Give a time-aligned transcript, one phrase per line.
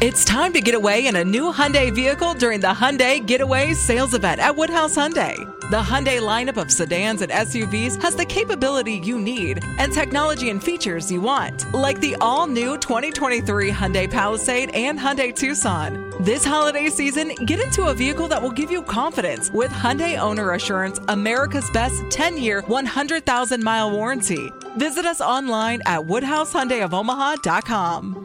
[0.00, 4.12] It's time to get away in a new Hyundai vehicle during the Hyundai Getaway Sales
[4.12, 5.36] Event at Woodhouse Hyundai.
[5.70, 10.60] The Hyundai lineup of sedans and SUVs has the capability you need and technology and
[10.60, 16.12] features you want, like the all-new 2023 Hyundai Palisade and Hyundai Tucson.
[16.20, 20.54] This holiday season, get into a vehicle that will give you confidence with Hyundai Owner
[20.54, 24.50] Assurance, America's best 10-year, 100,000-mile warranty.
[24.76, 28.23] Visit us online at woodhousehyundaiofomaha.com.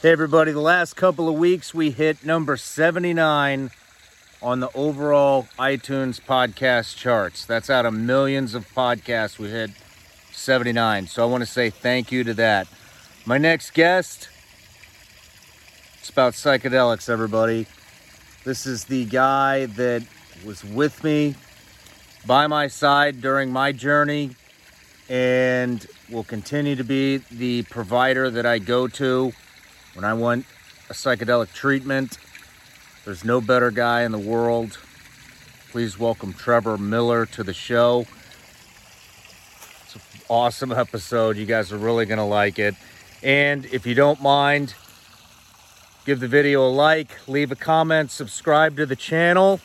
[0.00, 3.72] Hey, everybody, the last couple of weeks we hit number 79
[4.40, 7.44] on the overall iTunes podcast charts.
[7.44, 9.70] That's out of millions of podcasts, we hit
[10.30, 11.08] 79.
[11.08, 12.68] So I want to say thank you to that.
[13.26, 14.28] My next guest,
[15.98, 17.66] it's about psychedelics, everybody.
[18.44, 20.04] This is the guy that
[20.46, 21.34] was with me
[22.24, 24.36] by my side during my journey
[25.08, 29.32] and will continue to be the provider that I go to
[29.98, 30.46] when I want
[30.88, 32.18] a psychedelic treatment.
[33.04, 34.78] There's no better guy in the world.
[35.72, 38.06] Please welcome Trevor Millar to the show.
[39.82, 41.36] It's an awesome episode.
[41.36, 42.76] You guys are really going to like it.
[43.24, 44.76] And if you don't mind,
[46.06, 49.58] give the video a like, leave a comment, subscribe to the channel.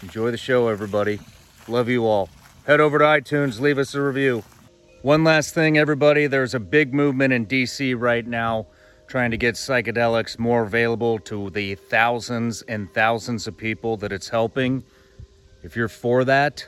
[0.00, 1.18] Enjoy the show, everybody.
[1.66, 2.28] Love you all.
[2.68, 4.44] Head over to iTunes, leave us a review.
[5.02, 6.28] One last thing, everybody.
[6.28, 8.68] There's a big movement in DC right now
[9.08, 14.28] trying to get psychedelics more available to the thousands and thousands of people that it's
[14.28, 14.84] helping.
[15.64, 16.64] If you're for that,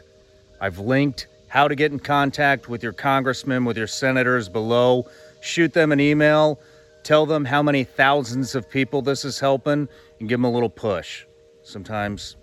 [0.60, 5.08] I've linked how to get in contact with your congressmen, with your senators below.
[5.40, 6.58] Shoot them an email,
[7.04, 9.86] tell them how many thousands of people this is helping,
[10.18, 11.24] and give them a little push.
[11.62, 12.34] Sometimes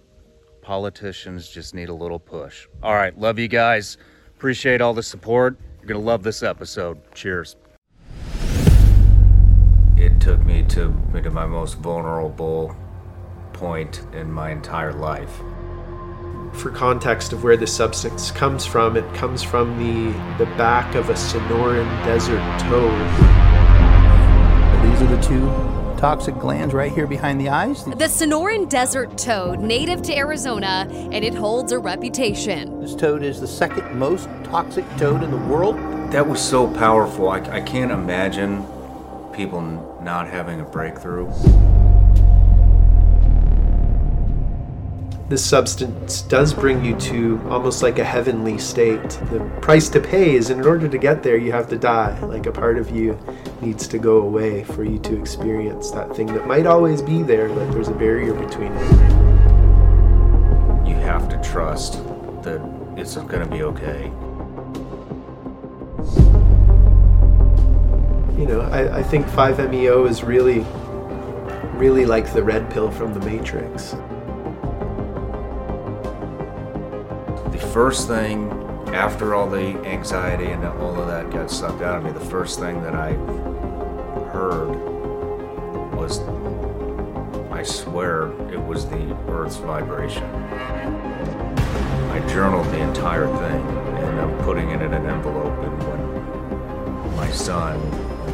[0.61, 2.69] politicians just need a little push.
[2.81, 3.97] All right, love you guys.
[4.37, 5.57] Appreciate all the support.
[5.91, 6.99] You're going to love this episode.
[7.13, 7.57] Cheers.
[9.97, 12.73] It took me to, to my most vulnerable
[13.51, 15.35] point in my entire life.
[16.53, 21.09] For context of where this substance comes from, it comes from the, the back of
[21.09, 22.97] a Sonoran desert toad.
[24.85, 25.70] These are the two
[26.01, 27.85] toxic glands right here behind the eyes.
[27.85, 32.81] The Sonoran desert toad, native to Arizona, and it holds a reputation.
[32.81, 35.75] This toad is the second most toxic toad in the world.
[36.11, 37.29] That was so powerful.
[37.29, 38.65] I, I can't imagine
[39.31, 39.61] people
[40.01, 41.31] not having a breakthrough.
[45.31, 49.01] This substance does bring you to almost like a heavenly state.
[49.31, 52.19] The price to pay is in order to get there, you have to die.
[52.19, 53.17] Like a part of you
[53.61, 57.47] needs to go away for you to experience that thing that might always be there,
[57.47, 58.91] but there's a barrier between it.
[60.85, 61.93] You have to trust
[62.43, 62.59] that
[62.97, 64.11] it's going to be okay.
[68.37, 70.65] You know, I, I think 5-MeO is really,
[71.77, 73.95] really like the red pill from the Matrix.
[77.71, 78.51] First thing
[78.87, 82.59] after all the anxiety and all of that got sucked out of me, the first
[82.59, 83.13] thing that I
[84.33, 84.75] heard
[85.95, 86.19] was
[87.49, 90.25] I swear it was the Earth's vibration.
[92.11, 93.65] I journaled the entire thing
[94.03, 97.79] and I'm putting it in an envelope and when my son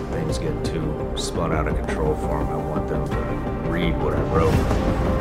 [0.10, 4.16] things get too spun out of control for him, I want them to read what
[4.16, 5.17] I wrote.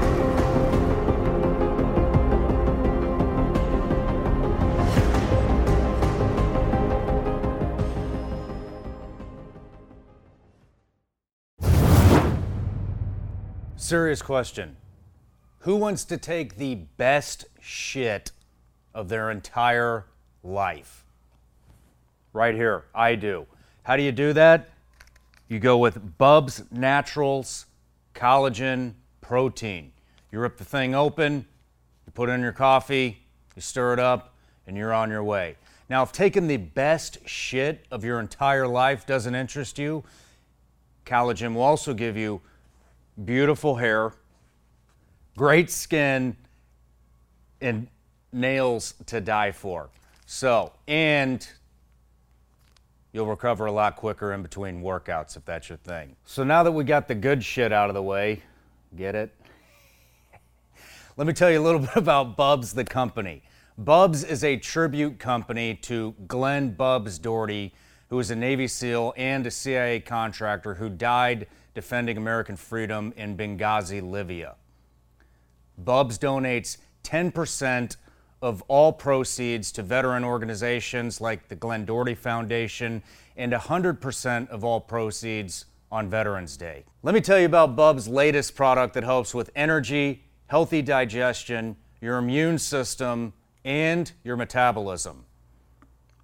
[13.87, 14.77] Serious question.
[15.61, 18.33] Who wants to take the best shit
[18.93, 20.07] of their entire
[20.43, 21.05] life?
[22.33, 23.47] Right here, I do.
[23.85, 24.71] How do you do that?
[25.47, 27.67] You go with Bubs Naturals
[28.13, 29.93] Collagen Protein.
[30.33, 31.47] You rip the thing open,
[32.07, 33.19] you put it in your coffee,
[33.55, 34.35] you stir it up,
[34.67, 35.55] and you're on your way.
[35.89, 40.03] Now, if taking the best shit of your entire life doesn't interest you,
[41.05, 42.41] collagen will also give you
[43.25, 44.13] beautiful hair,
[45.37, 46.37] great skin,
[47.61, 47.89] and
[48.33, 49.89] nails to die for.
[50.27, 51.47] So, and
[53.13, 56.17] you'll recover a lot quicker in between workouts if that's your thing.
[56.25, 58.43] So, now that we got the good shit out of the way,
[58.97, 59.35] get it?
[61.17, 63.43] Let me tell you a little bit about Bubs the company.
[63.79, 67.75] Bubs is a tribute company to Glenn Bubs Doherty,
[68.09, 73.37] who was a Navy SEAL and a CIA contractor who died defending American freedom in
[73.37, 74.57] Benghazi, Libya.
[75.79, 77.97] Bubs donates 10%
[78.43, 83.03] of all proceeds to veteran organizations like the Glenn Doherty Foundation
[83.37, 86.85] and 100% of all proceeds on Veterans Day.
[87.03, 92.19] Let me tell you about Bub's latest product that helps with energy, healthy digestion, your
[92.19, 93.33] immune system,
[93.65, 95.27] and your metabolism.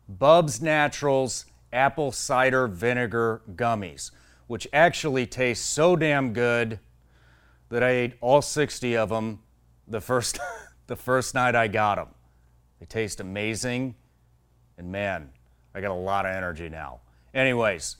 [0.09, 4.11] Bub's Naturals Apple Cider Vinegar Gummies,
[4.53, 6.79] which actually taste so damn good
[7.71, 9.39] that I ate all 60 of them
[9.89, 10.39] the first,
[10.89, 12.09] the first night I got them.
[12.79, 13.95] They taste amazing,
[14.77, 15.31] and man,
[15.75, 17.01] I got a lot of energy now.
[17.33, 17.97] Anyways,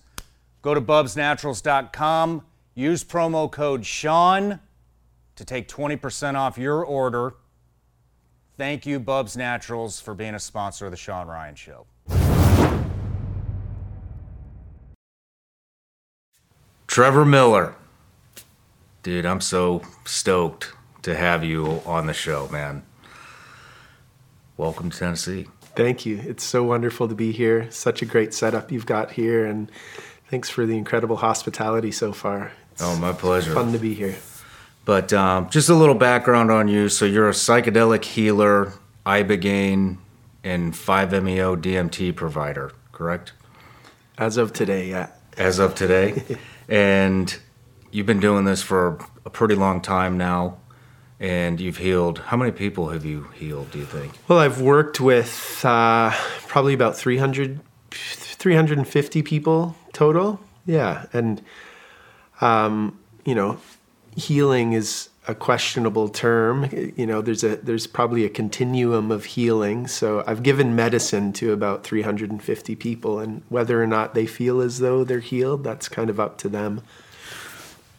[0.61, 2.43] go to bubsnaturals.com,
[2.75, 4.61] use promo code Sean
[5.37, 7.33] to take 20% off your order.
[8.59, 11.87] Thank you, Bubs Naturals, for being a sponsor of the Sean Ryan Show.
[16.93, 17.75] Trevor Millar.
[19.03, 22.83] Dude, I'm so stoked to have you on the show, man.
[24.59, 25.47] Welcome to Tennessee.
[25.75, 26.19] Thank you.
[26.23, 27.71] It's so wonderful to be here.
[27.71, 29.73] Such a great setup you've got here, and
[30.29, 32.53] thanks for the incredible hospitality so far.
[32.73, 33.55] It's Oh, my pleasure.
[33.55, 34.17] fun to be here.
[34.85, 36.91] But um, just a little background on you.
[36.91, 38.75] So you're a psychedelic healer,
[39.07, 39.97] ibogaine,
[40.45, 43.33] and 5-MeO DMT provider, correct?
[44.19, 45.09] As of today, yeah.
[45.39, 46.23] As of today,
[46.69, 47.37] and
[47.91, 50.59] you've been doing this for a pretty long time now,
[51.21, 52.19] and you've healed.
[52.19, 53.71] How many people have you healed?
[53.71, 54.15] Do you think?
[54.29, 56.11] Well, I've worked with uh,
[56.49, 57.61] probably about 300,
[57.91, 60.41] 350 people total.
[60.67, 61.07] Yeah.
[61.13, 61.43] And,
[62.41, 63.59] um, you know,
[64.17, 66.69] healing is a questionable term.
[66.97, 69.87] You know, there's a there's probably a continuum of healing.
[69.87, 74.81] So I've given medicine to about 350 people, and whether or not they feel as
[74.81, 76.83] though they're healed, that's kind of up to them.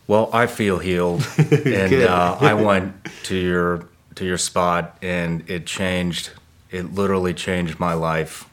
[0.05, 2.93] Well, I feel healed, and uh, I went
[3.23, 6.31] to your to your spot, and it changed.
[6.71, 8.49] It literally changed my life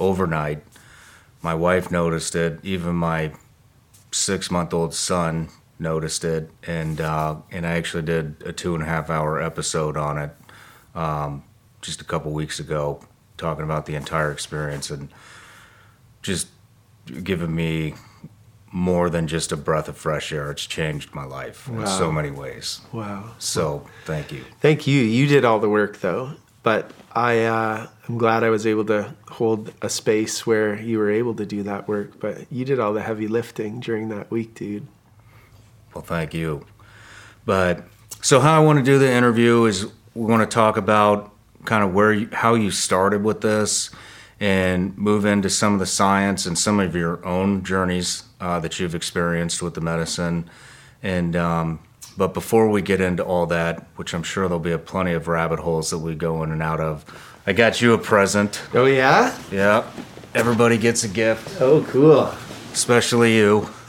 [0.00, 0.64] overnight.
[1.42, 2.58] My wife noticed it.
[2.64, 3.32] Even my
[4.10, 8.82] six month old son noticed it, and uh, and I actually did a two and
[8.82, 10.30] a half hour episode on it
[10.94, 11.42] um,
[11.80, 13.00] just a couple weeks ago,
[13.36, 15.08] talking about the entire experience and
[16.22, 16.48] just
[17.22, 17.94] giving me
[18.70, 20.50] more than just a breath of fresh air.
[20.50, 22.80] It's changed my life in so many ways.
[22.92, 23.32] Wow.
[23.38, 24.44] So thank you.
[24.60, 25.00] Thank you.
[25.00, 26.32] You did all the work though,
[26.62, 31.10] but I uh, I'm glad I was able to hold a space where you were
[31.10, 32.20] able to do that work.
[32.20, 34.86] But you did all the heavy lifting during that week, dude.
[35.94, 36.64] Well, thank you.
[37.44, 37.84] But
[38.20, 41.32] so how I want to do the interview is we want to talk about
[41.64, 43.90] kind of where you, how you started with this
[44.40, 48.78] and move into some of the science and some of your own journeys uh, that
[48.78, 50.48] you've experienced with the medicine.
[51.02, 51.80] And um,
[52.16, 55.28] but before we get into all that, which I'm sure there'll be a plenty of
[55.28, 57.04] rabbit holes that we go in and out of,
[57.46, 58.60] I got you a present.
[58.74, 59.36] Oh yeah.
[59.50, 59.88] Yeah,
[60.34, 62.32] everybody gets a gift, Oh cool.
[62.72, 63.68] especially you.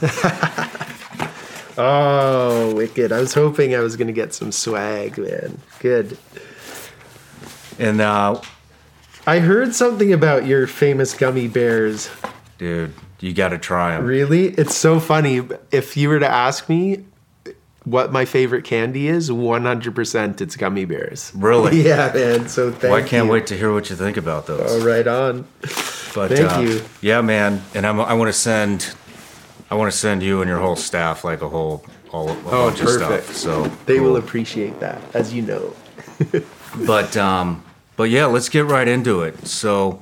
[1.82, 3.10] Oh wicked.
[3.12, 5.58] I was hoping I was gonna get some swag, man.
[5.78, 6.18] Good.
[7.78, 8.40] And uh,
[9.26, 12.10] I heard something about your famous gummy bears.
[12.58, 14.04] dude, you got to try them.
[14.04, 14.48] Really?
[14.48, 15.40] It's so funny.
[15.70, 17.04] If you were to ask me
[17.84, 21.32] what my favorite candy is, 100% it's gummy bears.
[21.34, 21.80] Really?
[21.86, 22.48] Yeah, man.
[22.48, 23.32] So thank Well, I can't you.
[23.32, 24.70] wait to hear what you think about those.
[24.70, 25.46] Oh, right on.
[26.14, 26.82] but thank uh, you.
[27.00, 28.94] Yeah, man, and I'm, I want to send,
[29.70, 32.68] I want to send you and your whole staff like a whole, all a Oh,
[32.70, 33.24] bunch of perfect.
[33.26, 33.36] stuff.
[33.36, 35.74] So They will appreciate that, as you know.
[36.86, 37.64] But um,
[37.96, 39.46] but yeah, let's get right into it.
[39.48, 39.98] So,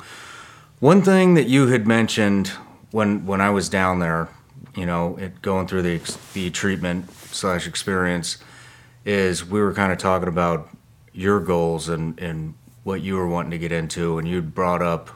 [0.81, 2.49] one thing that you had mentioned
[2.91, 4.29] when when I was down there,
[4.77, 6.01] you know, it, going through the
[6.35, 8.37] the treatment slash experience,
[9.07, 10.69] is we were kind of talking about
[11.15, 12.53] your goals and and
[12.85, 15.09] what you were wanting to get into, and you'd brought up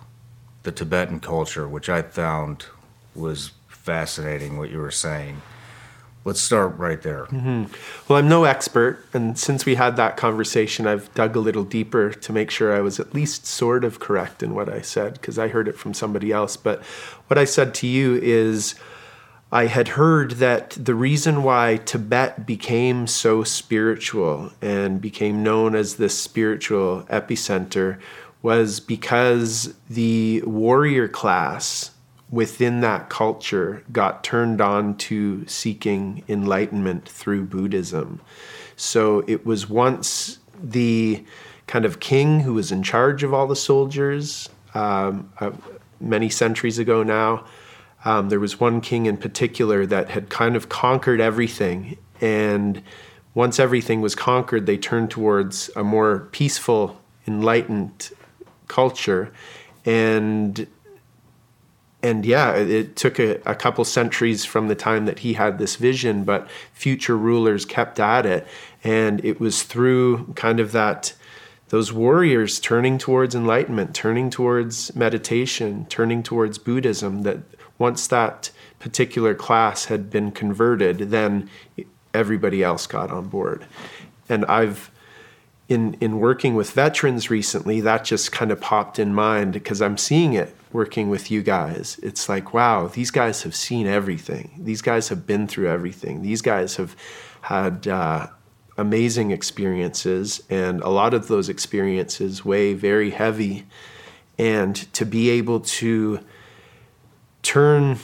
[0.62, 2.64] the Tibetan culture, which I found
[3.14, 4.56] was fascinating.
[4.58, 5.42] What you were saying.
[6.24, 7.24] Let's start right there.
[7.24, 7.64] Mm-hmm.
[8.06, 12.12] Well, I'm no expert, and since we had that conversation, I've dug a little deeper
[12.12, 15.36] to make sure I was at least sort of correct in what I said, because
[15.36, 16.56] I heard it from somebody else.
[16.56, 16.84] But
[17.26, 18.76] what I said to you is
[19.50, 25.96] I had heard that the reason why Tibet became so spiritual and became known as
[25.96, 27.98] this spiritual epicenter
[28.42, 31.90] was because the warrior class
[32.32, 38.20] within that culture got turned on to seeking enlightenment through Buddhism.
[38.74, 41.24] So it was once the
[41.66, 45.52] kind of king who was in charge of all the soldiers um, uh,
[46.00, 47.44] many centuries ago now.
[48.04, 51.98] Um, there was one king in particular that had kind of conquered everything.
[52.20, 52.82] And
[53.34, 58.10] once everything was conquered, they turned towards a more peaceful enlightened
[58.68, 59.32] culture,
[59.84, 60.66] and
[62.02, 65.76] and yeah, it took a, a, couple centuries from the time that he had this
[65.76, 68.46] vision, but future rulers kept at it.
[68.82, 71.14] And it was through kind of that,
[71.68, 77.38] those warriors turning towards enlightenment, turning towards meditation, turning towards Buddhism, that
[77.78, 81.48] once that particular class had been converted, then
[82.12, 83.64] everybody else got on board.
[84.28, 84.90] And I've,
[85.72, 89.96] in, in working with veterans recently, that just kind of popped in mind because I'm
[89.96, 91.98] seeing it working with you guys.
[92.02, 94.52] It's like, wow, these guys have seen everything.
[94.58, 96.20] These guys have been through everything.
[96.20, 96.94] These guys have
[97.40, 98.26] had uh,
[98.76, 103.66] amazing experiences, and a lot of those experiences weigh very heavy.
[104.38, 106.20] And to be able to
[107.42, 107.94] turn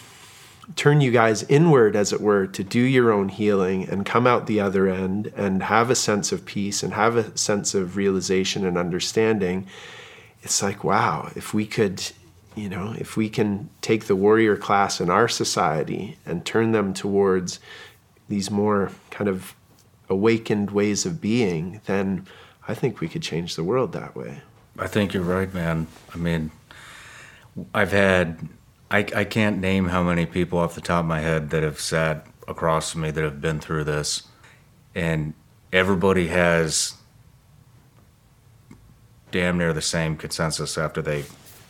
[0.77, 4.47] turn you guys inward as it were to do your own healing and come out
[4.47, 8.67] the other end and have a sense of peace and have a sense of realization
[8.67, 9.67] and understanding
[10.43, 12.03] it's like wow if we could
[12.59, 16.93] you know, if we can take the warrior class in our society and turn them
[16.93, 17.61] towards
[18.29, 19.55] these more kind of
[20.09, 22.27] awakened ways of being, then
[22.67, 24.43] I think we could change the world that way.
[24.77, 25.87] I think you're right, man.
[26.13, 26.51] I mean,
[27.73, 28.49] I've had,
[28.91, 31.81] I, I can't name how many people off the top of my head that have
[31.81, 34.23] sat across from me that have been through this.
[34.95, 35.35] And
[35.73, 36.95] everybody has
[39.31, 41.25] damn near the same consensus after they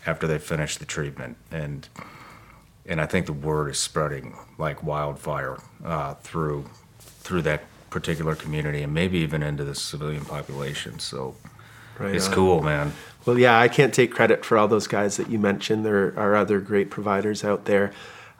[0.07, 1.89] after they finish the treatment, and
[2.87, 6.65] and I think the word is spreading like wildfire uh, through
[6.99, 10.99] through that particular community, and maybe even into the civilian population.
[10.99, 11.35] So
[11.99, 12.35] right it's on.
[12.35, 12.93] cool, man.
[13.27, 15.85] Well, yeah, I can't take credit for all those guys that you mentioned.
[15.85, 17.93] There are other great providers out there.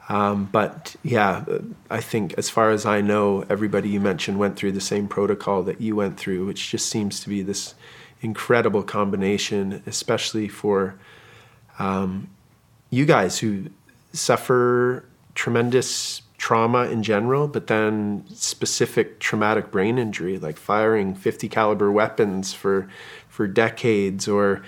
[0.09, 1.45] Um, but yeah,
[1.91, 5.63] I think as far as I know, everybody you mentioned went through the same protocol
[5.65, 7.75] that you went through, which just seems to be this
[8.23, 10.99] incredible combination, especially for
[11.79, 12.31] um,
[12.91, 13.67] you guys who
[14.13, 15.05] suffer
[15.35, 22.55] tremendous trauma in general, but then specific traumatic brain injury, like firing 50 caliber weapons
[22.55, 22.89] for
[23.39, 24.61] for decades, or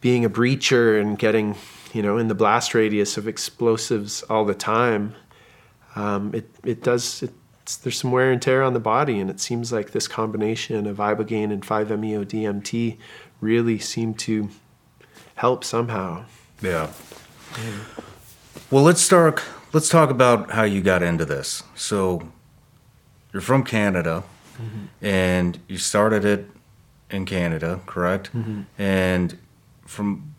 [0.00, 1.54] being a breacher and getting,
[1.92, 5.14] you know, in the blast radius of explosives all the time.
[5.96, 7.30] Um, it it does it,
[7.82, 10.96] there's some wear and tear on the body, and it seems like this combination of
[10.96, 12.96] ibogaine and 5-MeO DMT
[13.42, 14.48] really seem to
[15.34, 16.24] help somehow.
[16.62, 16.90] Yeah.
[18.70, 19.42] Well, let's start.
[19.74, 21.64] Let's talk about how you got into this.
[21.74, 22.32] So,
[23.34, 25.04] you're from Canada, mm-hmm.
[25.04, 26.55] and you started it
[27.10, 28.30] in Canada, correct?
[28.34, 28.62] Mm-hmm.
[28.78, 29.38] And
[29.84, 30.34] from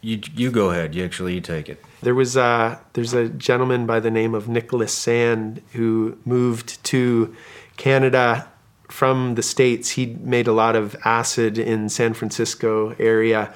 [0.00, 0.94] you, you go ahead.
[0.94, 1.82] You actually you take it.
[2.02, 7.34] There was a there's a gentleman by the name of Nicholas Sand who moved to
[7.76, 8.48] Canada
[8.88, 9.90] from the states.
[9.90, 13.52] He made a lot of acid in San Francisco area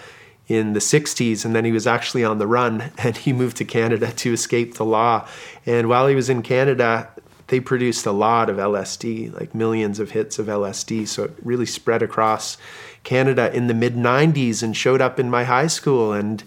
[0.48, 3.64] in the 60s and then he was actually on the run and he moved to
[3.64, 5.26] Canada to escape the law.
[5.64, 7.08] And while he was in Canada,
[7.50, 11.06] they produced a lot of LSD, like millions of hits of LSD.
[11.08, 12.56] So it really spread across
[13.02, 16.12] Canada in the mid 90s and showed up in my high school.
[16.12, 16.44] And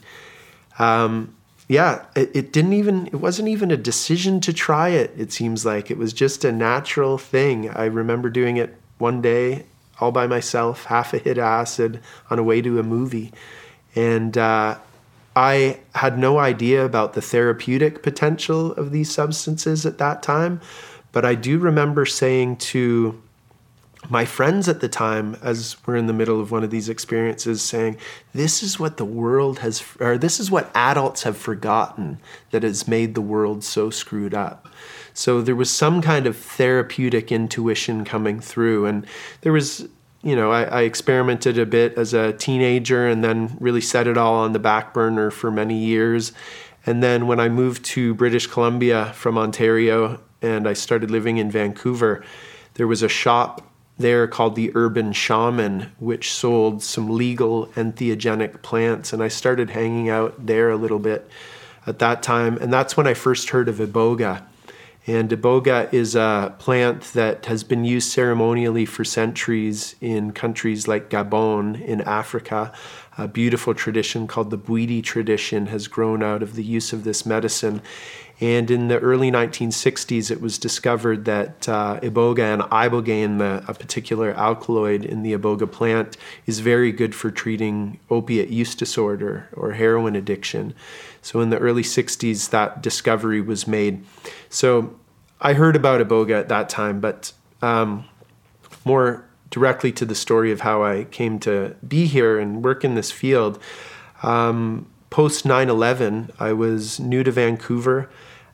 [0.79, 1.35] um,
[1.67, 5.65] yeah, it, it, didn't even, it wasn't even a decision to try it, it seems
[5.65, 5.91] like.
[5.91, 7.69] It was just a natural thing.
[7.69, 9.65] I remember doing it one day
[9.99, 13.33] all by myself, half a hit acid on a way to a movie.
[13.93, 14.77] And uh,
[15.35, 20.61] I had no idea about the therapeutic potential of these substances at that time.
[21.13, 23.21] But I do remember saying to
[24.09, 27.61] my friends at the time, as we're in the middle of one of these experiences,
[27.61, 27.97] saying,
[28.33, 32.19] This is what the world has, or this is what adults have forgotten
[32.51, 34.67] that has made the world so screwed up.
[35.13, 38.87] So there was some kind of therapeutic intuition coming through.
[38.87, 39.05] And
[39.41, 39.87] there was
[40.25, 44.17] you know, I, I, experimented a bit as a teenager and then really set it
[44.17, 46.31] all on the back burner for many years.
[46.85, 51.49] And then when I moved to British Columbia from Ontario and I started living in
[51.49, 52.23] Vancouver,
[52.75, 59.13] there was a shop there called the Urban Shaman, which sold some legal entheogenic plants.
[59.13, 61.29] And I started hanging out there a little bit
[61.85, 62.57] at that time.
[62.57, 64.43] And that's when I first heard of Iboga.
[65.05, 71.09] And iboga is a plant that has been used ceremonially for centuries in countries like
[71.09, 72.71] Gabon in Africa.
[73.17, 77.25] A beautiful tradition called the Bwiti tradition has grown out of the use of this
[77.25, 77.81] medicine.
[78.43, 83.73] And in the early 1960s, it was discovered that uh, iboga and ibogaine, the, a
[83.73, 89.71] particular alkaloid in the iboga plant, is very good for treating opiate use disorder or
[89.71, 90.73] heroin addiction.
[91.21, 94.03] So in the early 60s, that discovery was made.
[94.49, 94.99] So
[95.39, 97.31] I heard about Iboga at that time, but
[97.61, 98.03] um,
[98.83, 102.95] more directly to the story of how I came to be here and work in
[102.95, 103.57] this field.
[104.21, 108.09] Um, Post 9 11, I was new to Vancouver.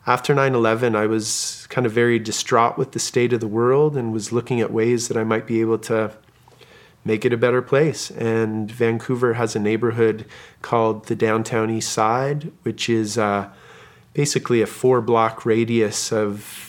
[0.06, 3.96] After 9 11, I was kind of very distraught with the state of the world
[3.96, 6.12] and was looking at ways that I might be able to
[7.04, 8.10] make it a better place.
[8.10, 10.24] And Vancouver has a neighborhood
[10.62, 13.50] called the Downtown East Side, which is uh,
[14.14, 16.66] basically a four block radius of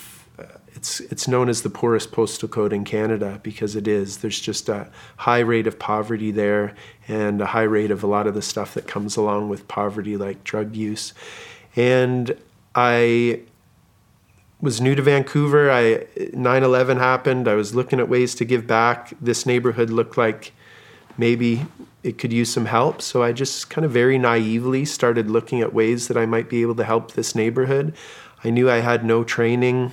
[0.74, 4.18] it's it's known as the poorest postal code in Canada because it is.
[4.18, 6.74] There's just a high rate of poverty there
[7.06, 10.16] and a high rate of a lot of the stuff that comes along with poverty
[10.16, 11.14] like drug use.
[11.76, 12.36] And
[12.74, 13.40] I
[14.60, 15.70] was new to Vancouver.
[15.70, 17.48] I 9/11 happened.
[17.48, 19.12] I was looking at ways to give back.
[19.20, 20.52] This neighborhood looked like
[21.18, 21.66] maybe
[22.02, 23.02] it could use some help.
[23.02, 26.62] So I just kind of very naively started looking at ways that I might be
[26.62, 27.94] able to help this neighborhood.
[28.44, 29.92] I knew I had no training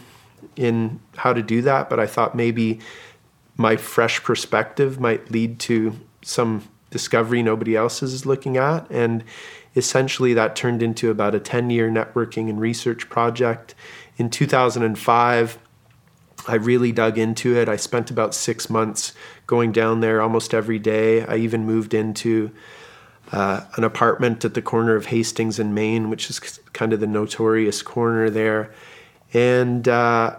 [0.55, 2.79] in how to do that, but I thought maybe
[3.57, 8.89] my fresh perspective might lead to some discovery nobody else is looking at.
[8.89, 9.23] And
[9.79, 13.73] essentially, that turned into about a 10 year networking and research project.
[14.17, 15.57] In 2005,
[16.47, 17.67] I really dug into it.
[17.67, 19.13] I spent about six months
[19.47, 21.25] going down there almost every day.
[21.25, 22.51] I even moved into
[23.31, 26.39] uh, an apartment at the corner of Hastings and Main, which is
[26.73, 28.71] kind of the notorious corner there
[29.33, 30.37] and uh,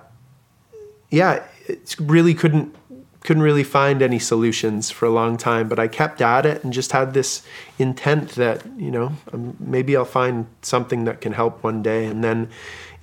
[1.11, 2.75] yeah, it really couldn't
[3.23, 5.69] couldn't really find any solutions for a long time.
[5.69, 7.43] But I kept at it and just had this
[7.79, 12.07] intent that you know um, maybe I'll find something that can help one day.
[12.07, 12.49] And then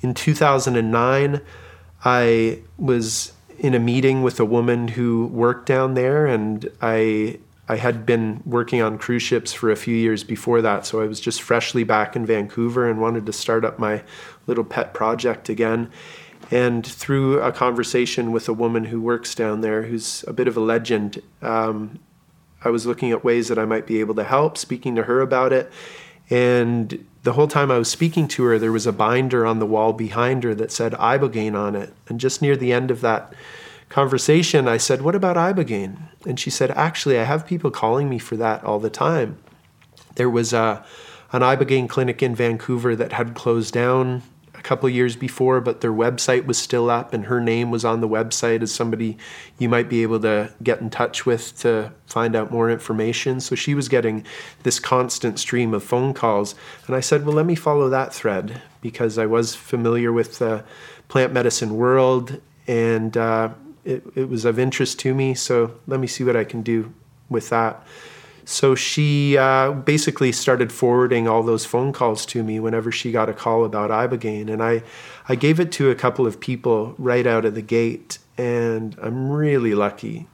[0.01, 1.41] in 2009,
[2.03, 7.75] I was in a meeting with a woman who worked down there, and I I
[7.75, 11.19] had been working on cruise ships for a few years before that, so I was
[11.19, 14.03] just freshly back in Vancouver and wanted to start up my
[14.45, 15.91] little pet project again.
[16.49, 20.55] And through a conversation with a woman who works down there, who's a bit of
[20.55, 21.99] a legend, um,
[22.63, 25.21] I was looking at ways that I might be able to help, speaking to her
[25.21, 25.71] about it.
[26.29, 29.65] And the whole time I was speaking to her, there was a binder on the
[29.65, 31.93] wall behind her that said Ibogaine on it.
[32.07, 33.33] And just near the end of that
[33.89, 35.97] conversation, I said, What about Ibogaine?
[36.25, 39.37] And she said, Actually, I have people calling me for that all the time.
[40.15, 40.83] There was a,
[41.31, 44.23] an Ibogaine clinic in Vancouver that had closed down
[44.67, 48.07] couple years before, but their website was still up, and her name was on the
[48.07, 49.17] website as somebody
[49.57, 53.39] you might be able to get in touch with to find out more information.
[53.39, 54.25] So she was getting
[54.63, 56.53] this constant stream of phone calls,
[56.85, 60.65] and I said, "Well, let me follow that thread because I was familiar with the
[61.07, 63.49] plant medicine world, and uh,
[63.85, 65.33] it, it was of interest to me.
[65.33, 66.93] So let me see what I can do
[67.29, 67.81] with that."
[68.49, 73.27] So she uh, basically started forwarding all those phone calls to me whenever she got
[73.27, 74.49] a call about Ibogaine.
[74.49, 74.83] And I,
[75.27, 78.19] I gave it to a couple of people right out of the gate.
[78.37, 80.27] And I'm really lucky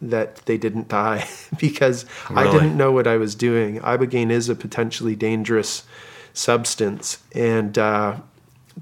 [0.00, 2.48] that they didn't die because really?
[2.48, 3.78] I didn't know what I was doing.
[3.80, 5.84] Ibogaine is a potentially dangerous
[6.32, 7.18] substance.
[7.34, 8.20] And uh,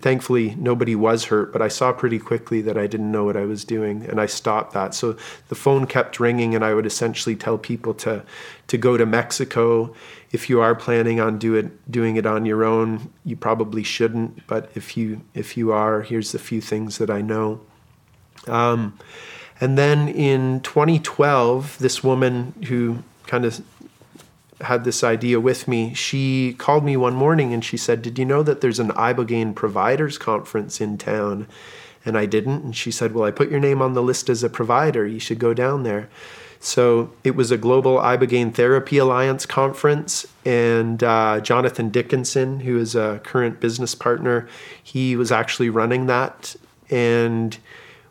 [0.01, 3.45] thankfully nobody was hurt but i saw pretty quickly that i didn't know what i
[3.45, 4.95] was doing and i stopped that.
[4.95, 5.17] So
[5.49, 8.25] the phone kept ringing and i would essentially tell people to
[8.69, 9.95] to go to mexico.
[10.31, 14.47] If you are planning on do it, doing it on your own you probably shouldn't
[14.47, 17.61] but if you if you are here's the few things that i know.
[18.47, 18.99] Um,
[19.61, 23.61] and then in 2012 this woman who kind of
[24.61, 28.25] had this idea with me, she called me one morning and she said, Did you
[28.25, 31.47] know that there's an Ibogaine providers conference in town?
[32.05, 32.65] And I didn't.
[32.65, 35.07] And she said, Well, I put your name on the list as a provider.
[35.07, 36.09] You should go down there.
[36.61, 42.97] So it was a Global Ibogaine Therapy Alliance conference, and uh, Jonathan Dickinson, who is
[42.97, 44.49] a current business partner,
[44.83, 46.57] he was actually running that.
[46.91, 47.57] And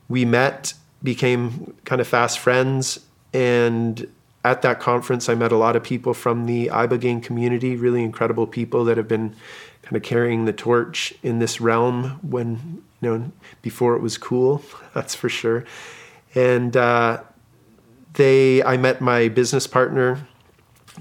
[0.07, 2.99] we met, became kind of fast friends,
[3.33, 4.07] and
[4.47, 8.47] at that conference, I met a lot of people from the Ibogaine community, really incredible
[8.47, 9.35] people that have been
[9.81, 13.31] kind of carrying the torch in this realm when, you know,
[13.61, 14.61] before it was cool,
[14.93, 15.65] that's for sure.
[16.33, 17.23] And uh,
[18.13, 20.25] they, I met my business partner,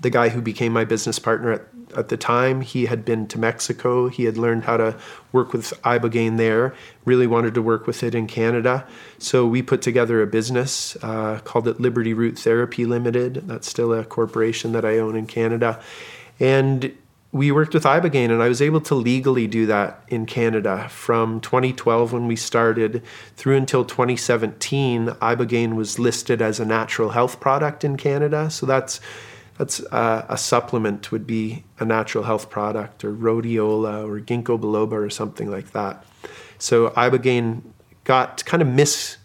[0.01, 2.61] the guy who became my business partner at at the time.
[2.61, 4.09] He had been to Mexico.
[4.09, 4.97] He had learned how to
[5.33, 8.87] work with Ibogaine there, really wanted to work with it in Canada.
[9.19, 13.47] So we put together a business, uh, called it Liberty Root Therapy Limited.
[13.47, 15.83] That's still a corporation that I own in Canada.
[16.39, 16.93] And
[17.33, 21.41] we worked with Ibogaine, and I was able to legally do that in Canada from
[21.41, 23.03] 2012 when we started
[23.37, 25.09] through until 2017.
[25.09, 28.49] Ibogaine was listed as a natural health product in Canada.
[28.51, 29.01] So that's
[29.59, 34.93] that's uh, a supplement would be a natural health product or rhodiola or ginkgo biloba
[34.93, 36.05] or something like that.
[36.59, 37.63] So ibogaine
[38.05, 39.19] got kind of mis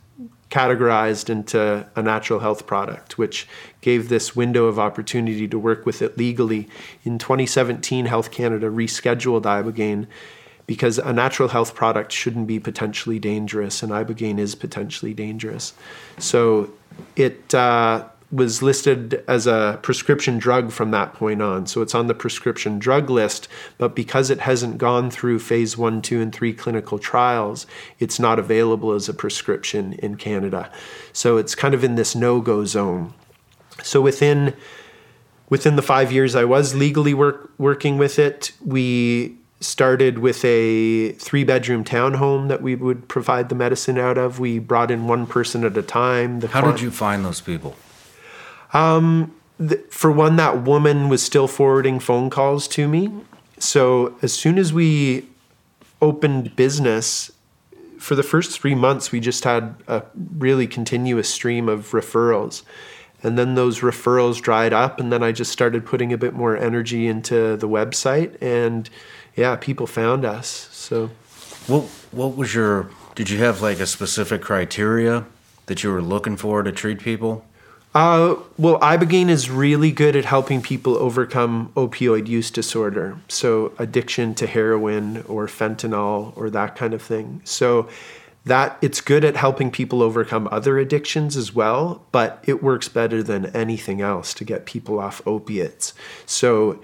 [0.51, 3.47] categorized into a natural health product, which
[3.79, 6.67] gave this window of opportunity to work with it legally.
[7.05, 10.07] In 2017, Health Canada rescheduled Ibogaine
[10.67, 15.73] because a natural health product shouldn't be potentially dangerous, and Ibogaine is potentially dangerous.
[16.17, 16.71] So
[17.15, 21.67] it uh, was listed as a prescription drug from that point on.
[21.67, 26.01] So it's on the prescription drug list, but because it hasn't gone through phase one,
[26.01, 27.67] two, and three clinical trials,
[27.99, 30.71] it's not available as a prescription in Canada.
[31.11, 33.13] So it's kind of in this no go zone.
[33.83, 34.55] So within
[35.49, 41.11] within the five years I was legally work, working with it, we started with a
[41.13, 44.39] three bedroom townhome that we would provide the medicine out of.
[44.39, 46.39] We brought in one person at a time.
[46.39, 47.75] The How did you find those people?
[48.73, 53.11] Um, th- for one, that woman was still forwarding phone calls to me.
[53.59, 55.27] So as soon as we
[56.01, 57.31] opened business,
[57.99, 60.03] for the first three months, we just had a
[60.37, 62.63] really continuous stream of referrals.
[63.21, 66.57] And then those referrals dried up, and then I just started putting a bit more
[66.57, 68.89] energy into the website, and
[69.35, 70.67] yeah, people found us.
[70.71, 71.11] So,
[71.67, 72.89] what what was your?
[73.13, 75.25] Did you have like a specific criteria
[75.67, 77.45] that you were looking for to treat people?
[77.93, 83.17] Uh, well, Ibogaine is really good at helping people overcome opioid use disorder.
[83.27, 87.41] So, addiction to heroin or fentanyl or that kind of thing.
[87.43, 87.89] So,
[88.45, 93.21] that it's good at helping people overcome other addictions as well, but it works better
[93.21, 95.93] than anything else to get people off opiates.
[96.25, 96.81] So,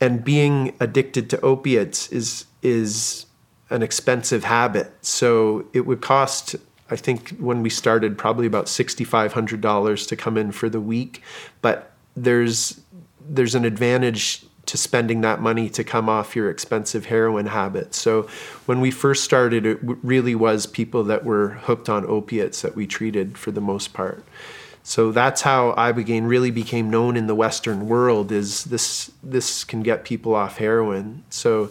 [0.00, 3.26] and being addicted to opiates is is
[3.70, 4.92] an expensive habit.
[5.00, 6.56] So, it would cost
[6.90, 11.22] I think when we started, probably about $6,500 to come in for the week.
[11.62, 12.80] But there's
[13.28, 17.94] there's an advantage to spending that money to come off your expensive heroin habit.
[17.94, 18.28] So
[18.66, 22.86] when we first started, it really was people that were hooked on opiates that we
[22.86, 24.24] treated for the most part.
[24.82, 28.32] So that's how Ibogaine really became known in the Western world.
[28.32, 31.24] Is this this can get people off heroin?
[31.30, 31.70] So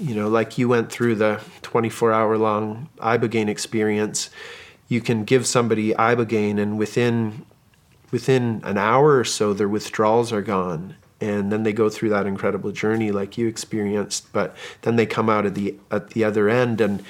[0.00, 4.30] you know, like you went through the 24 hour long Ibogaine experience,
[4.88, 7.44] you can give somebody Ibogaine and within
[8.10, 10.96] within an hour or so their withdrawals are gone.
[11.20, 15.28] And then they go through that incredible journey like you experienced but then they come
[15.28, 16.80] out at the at the other end.
[16.80, 17.04] And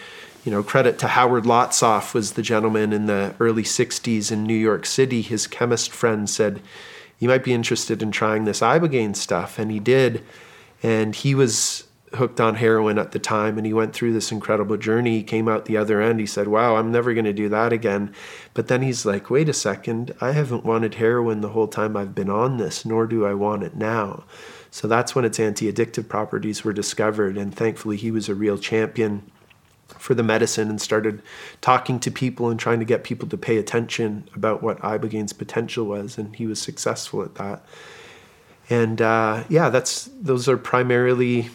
[0.44, 4.55] you know credit to Howard Lotsof was the gentleman in the early 60s in New
[4.55, 5.22] York City.
[5.22, 6.61] His chemist friend said
[7.20, 9.59] you might be interested in trying this ibogaine stuff.
[9.59, 10.24] And he did.
[10.83, 14.76] And he was hooked on heroin at the time and he went through this incredible
[14.76, 15.18] journey.
[15.18, 16.18] He came out the other end.
[16.18, 18.12] He said, Wow, I'm never going to do that again.
[18.52, 22.14] But then he's like, Wait a second, I haven't wanted heroin the whole time I've
[22.14, 24.24] been on this, nor do I want it now.
[24.70, 27.36] So that's when its anti addictive properties were discovered.
[27.36, 29.30] And thankfully, he was a real champion
[29.98, 31.22] for the medicine and started
[31.60, 35.86] talking to people and trying to get people to pay attention about what Ibogaine's potential
[35.86, 36.18] was.
[36.18, 37.64] And he was successful at that.
[38.68, 41.50] And uh, yeah, that's those are primarily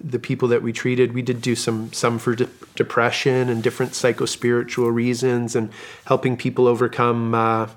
[0.00, 1.12] the people that we treated.
[1.12, 5.70] We did do some some for de- depression and different psychospiritual reasons, and
[6.06, 7.68] helping people overcome, uh,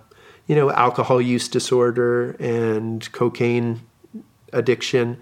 [0.47, 3.81] you know, alcohol use disorder and cocaine
[4.53, 5.17] addiction,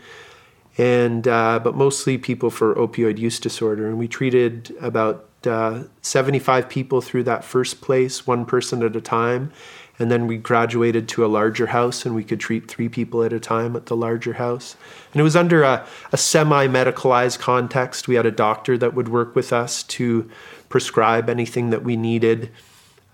[0.78, 3.88] and uh, but mostly people for opioid use disorder.
[3.88, 9.02] And we treated about uh, 75 people through that first place, one person at a
[9.02, 9.52] time.
[10.00, 13.34] And then we graduated to a larger house and we could treat three people at
[13.34, 14.78] a time at the larger house.
[15.12, 18.08] And it was under a, a semi medicalized context.
[18.08, 20.30] We had a doctor that would work with us to
[20.70, 22.50] prescribe anything that we needed.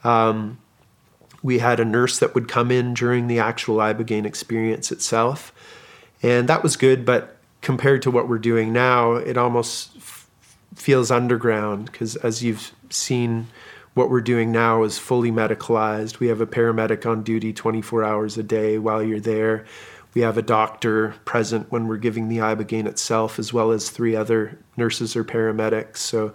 [0.03, 0.59] Um,
[1.41, 5.53] we had a nurse that would come in during the actual Ibogaine experience itself.
[6.21, 10.27] And that was good, but compared to what we're doing now, it almost f-
[10.75, 13.47] feels underground because as you've seen
[13.95, 16.19] what we're doing now is fully medicalized.
[16.19, 19.65] We have a paramedic on duty 24 hours a day while you're there.
[20.13, 24.15] We have a doctor present when we're giving the Ibogaine itself, as well as three
[24.15, 25.97] other nurses or paramedics.
[25.97, 26.34] So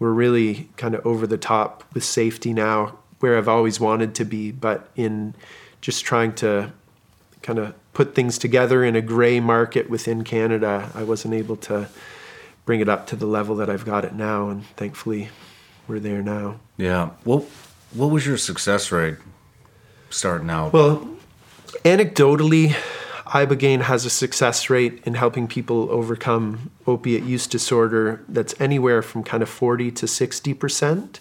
[0.00, 4.24] we're really kind of over the top with safety now, where I've always wanted to
[4.24, 5.34] be, but in
[5.80, 6.72] just trying to
[7.42, 11.88] kind of put things together in a gray market within Canada, I wasn't able to
[12.64, 15.30] bring it up to the level that I've got it now, and thankfully
[15.88, 16.60] we're there now.
[16.76, 17.10] Yeah.
[17.24, 17.44] What
[17.92, 19.16] What was your success rate
[20.10, 20.72] starting out?
[20.72, 21.16] Well,
[21.84, 22.76] anecdotally,
[23.26, 29.24] Ibogaine has a success rate in helping people overcome opiate use disorder that's anywhere from
[29.24, 31.20] kind of 40 to 60 percent.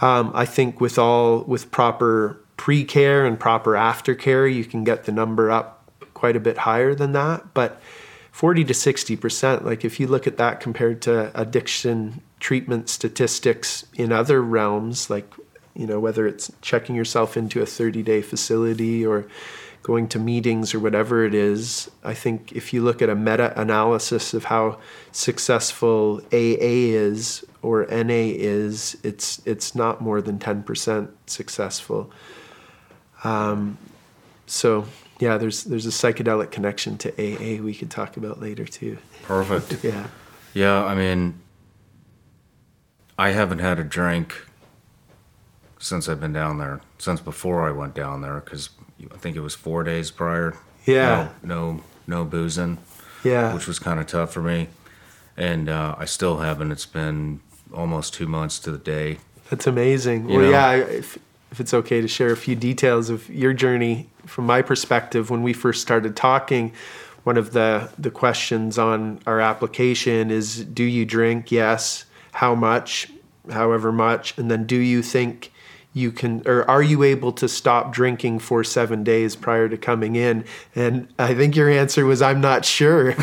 [0.00, 5.12] Um, I think with all with proper pre-care and proper aftercare, you can get the
[5.12, 7.54] number up quite a bit higher than that.
[7.54, 7.80] But
[8.32, 13.86] 40 to 60 percent, like if you look at that compared to addiction treatment statistics
[13.94, 15.32] in other realms, like
[15.74, 19.26] you know, whether it's checking yourself into a 30 day facility or
[19.82, 21.90] going to meetings or whatever it is.
[22.04, 24.78] I think if you look at a meta analysis of how
[25.12, 32.10] successful AA is or NA is, it's it's not more than 10% successful.
[33.24, 33.78] Um,
[34.46, 34.86] so
[35.18, 38.98] yeah, there's there's a psychedelic connection to AA we could talk about later too.
[39.22, 39.84] Perfect.
[39.84, 40.08] Yeah.
[40.52, 41.40] Yeah, I mean,
[43.20, 44.46] I haven't had a drink
[45.78, 48.70] since I've been down there, since before I went down there, because
[49.12, 50.56] I think it was four days prior.
[50.86, 51.28] Yeah.
[51.42, 52.78] No, no, no boozing,
[53.22, 53.52] Yeah.
[53.52, 54.68] which was kind of tough for me.
[55.36, 56.72] And uh, I still haven't.
[56.72, 57.40] It's been
[57.74, 59.18] almost two months to the day.
[59.50, 60.30] That's amazing.
[60.30, 60.50] You well, know?
[60.52, 61.18] yeah, if,
[61.50, 65.42] if it's okay to share a few details of your journey from my perspective, when
[65.42, 66.72] we first started talking,
[67.24, 71.52] one of the, the questions on our application is Do you drink?
[71.52, 72.06] Yes.
[72.32, 73.08] How much?
[73.50, 74.36] However much.
[74.38, 75.52] And then, do you think
[75.92, 80.14] you can, or are you able to stop drinking for seven days prior to coming
[80.14, 80.44] in?
[80.76, 83.14] And I think your answer was, I'm not sure.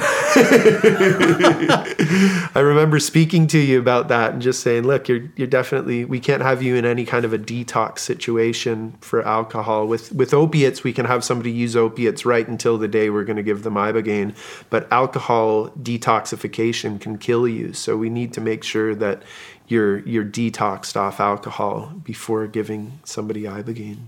[2.56, 6.20] I remember speaking to you about that and just saying, look, you're you're definitely we
[6.20, 9.88] can't have you in any kind of a detox situation for alcohol.
[9.88, 13.38] With with opiates, we can have somebody use opiates right until the day we're going
[13.38, 14.36] to give them ibogaine,
[14.70, 17.72] but alcohol detoxification can kill you.
[17.72, 19.24] So we need to make sure that
[19.68, 24.08] you're you're detoxed off alcohol before giving somebody ibogaine.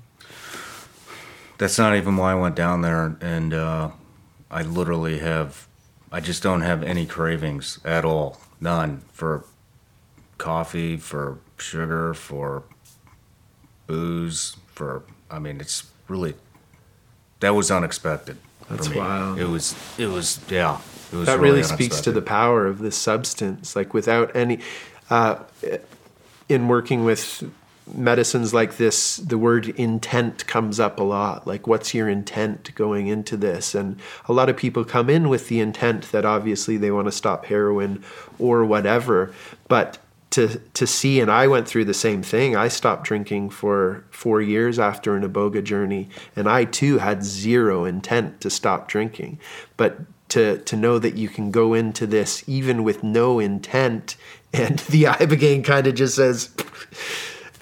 [1.57, 3.91] That's not even why I went down there, and uh,
[4.49, 5.67] I literally have,
[6.09, 9.43] I just don't have any cravings at all, none for
[10.37, 12.63] coffee, for sugar, for
[13.87, 15.03] booze, for.
[15.29, 16.35] I mean, it's really
[17.41, 18.37] that was unexpected.
[18.69, 19.39] That's wild.
[19.39, 19.75] It was.
[19.97, 20.39] It was.
[20.49, 20.79] Yeah.
[21.11, 24.59] It was that really, really speaks to the power of this substance like without any
[25.09, 25.37] uh,
[26.47, 27.43] in working with
[27.91, 33.07] medicines like this the word intent comes up a lot like what's your intent going
[33.07, 36.91] into this and a lot of people come in with the intent that obviously they
[36.91, 38.03] want to stop heroin
[38.37, 39.33] or whatever
[39.67, 39.97] but
[40.29, 42.55] to to see and I went through the same thing.
[42.55, 47.85] I stopped drinking for 4 years after an iboga journey and I too had zero
[47.85, 49.39] intent to stop drinking.
[49.77, 54.15] But to to know that you can go into this even with no intent
[54.53, 56.53] and the ibogaine kind of just says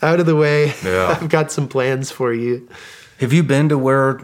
[0.01, 0.73] out of the way.
[0.83, 1.17] Yeah.
[1.21, 2.67] I've got some plans for you.
[3.19, 4.21] Have you been to where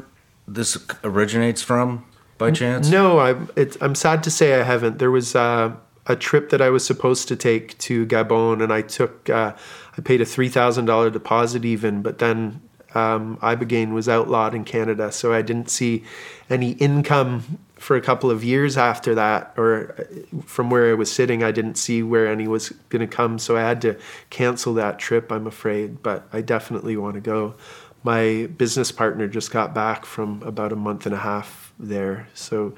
[0.47, 2.05] this originates from,
[2.37, 2.89] by chance?
[2.89, 3.49] No, I'm.
[3.55, 4.99] It's, I'm sad to say I haven't.
[4.99, 8.81] There was uh, a trip that I was supposed to take to Gabon, and I
[8.81, 9.29] took.
[9.29, 9.53] Uh,
[9.97, 12.61] I paid a three thousand dollar deposit even, but then
[12.93, 16.03] um, ibogaine was outlawed in Canada, so I didn't see
[16.49, 21.11] any income for a couple of years after that, or uh, from where I was
[21.11, 24.73] sitting, I didn't see where any was going to come, so I had to cancel
[24.75, 25.33] that trip.
[25.33, 27.55] I'm afraid, but I definitely want to go.
[28.01, 32.73] My business partner just got back from about a month and a half there, so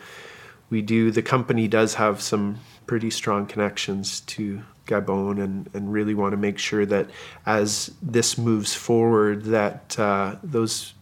[0.72, 1.12] we do.
[1.12, 6.38] The company does have some pretty strong connections to Gabon, and and really want to
[6.38, 7.12] make sure that
[7.46, 10.95] as this moves forward, that uh, those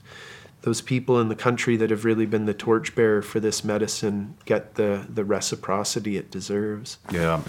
[0.64, 4.76] those people in the country that have really been the torchbearer for this medicine get
[4.76, 6.98] the the reciprocity it deserves.
[7.12, 7.42] Yeah.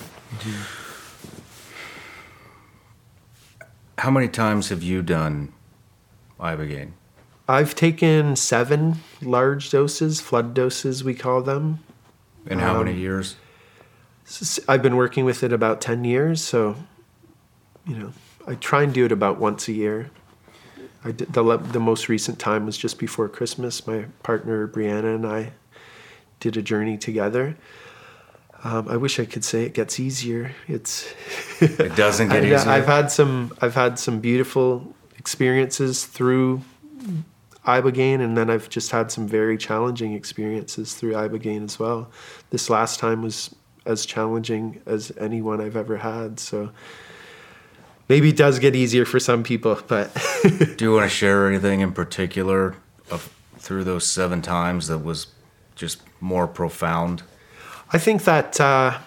[3.99, 5.53] How many times have you done
[6.41, 6.91] ibogaine?
[7.49, 11.79] I've taken seven large doses, flood doses we call them.
[12.47, 13.37] In how Um, many years?
[14.67, 16.77] I've been working with it about 10 years, so
[17.87, 18.13] you know,
[18.47, 20.11] I try and do it about once a year.
[21.05, 23.87] I did, the the most recent time was just before Christmas.
[23.87, 25.53] My partner Brianna and I
[26.41, 27.57] did a journey together.
[28.65, 30.53] Um, I wish I could say it gets easier.
[30.67, 31.13] It's
[31.61, 32.71] It doesn't get I've, easier.
[32.71, 36.63] I've had some I've had some beautiful experiences through
[37.67, 42.11] ibogaine, and then I've just had some very challenging experiences through ibogaine as well.
[42.51, 43.55] This last time was
[43.87, 46.41] as challenging as anyone I've ever had.
[46.41, 46.71] So
[48.09, 50.13] maybe it does get easier for some people, but
[50.43, 52.77] Do you want to share anything in particular
[53.11, 55.29] of through those seven times that was
[55.75, 57.23] just more profound?
[57.93, 58.99] I think that uh,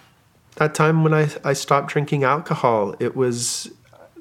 [0.56, 3.72] that time when I, I stopped drinking alcohol, it was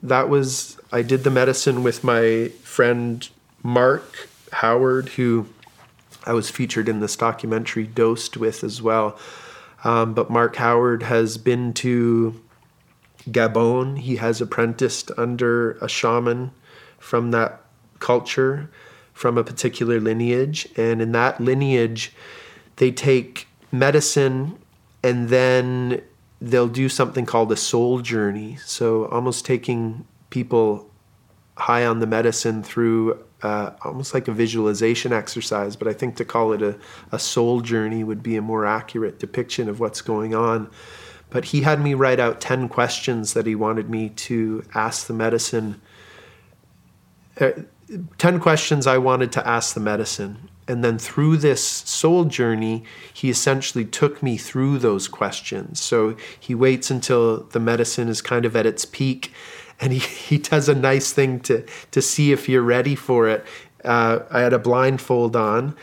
[0.02, 3.28] that was I did the medicine with my friend
[3.62, 5.48] Mark Howard, who
[6.24, 9.18] I was featured in this documentary Dosed with as well.
[9.84, 12.40] Um, but Mark Howard has been to
[13.30, 13.98] Gabon.
[13.98, 16.52] He has apprenticed under a shaman
[16.98, 17.62] from that
[17.98, 18.70] culture,
[19.12, 20.68] from a particular lineage.
[20.76, 22.12] And in that lineage,
[22.76, 24.58] they take medicine
[25.02, 26.02] and then
[26.40, 28.58] they'll do something called a soul journey.
[28.64, 30.90] So almost taking people
[31.56, 36.24] high on the medicine through uh, almost like a visualization exercise, but I think to
[36.24, 36.78] call it a,
[37.12, 40.70] a soul journey would be a more accurate depiction of what's going on.
[41.30, 45.12] But he had me write out 10 questions that he wanted me to ask the
[45.12, 45.80] medicine.
[47.40, 47.50] Uh,
[48.18, 50.48] 10 questions I wanted to ask the medicine.
[50.68, 55.80] And then through this soul journey, he essentially took me through those questions.
[55.80, 59.32] So he waits until the medicine is kind of at its peak
[59.78, 63.44] and he, he does a nice thing to, to see if you're ready for it.
[63.84, 65.76] Uh, I had a blindfold on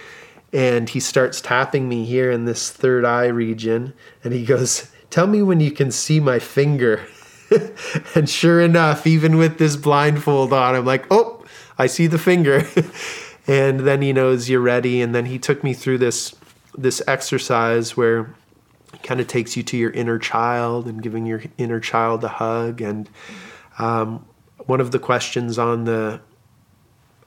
[0.51, 5.27] and he starts tapping me here in this third eye region and he goes, Tell
[5.27, 7.05] me when you can see my finger.
[8.15, 11.45] and sure enough, even with this blindfold on, I'm like, Oh,
[11.77, 12.65] I see the finger.
[13.47, 15.03] and then he knows you're ready.
[15.03, 16.33] And then he took me through this
[16.75, 18.33] this exercise where
[18.91, 22.29] he kind of takes you to your inner child and giving your inner child a
[22.29, 22.81] hug.
[22.81, 23.07] And
[23.77, 24.25] um,
[24.65, 26.21] one of the questions on the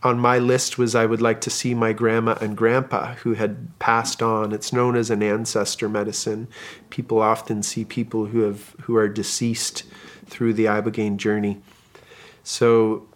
[0.03, 3.79] on my list was I would like to see my grandma and grandpa who had
[3.79, 4.53] passed on.
[4.53, 6.49] It's known as an ancestor medicine.
[6.91, 9.85] People often see people who have who are deceased
[10.27, 11.61] through the ibogaine journey.
[12.45, 13.09] So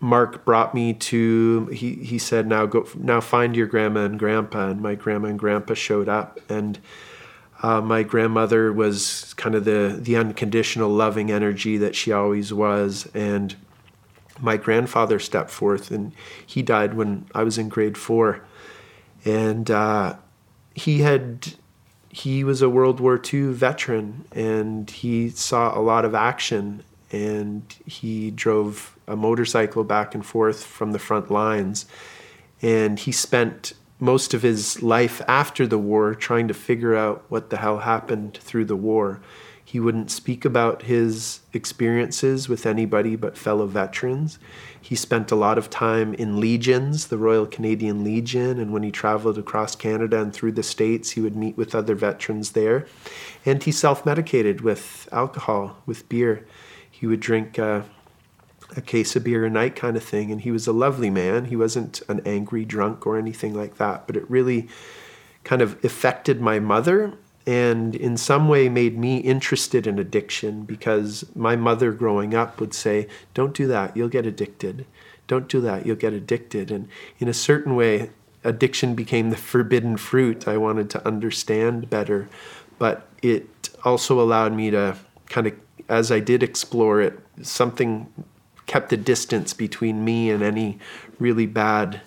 [0.00, 4.68] Mark brought me to he he said now go now find your grandma and grandpa
[4.68, 6.78] and my grandma and grandpa showed up and
[7.62, 13.10] uh, my grandmother was kind of the the unconditional loving energy that she always was
[13.12, 13.56] and
[14.40, 16.12] my grandfather stepped forth and
[16.44, 18.42] he died when I was in grade 4
[19.24, 20.16] and uh,
[20.74, 21.54] he had
[22.10, 27.62] he was a World War II veteran and he saw a lot of action and
[27.86, 31.86] he drove a motorcycle back and forth from the front lines.
[32.62, 37.50] And he spent most of his life after the war trying to figure out what
[37.50, 39.20] the hell happened through the war.
[39.70, 44.40] He wouldn't speak about his experiences with anybody but fellow veterans.
[44.80, 48.90] He spent a lot of time in legions, the Royal Canadian Legion, and when he
[48.90, 52.84] traveled across Canada and through the States, he would meet with other veterans there.
[53.46, 56.44] And he self medicated with alcohol, with beer.
[56.90, 57.82] He would drink uh,
[58.76, 60.32] a case of beer a night kind of thing.
[60.32, 61.44] And he was a lovely man.
[61.44, 64.68] He wasn't an angry drunk or anything like that, but it really
[65.44, 71.24] kind of affected my mother and in some way made me interested in addiction because
[71.34, 74.86] my mother growing up would say, Don't do that, you'll get addicted.
[75.26, 76.70] Don't do that, you'll get addicted.
[76.70, 78.10] And in a certain way,
[78.44, 80.48] addiction became the forbidden fruit.
[80.48, 82.28] I wanted to understand better,
[82.78, 84.96] but it also allowed me to
[85.28, 85.54] kind of,
[85.88, 88.12] as I did explore it, something
[88.66, 90.78] kept a distance between me and any
[91.18, 92.00] really bad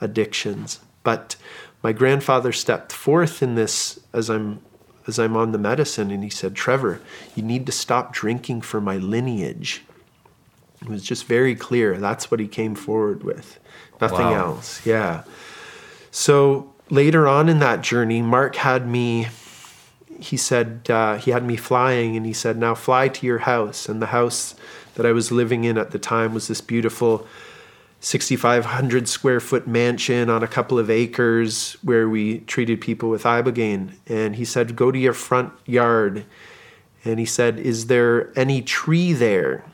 [0.00, 0.80] addictions.
[1.02, 1.36] But
[1.82, 4.60] my grandfather stepped forth in this as I'm
[5.08, 7.00] as I'm on the medicine and he said, "Trevor,
[7.34, 9.84] you need to stop drinking for my lineage."
[10.82, 11.98] It was just very clear.
[11.98, 13.58] That's what he came forward with.
[14.00, 14.46] Nothing wow.
[14.46, 14.86] else.
[14.86, 15.24] Yeah.
[16.12, 19.28] So later on in that journey, Mark had me
[20.20, 23.88] he said uh, he had me flying and he said now fly to your house
[23.88, 24.54] and the house
[24.94, 27.26] that I was living in at the time was this beautiful
[28.00, 33.94] 6,500 square foot mansion on a couple of acres where we treated people with ibogaine.
[34.06, 36.24] And he said, Go to your front yard.
[37.04, 39.64] And he said, Is there any tree there?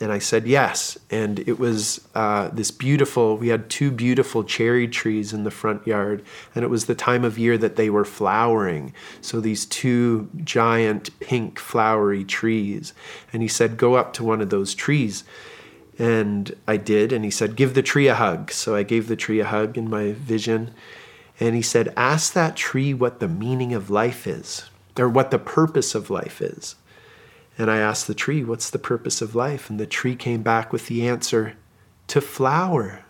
[0.00, 0.98] And I said, yes.
[1.10, 5.86] And it was uh, this beautiful, we had two beautiful cherry trees in the front
[5.86, 6.24] yard.
[6.54, 8.92] And it was the time of year that they were flowering.
[9.20, 12.92] So these two giant pink flowery trees.
[13.32, 15.22] And he said, go up to one of those trees.
[15.98, 17.12] And I did.
[17.12, 18.50] And he said, give the tree a hug.
[18.50, 20.72] So I gave the tree a hug in my vision.
[21.40, 25.38] And he said, ask that tree what the meaning of life is, or what the
[25.38, 26.76] purpose of life is.
[27.56, 29.70] And I asked the tree, What's the purpose of life?
[29.70, 31.54] And the tree came back with the answer,
[32.08, 33.04] To flower,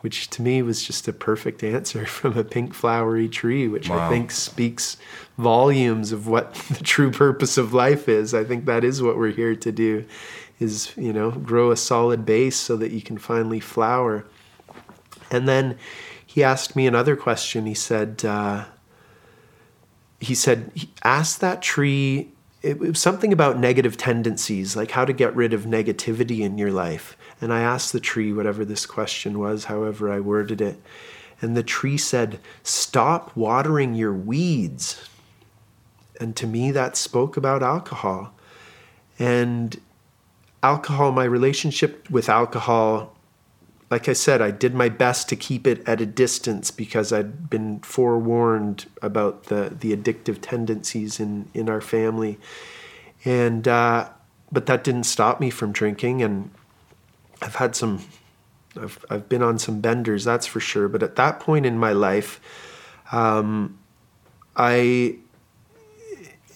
[0.00, 4.06] which to me was just a perfect answer from a pink flowery tree, which wow.
[4.06, 4.96] I think speaks
[5.36, 8.34] volumes of what the true purpose of life is.
[8.34, 10.04] I think that is what we're here to do
[10.60, 14.24] is, you know, grow a solid base so that you can finally flower.
[15.30, 15.78] And then
[16.24, 17.66] he asked me another question.
[17.66, 18.66] He said, uh,
[20.20, 20.70] he said,
[21.02, 22.30] ask that tree
[22.64, 26.72] it was something about negative tendencies, like how to get rid of negativity in your
[26.72, 27.14] life.
[27.38, 30.80] And I asked the tree, whatever this question was, however I worded it.
[31.42, 35.10] And the tree said, Stop watering your weeds.
[36.18, 38.32] And to me, that spoke about alcohol.
[39.18, 39.78] And
[40.64, 43.14] alcohol, my relationship with alcohol,
[43.90, 47.50] like I said, I did my best to keep it at a distance because I'd
[47.50, 52.38] been forewarned about the, the addictive tendencies in, in our family.
[53.26, 54.08] And, uh,
[54.50, 56.22] but that didn't stop me from drinking.
[56.22, 56.50] And
[57.42, 58.00] I've had some,
[58.80, 60.88] I've, I've been on some benders, that's for sure.
[60.88, 62.40] But at that point in my life,
[63.12, 63.78] um,
[64.56, 65.18] I,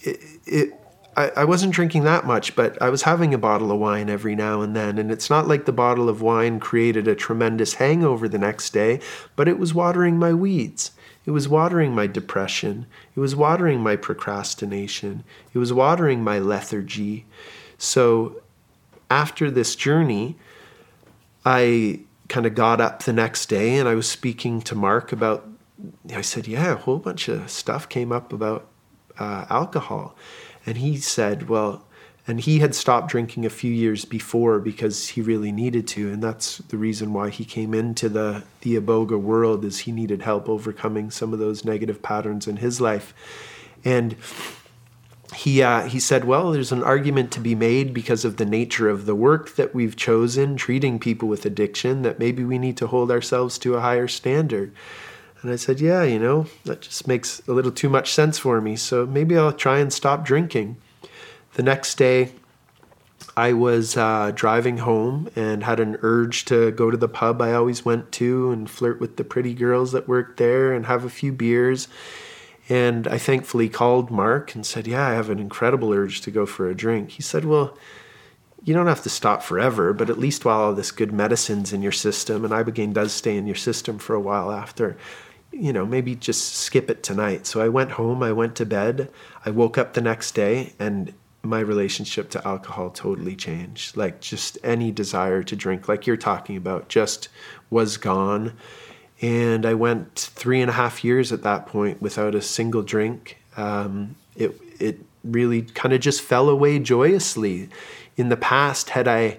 [0.01, 0.78] it, it
[1.19, 4.37] I, I wasn't drinking that much, but I was having a bottle of wine every
[4.37, 4.99] now and then.
[4.99, 9.01] And it's not like the bottle of wine created a tremendous hangover the next day,
[9.35, 10.93] but it was watering my weeds.
[11.27, 12.87] It was watering my depression.
[13.16, 15.25] It was watering my procrastination.
[15.53, 17.27] It was watering my lethargy.
[17.79, 18.41] So
[19.11, 20.37] after this journey,
[21.45, 25.49] I kind of got up the next day and I was speaking to Mark about,
[26.14, 28.69] I said, yeah, a whole bunch of stuff came up about
[29.19, 30.14] uh, alcohol.
[30.69, 31.87] And he said, well,
[32.27, 36.12] and he had stopped drinking a few years before because he really needed to.
[36.12, 40.21] And that's the reason why he came into the the iboga world is he needed
[40.21, 43.14] help overcoming some of those negative patterns in his life.
[43.83, 44.14] And
[45.35, 48.91] he uh, he said well there's an argument to be made because of the nature
[48.91, 52.89] of the work that we've chosen treating people with addiction that maybe we need to
[52.89, 54.71] hold ourselves to a higher standard
[55.43, 58.61] and I said, Yeah, you know, that just makes a little too much sense for
[58.61, 58.76] me.
[58.76, 60.76] So maybe I'll try and stop drinking.
[61.55, 62.32] The next day,
[63.36, 67.53] I was uh, driving home and had an urge to go to the pub I
[67.53, 71.11] always went to and flirt with the pretty girls that worked there and have a
[71.11, 71.89] few beers.
[72.68, 76.47] And I thankfully called Mark and said, Yeah, I have an incredible urge to go
[76.47, 77.11] for a drink.
[77.12, 77.76] He said, Well,
[78.64, 81.80] you don't have to stop forever, but at least while all this good medicine's in
[81.80, 84.97] your system, and Ibogaine does stay in your system for a while after,
[85.53, 87.47] you know, maybe just skip it tonight.
[87.47, 89.11] So I went home, I went to bed,
[89.45, 93.97] I woke up the next day, and my relationship to alcohol totally changed.
[93.97, 97.29] Like just any desire to drink, like you're talking about, just
[97.71, 98.53] was gone.
[99.21, 103.39] And I went three and a half years at that point without a single drink.
[103.57, 107.69] Um, it it really kind of just fell away joyously.
[108.17, 109.39] In the past, had I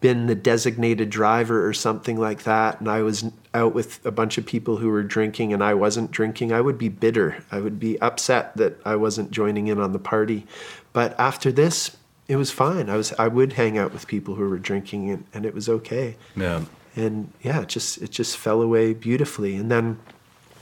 [0.00, 3.24] been the designated driver or something like that, and I was
[3.54, 6.76] out with a bunch of people who were drinking and I wasn't drinking, I would
[6.76, 7.44] be bitter.
[7.50, 10.46] I would be upset that I wasn't joining in on the party.
[10.92, 11.96] But after this,
[12.28, 12.90] it was fine.
[12.90, 15.68] I was I would hang out with people who were drinking and, and it was
[15.68, 16.16] okay.
[16.36, 16.64] Yeah.
[16.96, 19.56] And yeah, it just it just fell away beautifully.
[19.56, 19.98] And then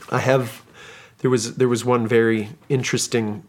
[0.09, 0.63] I have
[1.19, 3.43] there was there was one very interesting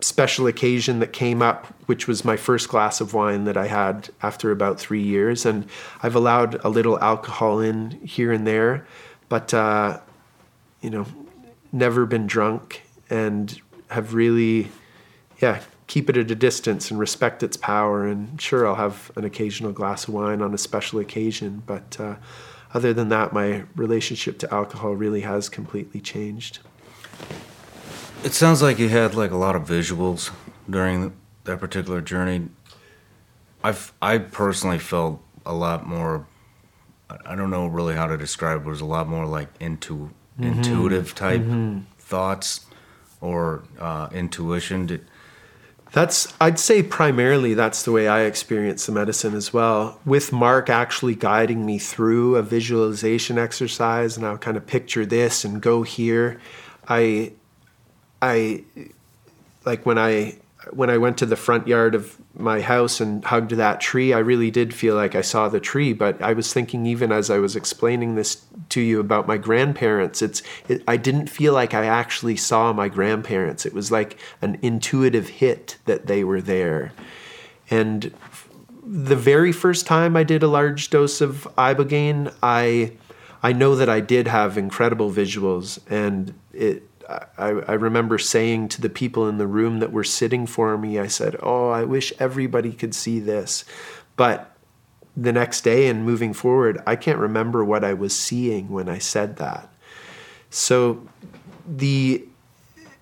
[0.00, 4.10] special occasion that came up, which was my first glass of wine that I had
[4.22, 5.44] after about three years.
[5.44, 5.66] And
[6.02, 8.86] I've allowed a little alcohol in here and there,
[9.28, 9.98] but, uh,
[10.80, 11.06] you know,
[11.72, 14.70] never been drunk and have really,
[15.40, 18.06] yeah, keep it at a distance and respect its power.
[18.06, 22.16] And sure, I'll have an occasional glass of wine on a special occasion, but uh,
[22.72, 26.60] other than that, my relationship to alcohol really has completely changed.
[28.24, 30.32] It sounds like you had like a lot of visuals
[30.68, 32.48] during that particular journey.
[33.62, 36.26] I've I personally felt a lot more.
[37.24, 38.60] I don't know really how to describe.
[38.60, 38.66] it.
[38.66, 40.44] It was a lot more like into mm-hmm.
[40.44, 41.80] intuitive type mm-hmm.
[41.98, 42.66] thoughts
[43.20, 44.86] or uh, intuition.
[44.86, 45.04] Did,
[45.92, 50.00] that's I'd say primarily that's the way I experience the medicine as well.
[50.04, 55.44] With Mark actually guiding me through a visualization exercise, and I'll kind of picture this
[55.44, 56.40] and go here.
[56.88, 57.32] I
[58.20, 58.64] I
[59.64, 60.38] like when I
[60.72, 64.18] when I went to the front yard of my house and hugged that tree, I
[64.18, 65.92] really did feel like I saw the tree.
[65.92, 70.20] But I was thinking, even as I was explaining this to you about my grandparents,
[70.20, 73.66] it's it, I didn't feel like I actually saw my grandparents.
[73.66, 76.92] It was like an intuitive hit that they were there.
[77.70, 78.12] And
[78.84, 82.92] the very first time I did a large dose of ibogaine, I
[83.42, 88.82] I know that I did have incredible visuals, and it I, I remember saying to
[88.82, 92.12] the people in the room that were sitting for me, I said, Oh, I wish
[92.18, 93.64] everybody could see this.
[94.16, 94.54] But
[95.16, 98.98] the next day and moving forward, I can't remember what I was seeing when I
[98.98, 99.68] said that.
[100.50, 101.08] So
[101.66, 102.24] the,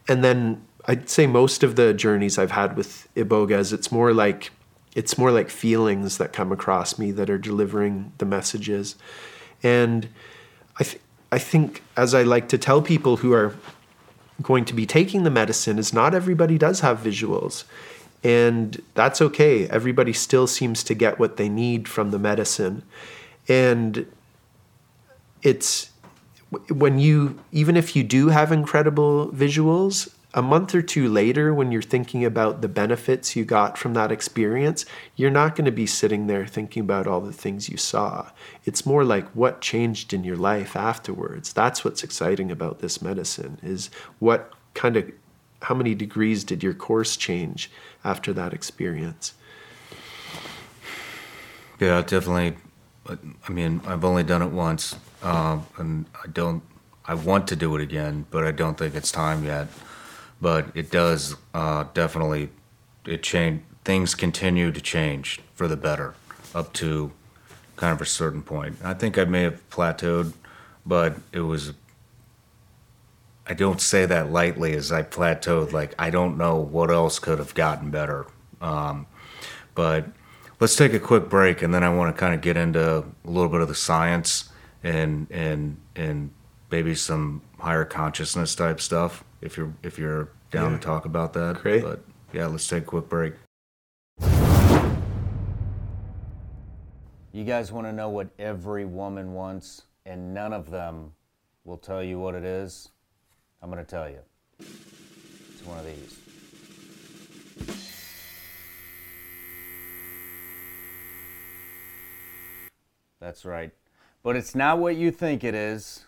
[0.09, 4.51] and then I'd say most of the journeys I've had with Ibogas, it's more like,
[4.95, 8.97] it's more like feelings that come across me that are delivering the messages.
[9.63, 10.09] And
[10.79, 11.03] I, th-
[11.33, 13.55] I think, as I like to tell people who are
[14.43, 17.65] going to be taking the medicine is not everybody does have visuals.
[18.23, 19.69] And that's okay.
[19.69, 22.83] Everybody still seems to get what they need from the medicine.
[23.49, 24.07] And
[25.43, 25.91] it's
[26.69, 31.73] when you, even if you do have incredible visuals, a month or two later, when
[31.73, 34.85] you're thinking about the benefits you got from that experience,
[35.17, 38.31] you're not going to be sitting there thinking about all the things you saw.
[38.65, 41.53] It's more like what changed in your life afterwards.
[41.53, 45.11] That's what's exciting about this medicine is what kind of
[45.63, 47.71] how many degrees did your course change
[48.05, 49.33] after that experience?
[51.81, 52.57] Yeah, definitely
[53.09, 56.63] I mean, I've only done it once, uh, and I don't.
[57.05, 59.69] I want to do it again, but I don't think it's time yet.
[60.41, 62.51] But it does uh, definitely.
[63.07, 63.63] It change.
[63.85, 66.15] Things continue to change for the better
[66.55, 67.13] up to
[67.77, 68.77] kind of a certain point.
[68.83, 70.33] I think I may have plateaued,
[70.85, 71.73] but it was.
[73.49, 75.73] I don't say that lightly as I plateaued.
[75.73, 78.27] Like I don't know what else could have gotten better.
[78.61, 79.07] Um,
[79.75, 80.07] but
[80.59, 83.31] let's take a quick break, and then I want to kind of get into a
[83.31, 84.51] little bit of the science
[84.83, 86.31] and and and
[86.71, 89.25] maybe some higher consciousness type stuff.
[89.41, 90.79] If you're if you're down Yeah.
[90.79, 91.83] to talk about that, Great.
[91.83, 92.03] But
[92.33, 93.35] yeah, let's take a quick break.
[97.33, 101.13] You guys want to know what every woman wants, and none of them
[101.65, 102.89] will tell you what it is?
[103.61, 104.21] I'm going to tell you.
[104.59, 106.19] It's one of these.
[113.21, 113.73] That's right.
[114.23, 116.06] But it's not what you think it is.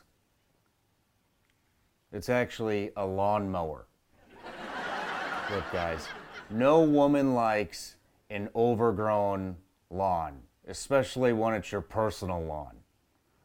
[2.13, 3.87] It's actually a lawnmower.
[5.51, 6.09] Look, guys,
[6.51, 7.97] no woman likes
[8.31, 9.57] an overgrown
[9.91, 12.77] lawn, especially when it's your personal lawn.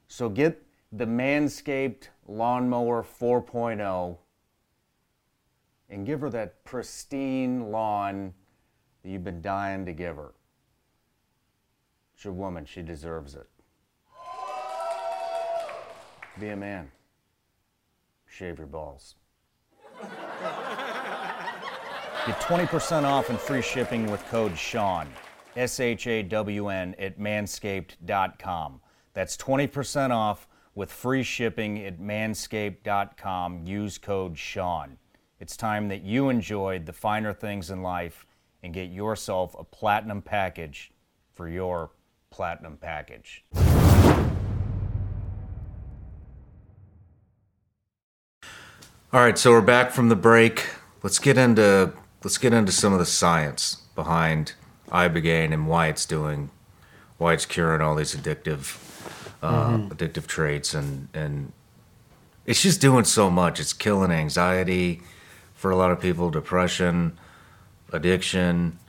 [0.07, 0.61] So get
[0.91, 4.18] the Manscaped Lawnmower 4.0
[5.89, 8.34] and give her that pristine lawn
[9.01, 10.34] that you've been dying to give her.
[12.16, 13.47] It's your woman, she deserves it.
[16.39, 16.91] Be a man.
[18.34, 19.13] Shave your balls.
[22.25, 25.07] Get 20% off and free shipping with code SHAWN,
[25.55, 28.81] S H A W N, at manscaped.com.
[29.13, 33.67] That's 20% off with free shipping at manscaped.com.
[33.67, 34.97] Use code SHAWN.
[35.39, 38.25] It's time that you enjoyed the finer things in life
[38.63, 40.91] and get yourself a platinum package
[41.34, 41.91] for your
[42.31, 43.45] platinum package.
[49.14, 50.66] All right, so we're back from the break.
[51.03, 51.93] Let's get into
[52.24, 54.53] let's get into some of the science behind
[54.89, 56.49] ibogaine and why it's doing,
[57.20, 58.76] why it's curing all these addictive,
[59.43, 61.53] uh, addictive traits, and and
[62.47, 63.59] it's just doing so much.
[63.59, 65.03] It's killing anxiety
[65.53, 67.16] for a lot of people, depression,
[67.91, 68.80] addiction.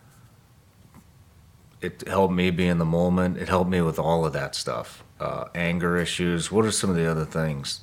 [1.82, 3.36] It helped me be in the moment.
[3.36, 5.04] It helped me with all of that stuff.
[5.20, 6.50] Uh, anger issues.
[6.50, 7.80] What are some of the other things?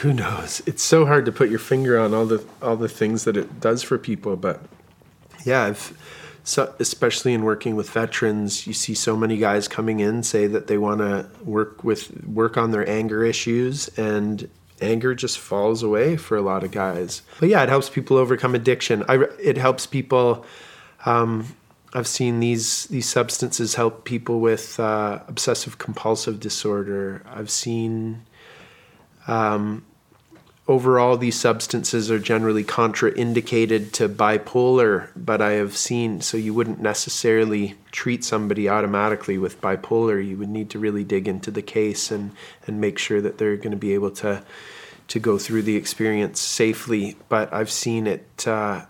[0.00, 0.62] Who knows?
[0.66, 3.60] It's so hard to put your finger on all the all the things that it
[3.60, 4.62] does for people but
[5.44, 5.96] yeah I've,
[6.44, 10.66] so especially in working with veterans you see so many guys coming in say that
[10.66, 14.48] they want to work with work on their anger issues and
[14.80, 17.22] anger just falls away for a lot of guys.
[17.38, 19.04] But yeah it helps people overcome addiction.
[19.08, 20.46] I, it helps people
[21.04, 21.54] um,
[21.92, 27.22] I've seen these these substances help people with uh, obsessive compulsive disorder.
[27.26, 28.22] I've seen
[29.26, 29.84] um,
[30.70, 36.80] overall these substances are generally contraindicated to bipolar, but I have seen so you wouldn't
[36.80, 40.24] necessarily treat somebody automatically with bipolar.
[40.24, 42.30] You would need to really dig into the case and
[42.66, 44.44] and make sure that they're going to be able to
[45.08, 47.16] to go through the experience safely.
[47.28, 48.46] But I've seen it.
[48.46, 48.84] Uh,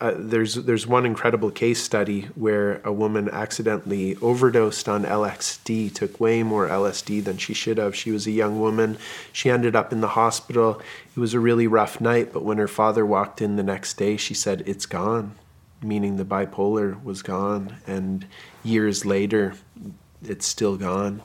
[0.00, 6.20] uh, there's there's one incredible case study where a woman accidentally overdosed on LSD, took
[6.20, 7.94] way more LSD than she should have.
[7.94, 8.98] She was a young woman.
[9.32, 10.80] She ended up in the hospital.
[11.16, 14.16] It was a really rough night, but when her father walked in the next day,
[14.16, 15.34] she said it's gone,
[15.82, 18.26] meaning the bipolar was gone, and
[18.62, 19.54] years later,
[20.22, 21.22] it's still gone.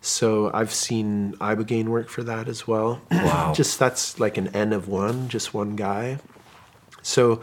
[0.00, 3.00] So I've seen ibogaine work for that as well.
[3.12, 3.52] Wow.
[3.56, 6.18] just that's like an N of one, just one guy.
[7.02, 7.40] So,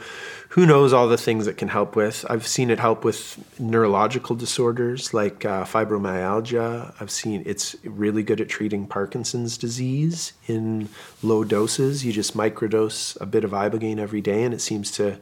[0.49, 2.25] who knows all the things it can help with?
[2.27, 6.95] I've seen it help with neurological disorders like uh, fibromyalgia.
[6.99, 10.89] I've seen it's really good at treating Parkinson's disease in
[11.21, 12.03] low doses.
[12.03, 15.19] You just microdose a bit of ibogaine every day, and it seems to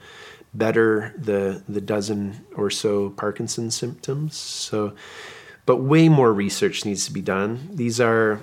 [0.54, 4.36] better the the dozen or so Parkinson's symptoms.
[4.36, 4.94] So,
[5.66, 7.68] but way more research needs to be done.
[7.74, 8.42] These are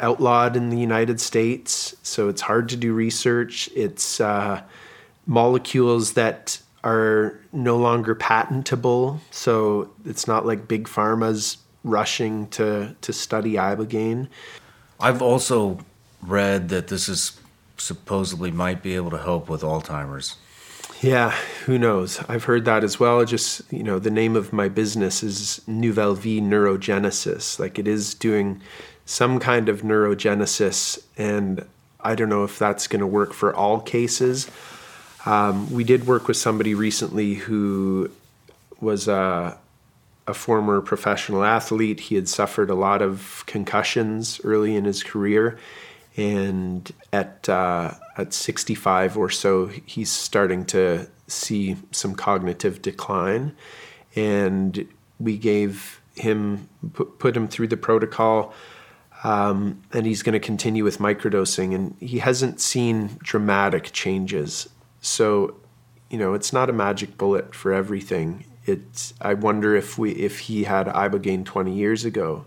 [0.00, 3.68] outlawed in the United States, so it's hard to do research.
[3.74, 4.62] It's uh,
[5.26, 9.20] molecules that are no longer patentable.
[9.30, 14.28] So it's not like big pharma's rushing to to study ibogaine.
[15.00, 15.78] I've also
[16.22, 17.40] read that this is
[17.76, 20.36] supposedly might be able to help with Alzheimer's.
[21.00, 21.32] Yeah,
[21.66, 22.20] who knows?
[22.28, 23.24] I've heard that as well.
[23.24, 27.58] Just, you know, the name of my business is Nouvelle Vie Neurogenesis.
[27.58, 28.60] Like it is doing
[29.04, 31.66] some kind of neurogenesis, and
[32.00, 34.48] I don't know if that's going to work for all cases.
[35.24, 38.10] Um, we did work with somebody recently who
[38.80, 39.56] was uh,
[40.26, 42.00] a former professional athlete.
[42.00, 45.58] He had suffered a lot of concussions early in his career,
[46.16, 53.54] and at uh, at 65 or so, he's starting to see some cognitive decline,
[54.14, 54.86] and
[55.18, 58.52] we gave him put, put him through the protocol.
[59.24, 64.68] Um, and he's going to continue with microdosing, and he hasn't seen dramatic changes.
[65.02, 65.56] So,
[66.08, 68.46] you know, it's not a magic bullet for everything.
[68.64, 72.46] It's I wonder if we if he had ibogaine 20 years ago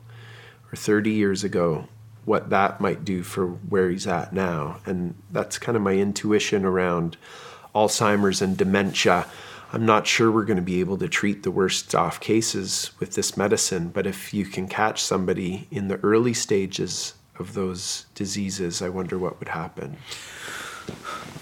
[0.72, 1.88] or 30 years ago,
[2.24, 4.80] what that might do for where he's at now.
[4.86, 7.18] And that's kind of my intuition around
[7.76, 9.28] Alzheimer's and dementia.
[9.74, 13.16] I'm not sure we're going to be able to treat the worst off cases with
[13.16, 18.82] this medicine, but if you can catch somebody in the early stages of those diseases,
[18.82, 19.98] I wonder what would happen.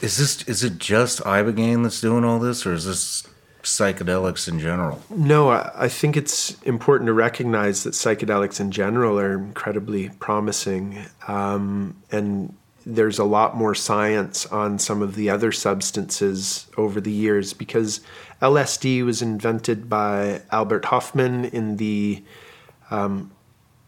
[0.02, 3.28] Is this is it just ibogaine that's doing all this, or is this
[3.64, 5.02] psychedelics in general?
[5.10, 11.96] No, I think it's important to recognize that psychedelics in general are incredibly promising, um,
[12.12, 12.54] and
[12.86, 18.02] there's a lot more science on some of the other substances over the years because
[18.42, 22.22] LSD was invented by Albert Hofmann in the
[22.92, 23.32] um,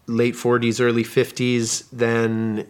[0.07, 1.85] late 40s, early 50s.
[1.91, 2.67] Then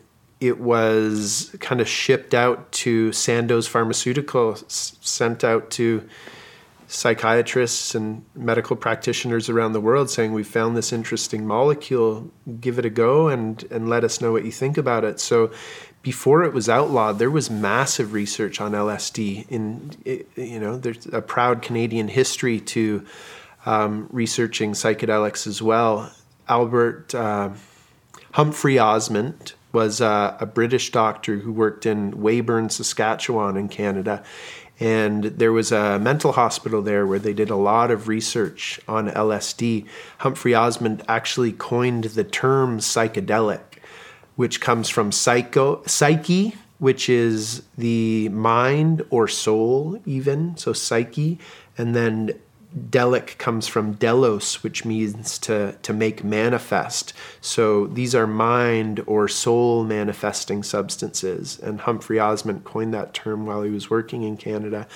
[0.47, 6.07] it was kind of shipped out to Sandoz Pharmaceuticals, sent out to
[6.87, 12.31] psychiatrists and medical practitioners around the world saying we found this interesting molecule.
[12.59, 15.19] Give it a go and and let us know what you think about it.
[15.19, 15.51] So
[16.01, 19.91] before it was outlawed there was massive research on LSD in
[20.35, 23.05] you know there's a proud Canadian history to
[23.65, 26.11] um, researching psychedelics as well.
[26.47, 27.49] Albert uh,
[28.33, 34.23] Humphrey Osmond was uh, a British doctor who worked in Weyburn, Saskatchewan in Canada
[34.79, 39.09] and there was a mental hospital there where they did a lot of research on
[39.09, 39.85] LSD.
[40.17, 43.79] Humphrey Osmond actually coined the term psychedelic,
[44.35, 51.39] which comes from psycho, psyche, which is the mind or soul, even, so psyche,
[51.77, 52.37] and then
[52.77, 57.13] delic comes from delos, which means to, to make manifest.
[57.39, 61.57] So these are mind or soul manifesting substances.
[61.59, 64.87] And Humphrey Osmond coined that term while he was working in Canada.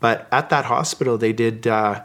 [0.00, 1.66] But at that hospital, they did.
[1.66, 2.02] Uh,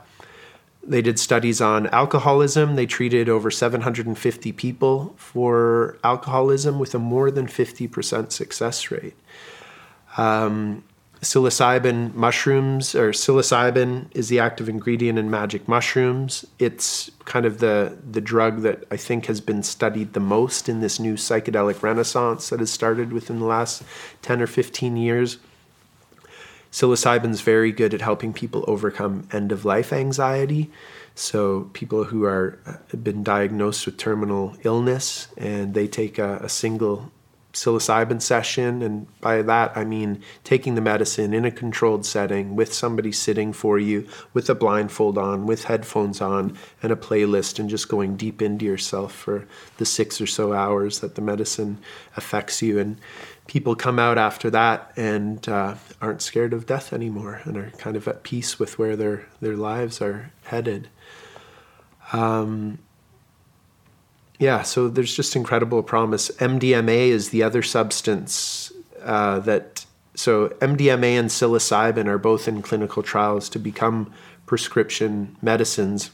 [0.83, 2.77] they did studies on alcoholism.
[2.77, 9.15] They treated over 750 people for alcoholism with a more than 50% success rate.
[10.15, 10.85] Um,
[11.21, 16.45] psilocybin mushrooms or psilocybin is the active ingredient in magic mushrooms.
[16.59, 20.79] It's kind of the the drug that i think has been studied the most in
[20.79, 23.83] this new psychedelic renaissance that has started within the last
[24.21, 25.37] 10 or 15 years.
[26.71, 30.69] Psilocybin is very good at helping people overcome end of life anxiety.
[31.15, 32.59] So people who are
[32.91, 37.11] have been diagnosed with terminal illness and they take a, a single
[37.57, 38.81] psilocybin session.
[38.81, 43.51] And by that, I mean taking the medicine in a controlled setting with somebody sitting
[43.51, 48.15] for you with a blindfold on, with headphones on, and a playlist, and just going
[48.15, 49.47] deep into yourself for
[49.77, 51.79] the six or so hours that the medicine
[52.15, 52.79] affects you.
[52.79, 52.97] And
[53.47, 57.95] people come out after that and uh, aren't scared of death anymore and are kind
[57.95, 60.89] of at peace with where their, their lives are headed.
[62.13, 62.79] Um,
[64.39, 66.29] yeah, so there's just incredible promise.
[66.37, 68.71] MDMA is the other substance
[69.03, 74.13] uh, that, so MDMA and psilocybin are both in clinical trials to become
[74.45, 76.11] prescription medicines.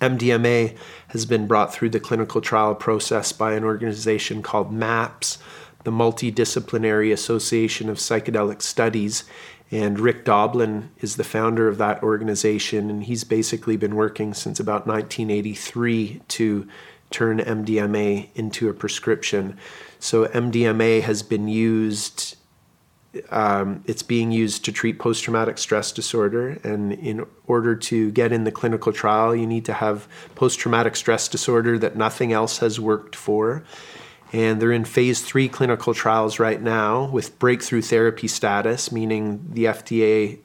[0.00, 0.76] MDMA
[1.08, 5.38] has been brought through the clinical trial process by an organization called MAPS,
[5.84, 9.24] the Multidisciplinary Association of Psychedelic Studies.
[9.70, 14.60] And Rick Doblin is the founder of that organization, and he's basically been working since
[14.60, 16.68] about 1983 to
[17.14, 19.56] turn MDMA into a prescription.
[20.00, 22.36] So MDMA has been used.
[23.30, 28.42] Um, it's being used to treat post-traumatic stress disorder, and in order to get in
[28.42, 33.14] the clinical trial, you need to have post-traumatic stress disorder that nothing else has worked
[33.14, 33.62] for.
[34.32, 39.66] And they're in phase three clinical trials right now with breakthrough therapy status, meaning the
[39.66, 40.40] FDA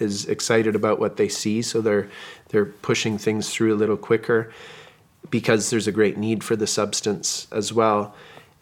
[0.00, 2.08] is excited about what they see, so they're
[2.48, 4.50] they're pushing things through a little quicker
[5.30, 8.14] because there's a great need for the substance as well.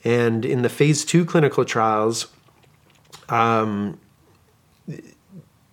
[0.05, 2.27] And in the phase two clinical trials,
[3.29, 3.99] um,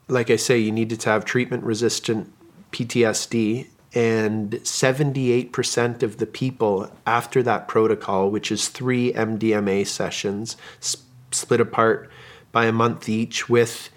[0.08, 2.32] like I say, you needed to have treatment resistant
[2.72, 3.68] PTSD.
[3.96, 10.58] And 78% of the people after that protocol, which is three MDMA sessions
[11.32, 12.12] split apart
[12.52, 13.90] by a month each with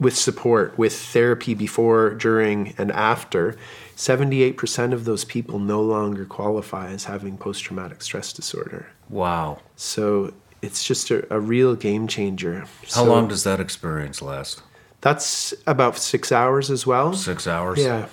[0.00, 3.56] with support, with therapy before, during, and after,
[3.96, 8.88] 78% of those people no longer qualify as having post traumatic stress disorder.
[9.08, 9.60] Wow.
[9.76, 12.60] So it's just a, a real game changer.
[12.60, 14.62] How So long does that experience last?
[15.00, 17.12] That's about six hours as well.
[17.12, 17.78] Six hours?
[17.78, 18.08] Yeah.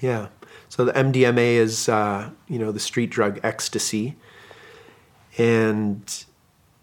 [0.00, 0.28] Yeah.
[0.68, 4.16] So the MDMA is, uh, you know, the street drug ecstasy.
[5.38, 6.24] And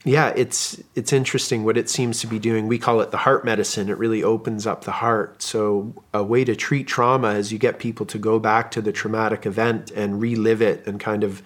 [0.03, 2.67] yeah, it's it's interesting what it seems to be doing.
[2.67, 3.89] We call it the heart medicine.
[3.89, 5.43] It really opens up the heart.
[5.43, 8.91] So a way to treat trauma is you get people to go back to the
[8.91, 11.43] traumatic event and relive it and kind of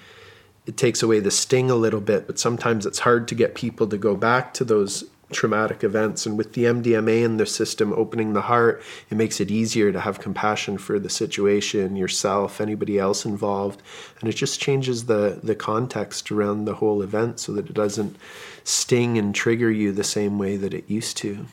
[0.66, 3.88] it takes away the sting a little bit, but sometimes it's hard to get people
[3.88, 5.03] to go back to those
[5.36, 6.25] traumatic events.
[6.25, 9.99] And with the MDMA in the system opening the heart, it makes it easier to
[9.99, 13.83] have compassion for the situation, yourself, anybody else involved.
[14.19, 18.15] And it just changes the, the context around the whole event so that it doesn't
[18.63, 21.45] sting and trigger you the same way that it used to.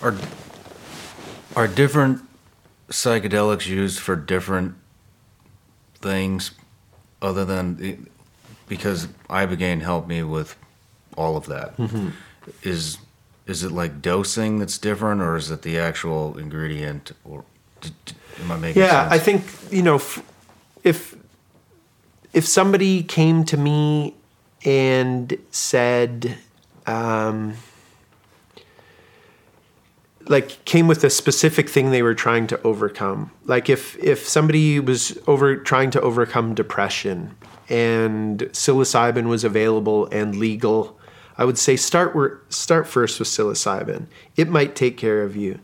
[0.00, 0.14] Are
[1.56, 2.22] are different
[2.88, 4.74] psychedelics used for different
[5.96, 6.52] things
[7.20, 8.08] other than
[8.68, 10.56] because ibogaine helped me with
[11.16, 11.76] all of that.
[11.76, 12.10] Mm-hmm.
[12.62, 12.98] Is
[13.46, 17.44] is it like dosing that's different or is it the actual ingredient or
[17.80, 18.92] d- d- am I making sense?
[18.92, 19.12] yeah sense?
[19.12, 20.22] i think you know f-
[20.84, 21.16] if
[22.32, 24.14] if somebody came to me
[24.64, 26.38] and said
[26.86, 27.54] um,
[30.28, 34.78] like came with a specific thing they were trying to overcome like if if somebody
[34.78, 37.34] was over trying to overcome depression
[37.68, 40.96] and psilocybin was available and legal
[41.42, 42.14] i would say start
[42.52, 45.58] start first with psilocybin it might take care of you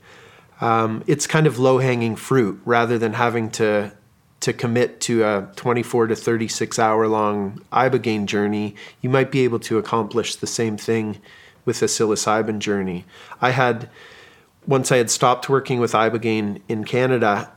[0.60, 3.92] um, it's kind of low hanging fruit rather than having to
[4.40, 8.74] to commit to a 24 to 36 hour long ibogaine journey.
[9.00, 11.18] You might be able to accomplish the same thing
[11.64, 13.04] with a psilocybin journey.
[13.40, 13.90] I had
[14.66, 17.50] once I had stopped working with ibogaine in Canada,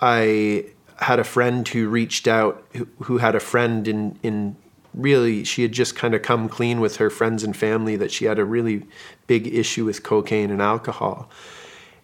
[0.00, 4.56] I had a friend who reached out who, who had a friend in in
[4.96, 8.24] really she had just kind of come clean with her friends and family that she
[8.24, 8.84] had a really
[9.26, 11.30] big issue with cocaine and alcohol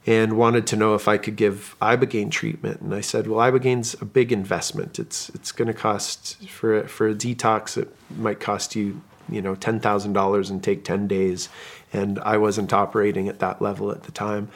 [0.06, 2.80] and wanted to know if I could give ibogaine treatment.
[2.80, 4.98] And I said, "Well, ibogaine's a big investment.
[4.98, 7.76] It's it's going to cost for a, for a detox.
[7.76, 11.48] It might cost you, you know, ten thousand dollars and take ten days."
[11.92, 14.48] And I wasn't operating at that level at the time.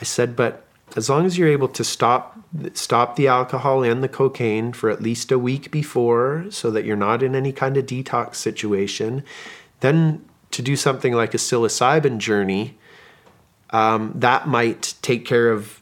[0.00, 0.64] I said, "But
[0.96, 2.38] as long as you're able to stop
[2.74, 6.96] stop the alcohol and the cocaine for at least a week before, so that you're
[6.96, 9.22] not in any kind of detox situation,
[9.80, 10.24] then."
[10.54, 12.76] To do something like a psilocybin journey,
[13.70, 15.80] um, that might take care of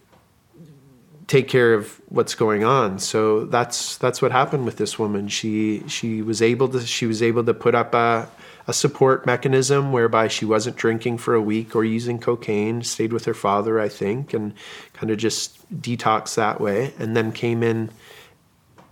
[1.28, 2.98] take care of what's going on.
[2.98, 5.28] So that's that's what happened with this woman.
[5.28, 8.28] She she was able to she was able to put up a
[8.68, 13.24] a support mechanism whereby she wasn't drinking for a week or using cocaine, stayed with
[13.24, 14.52] her father, I think, and
[14.92, 17.88] kind of just detox that way, and then came in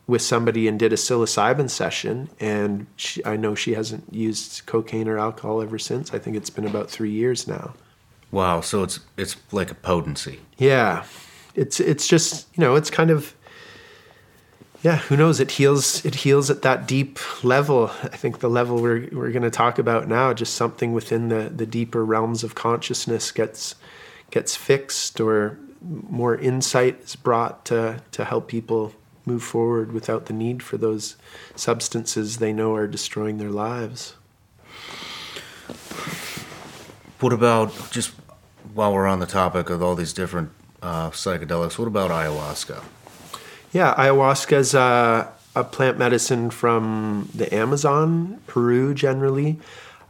[0.07, 2.31] with somebody and did a psilocybin session.
[2.41, 6.14] And she, I know she hasn't used cocaine or alcohol ever since.
[6.14, 7.74] I think it's been about three years now.
[8.31, 10.41] wow, so it's it's like a potency.
[10.57, 11.05] Yeah.
[11.55, 13.35] It's it's just, you know, it's kind of
[14.87, 15.41] yeah, who knows?
[15.41, 17.91] It heals it heals at that deep level.
[18.05, 21.66] I think the level we're we're gonna talk about now, just something within the, the
[21.66, 23.74] deeper realms of consciousness gets
[24.30, 28.93] gets fixed or more insight is brought to to help people
[29.24, 31.16] move forward without the need for those
[31.57, 34.14] substances they know are destroying their lives.
[37.18, 38.12] What about just
[38.72, 41.76] while we're on the topic of all these different uh, psychedelics?
[41.76, 42.84] What about ayahuasca?
[43.77, 49.59] Yeah, ayahuasca is a, a plant medicine from the Amazon, Peru generally.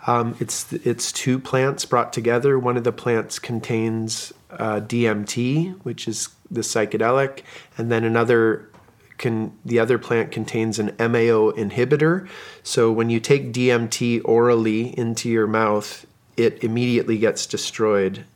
[0.07, 2.61] Um, it's it's two plants brought together.
[2.61, 7.41] One of the plants contains uh, DMT, which is the psychedelic,
[7.77, 8.71] and then another
[9.19, 12.29] can the other plant contains an MAO inhibitor.
[12.63, 16.07] So when you take DMT orally into your mouth,
[16.37, 18.27] it immediately gets destroyed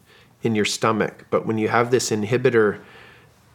[0.42, 1.26] in your stomach.
[1.30, 2.80] But when you have this inhibitor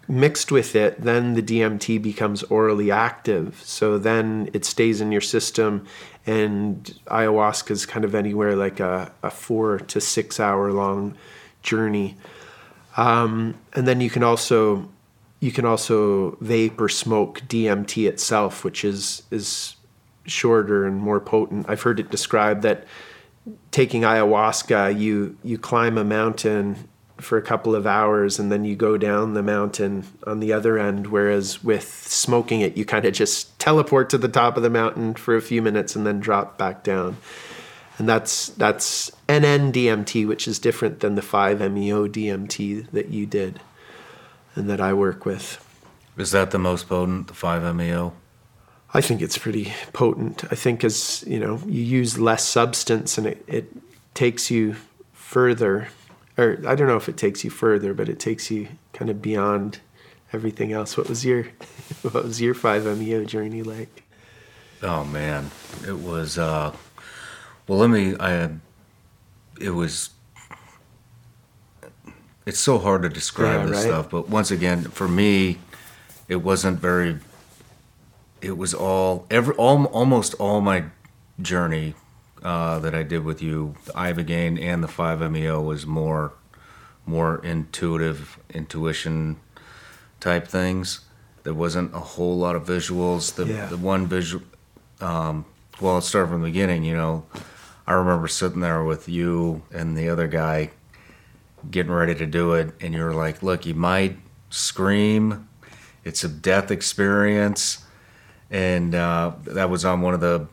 [0.08, 3.62] mixed with it, then the DMT becomes orally active.
[3.64, 5.86] So then it stays in your system,
[6.26, 11.16] and ayahuasca is kind of anywhere like a, a four to six hour long
[11.64, 12.18] journey.
[12.98, 14.90] Um, and then you can also
[15.40, 19.76] you can also vape or smoke DMT itself, which is is
[20.26, 21.70] shorter and more potent.
[21.70, 22.86] I've heard it described that
[23.72, 26.88] taking ayahuasca, you you climb a mountain
[27.18, 30.78] for a couple of hours and then you go down the mountain on the other
[30.78, 31.08] end.
[31.08, 35.14] Whereas with smoking it, you kind of just teleport to the top of the mountain
[35.14, 37.18] for a few minutes and then drop back down.
[37.98, 43.60] and that's that's NN DMT, which is different than the 5-MeO DMT that you did
[44.56, 45.62] and that I work with.
[46.18, 48.14] Is that the most potent, the 5-MeO?
[48.94, 50.46] I think it's pretty potent.
[50.52, 53.72] I think as you know, you use less substance and it, it
[54.14, 54.76] takes you
[55.12, 55.90] further,
[56.38, 59.22] or I don't know if it takes you further, but it takes you kind of
[59.22, 59.80] beyond
[60.34, 60.98] everything else.
[60.98, 61.44] What was your
[62.02, 64.04] what was your 5-MeO journey like?
[64.84, 65.52] Oh man,
[65.88, 66.38] it was.
[66.38, 66.76] uh
[67.68, 68.16] Well, let me.
[68.20, 68.50] I.
[69.60, 70.10] It was.
[72.46, 73.86] It's so hard to describe Yeah, this right?
[73.86, 75.58] stuff, but once again, for me,
[76.28, 77.18] it wasn't very.
[78.42, 80.86] It was all every all, almost all my
[81.42, 81.96] journey
[82.44, 86.34] uh, that I did with you, the Ibogaine and the Five MEO was more,
[87.06, 89.38] more intuitive, intuition
[90.20, 91.02] type things.
[91.44, 93.36] There wasn't a whole lot of visuals.
[93.36, 93.66] The Yeah.
[93.68, 94.44] the one visual
[95.02, 95.46] um,
[95.82, 96.84] well, let's start from the beginning.
[96.84, 97.26] You know,
[97.86, 100.72] I remember sitting there with you and the other guy
[101.70, 104.18] getting ready to do it, and you were like, "Look, you might
[104.50, 105.50] scream.
[106.04, 107.84] It's a death experience,"
[108.50, 110.48] and uh, that was on one of the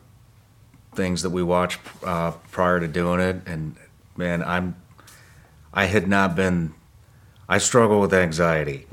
[0.95, 3.41] things that we watched uh, prior to doing it.
[3.45, 3.75] And
[4.15, 4.75] man, I'm
[5.73, 6.73] I had not been.
[7.49, 8.87] I struggle with anxiety.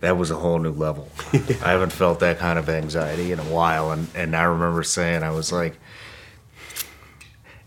[0.00, 1.08] That was a whole new level.
[1.32, 5.22] I haven't felt that kind of anxiety in a while, and and I remember saying
[5.22, 5.78] I was like,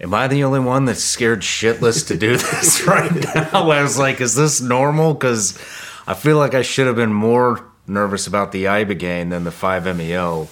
[0.01, 3.97] "Am I the only one that's scared shitless to do this right now?" I was
[3.97, 5.57] like, "Is this normal?" Because
[6.05, 9.85] I feel like I should have been more nervous about the ibogaine than the five
[9.95, 10.49] meo,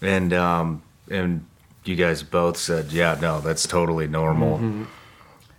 [0.00, 1.46] and um and
[1.84, 4.58] you guys both said, "Yeah, no, that's totally normal,"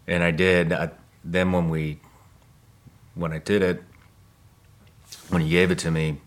[0.07, 0.71] and I did.
[0.73, 0.91] I,
[1.23, 1.99] then when we
[3.15, 3.83] when I did it,
[5.29, 6.21] when he gave it to me,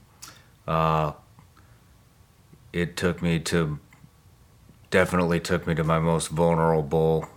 [0.66, 1.12] uh,
[2.72, 3.78] it took me to
[4.90, 7.28] definitely took me to my most vulnerable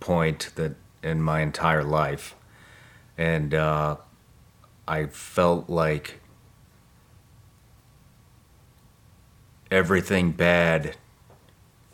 [0.00, 2.34] point that in my entire life,
[3.16, 3.96] and uh,
[4.86, 6.20] I felt like
[9.70, 10.96] everything bad,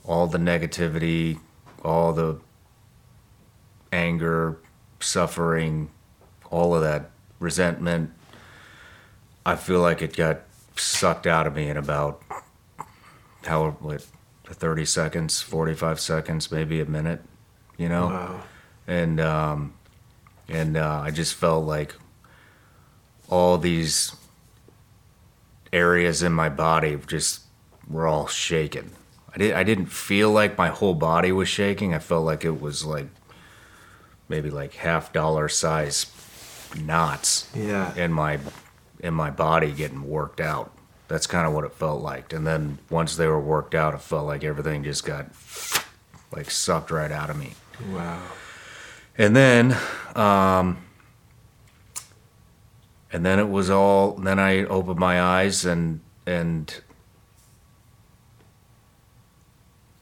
[0.05, 1.39] all the negativity,
[1.83, 2.39] all the
[3.93, 4.59] anger,
[5.01, 5.91] suffering,
[6.51, 8.11] all of that resentment,
[9.47, 10.41] I feel like it got
[10.77, 12.23] sucked out of me in about
[13.45, 14.07] how what
[14.47, 17.23] 30 seconds, 45 seconds, maybe a minute,
[17.77, 18.07] you know?
[18.07, 18.43] Wow.
[18.87, 19.75] And um
[20.49, 21.95] and uh, I just felt like
[23.31, 24.15] all these
[25.73, 27.41] areas in my body just
[27.89, 28.91] were all shaking.
[29.35, 31.93] I did I didn't feel like my whole body was shaking.
[31.95, 33.09] I felt like it was like
[34.29, 36.07] maybe like half dollar size
[36.81, 37.95] knots Yeah.
[37.97, 38.39] in my
[39.01, 40.71] in my body getting worked out.
[41.09, 42.33] That's kind of what it felt like.
[42.33, 45.27] And then once they were worked out, it felt like everything just got
[46.33, 47.53] like sucked right out of me.
[47.93, 48.23] Wow.
[49.19, 49.77] And then,
[50.17, 50.79] um,
[53.13, 54.13] and then it was all.
[54.13, 56.75] Then I opened my eyes and and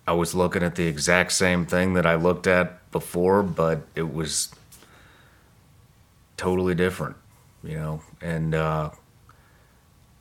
[0.07, 4.13] I was looking at the exact same thing that I looked at before, but it
[4.13, 4.53] was
[6.37, 7.17] totally different,
[7.63, 8.03] you know.
[8.21, 8.91] And uh,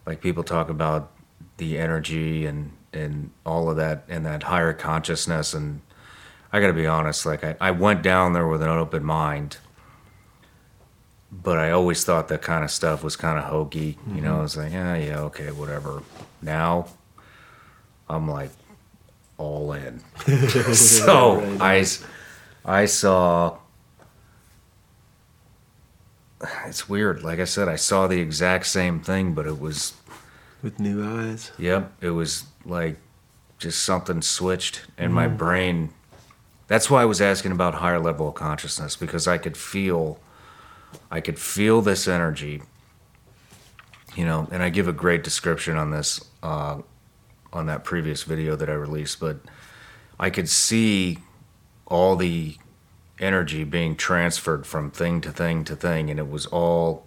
[0.05, 1.11] like people talk about
[1.57, 5.81] the energy and and all of that and that higher consciousness and
[6.51, 7.25] I got to be honest.
[7.25, 9.57] Like I, I went down there with an open mind,
[11.31, 13.97] but I always thought that kind of stuff was kind of hokey.
[14.13, 16.03] You know, I was like, yeah, yeah, okay, whatever.
[16.41, 16.87] Now,
[18.09, 18.51] I'm like
[19.41, 19.99] all in.
[20.73, 21.85] so I,
[22.63, 23.57] I saw.
[26.65, 27.23] It's weird.
[27.23, 29.93] Like I said, I saw the exact same thing, but it was
[30.61, 31.51] With new eyes.
[31.57, 32.97] Yep, it was like
[33.57, 35.93] just something switched in my brain.
[36.67, 40.19] That's why I was asking about higher level of consciousness because I could feel
[41.09, 42.61] I could feel this energy.
[44.15, 46.81] You know, and I give a great description on this uh,
[47.53, 49.37] on that previous video that I released, but
[50.19, 51.19] I could see
[51.85, 52.55] all the
[53.19, 57.05] energy being transferred from thing to thing to thing, and it was all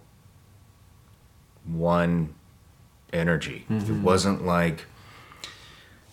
[1.65, 2.35] one
[3.11, 3.65] energy.
[3.69, 4.03] It mm-hmm.
[4.03, 4.85] wasn't like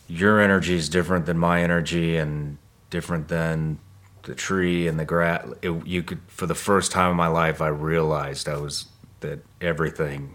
[0.08, 2.58] your energy is different than my energy and
[2.90, 3.78] different than
[4.22, 5.46] the tree and the grass.
[5.62, 8.86] It, you could, for the first time in my life, I realized I was
[9.20, 10.34] that everything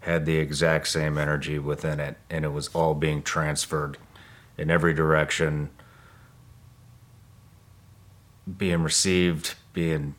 [0.00, 3.98] had the exact same energy within it, and it was all being transferred
[4.56, 5.70] in every direction,
[8.56, 10.14] being received, being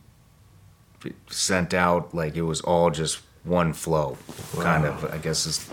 [1.29, 2.13] sent out.
[2.13, 4.17] Like it was all just one flow,
[4.55, 5.05] kind of.
[5.05, 5.69] I guess is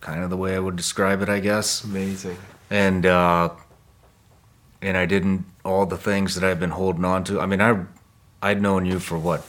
[0.00, 1.28] kind of the way I would describe it.
[1.28, 2.36] I guess Amazing.
[2.70, 3.50] and uh,
[4.80, 7.40] and I didn't all the things that I've been holding on to.
[7.40, 7.84] I mean, I
[8.40, 9.42] I'd known you for what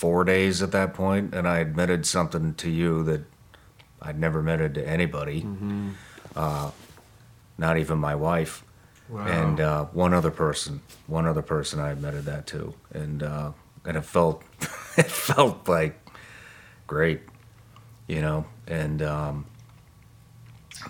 [0.00, 3.20] four days at that point, and I admitted something to you that
[4.00, 5.46] I'd never admitted to anybody,
[6.34, 6.70] uh,
[7.58, 8.64] not even my wife,
[9.12, 10.80] and uh, one other person.
[11.06, 13.52] One other person I admitted that to, and uh,
[13.84, 14.42] and it felt
[14.96, 16.00] it felt like
[16.86, 17.20] great,
[18.06, 19.02] you know, and.
[19.02, 19.46] Um,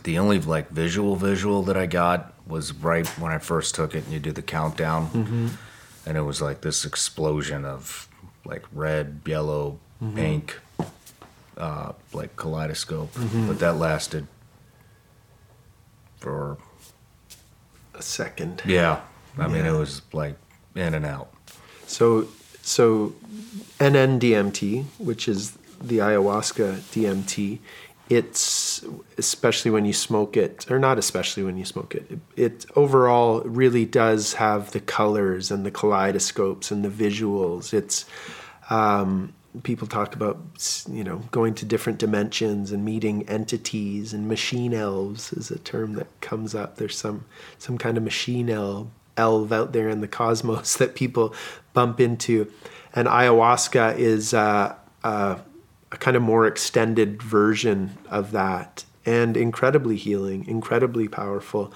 [0.05, 4.05] the only like visual visual that I got was right when I first took it,
[4.05, 5.11] and you do the countdown,
[6.07, 8.07] and it was like this explosion of
[8.45, 9.79] like red, yellow,
[10.15, 10.59] pink,
[11.57, 13.11] uh, like kaleidoscope.
[13.15, 14.27] But that lasted
[16.19, 16.57] for
[17.95, 18.63] A second.
[18.67, 19.01] yeah.
[19.39, 20.37] I mean, it was like
[20.75, 21.33] in and out.
[21.87, 22.29] So,
[22.63, 23.15] so
[23.79, 27.59] NN-DMT, which is the ayahuasca DMT,
[28.11, 28.85] it's
[29.19, 32.11] especially when you smoke it, or not especially when you smoke it.
[32.11, 37.73] It, it overall really does have the colors and the kaleidoscopes and the visuals.
[37.73, 38.05] It's
[38.69, 39.33] um,
[39.63, 40.39] people talk about
[40.91, 45.95] you know going to different dimensions and meeting entities and machine elves is a term
[45.95, 46.77] that comes up.
[46.77, 47.27] There's some
[47.59, 51.33] some kind of machine elf elf out there in the cosmos that people
[51.75, 52.53] bump into,
[52.93, 55.39] and ayahuasca is uh, uh,
[55.93, 61.73] a kind of more extended version of that, and incredibly healing, incredibly powerful.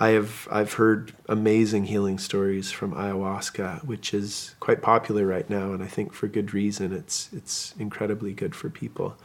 [0.00, 5.72] I have I've heard amazing healing stories from ayahuasca, which is quite popular right now,
[5.72, 6.92] and I think for good reason.
[6.92, 9.16] It's it's incredibly good for people.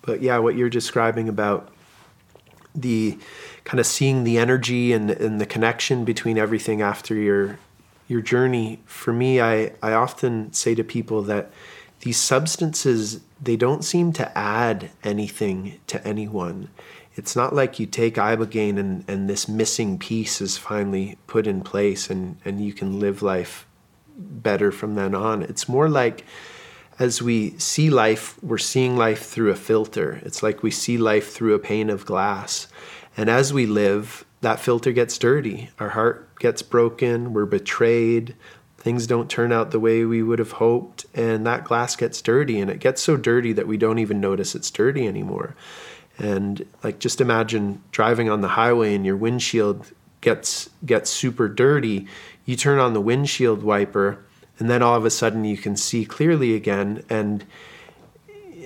[0.00, 1.72] But yeah, what you're describing about
[2.74, 3.18] the
[3.64, 7.58] kind of seeing the energy and, and the connection between everything after your
[8.08, 11.50] your journey for me I, I often say to people that
[12.02, 16.68] these substances they don't seem to add anything to anyone
[17.14, 21.60] it's not like you take ibogaine and, and this missing piece is finally put in
[21.60, 23.66] place and, and you can live life
[24.16, 26.24] better from then on it's more like
[26.98, 30.20] as we see life, we're seeing life through a filter.
[30.24, 32.68] It's like we see life through a pane of glass.
[33.16, 35.70] And as we live, that filter gets dirty.
[35.78, 37.32] Our heart gets broken.
[37.32, 38.36] We're betrayed.
[38.82, 41.06] Things don't turn out the way we would have hoped.
[41.14, 42.58] And that glass gets dirty.
[42.58, 45.54] And it gets so dirty that we don't even notice it's dirty anymore.
[46.18, 52.08] And like, just imagine driving on the highway and your windshield gets gets super dirty.
[52.44, 54.18] You turn on the windshield wiper
[54.58, 57.44] and then all of a sudden you can see clearly again and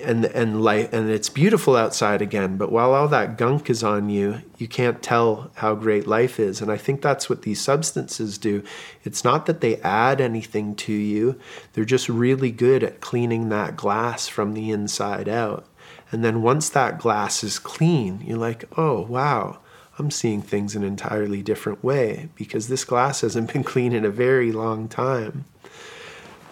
[0.01, 4.09] and and light and it's beautiful outside again but while all that gunk is on
[4.09, 6.61] you you can't tell how great life is.
[6.61, 8.63] And i think that's what these substances do.
[9.03, 11.39] It's not that they add anything to you.
[11.73, 15.65] They're just really good at cleaning that glass from the inside out.
[16.11, 19.59] And then once that glass is clean you're like oh wow
[19.99, 24.05] i'm seeing things in an entirely different way because this glass hasn't been clean in
[24.05, 25.45] a very long time.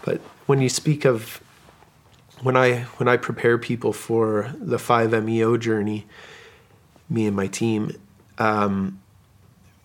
[0.04, 1.41] But when you speak of
[2.41, 6.05] when I when I prepare people for the 5MEO journey,
[7.09, 7.91] me and my team,
[8.38, 8.99] um,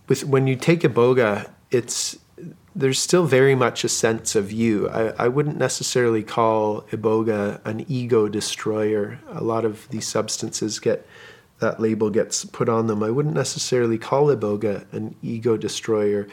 [0.09, 2.19] with when you take iboga, it's
[2.75, 4.89] there's still very much a sense of you.
[4.89, 9.21] I, I wouldn't necessarily call iboga an ego destroyer.
[9.29, 11.07] A lot of these substances get
[11.59, 13.03] that label gets put on them.
[13.03, 16.27] I wouldn't necessarily call iboga an ego destroyer.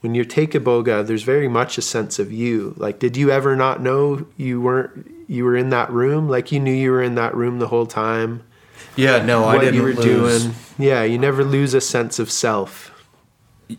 [0.00, 2.74] When you take iboga, there's very much a sense of you.
[2.76, 6.28] Like, did you ever not know you weren't you were in that room?
[6.28, 8.42] Like you knew you were in that room the whole time.
[8.96, 10.44] Yeah, no, I what didn't you were lose.
[10.44, 10.54] doing.
[10.78, 12.90] Yeah, you never lose a sense of self.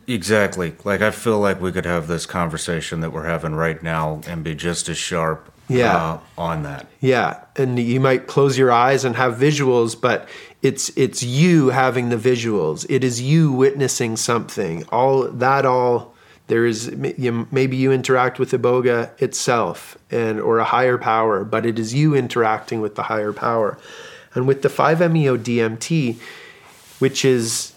[0.07, 0.75] Exactly.
[0.83, 4.43] Like I feel like we could have this conversation that we're having right now and
[4.43, 5.95] be just as sharp Yeah.
[5.95, 6.87] uh, on that.
[6.99, 10.27] Yeah, and you might close your eyes and have visuals, but
[10.63, 12.85] it's it's you having the visuals.
[12.89, 14.83] It is you witnessing something.
[14.91, 16.12] All that all
[16.47, 21.65] there is maybe you interact with the iboga itself and or a higher power, but
[21.65, 23.77] it is you interacting with the higher power.
[24.35, 26.19] And with the 5-MeO DMT,
[26.99, 27.73] which is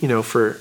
[0.00, 0.58] you know for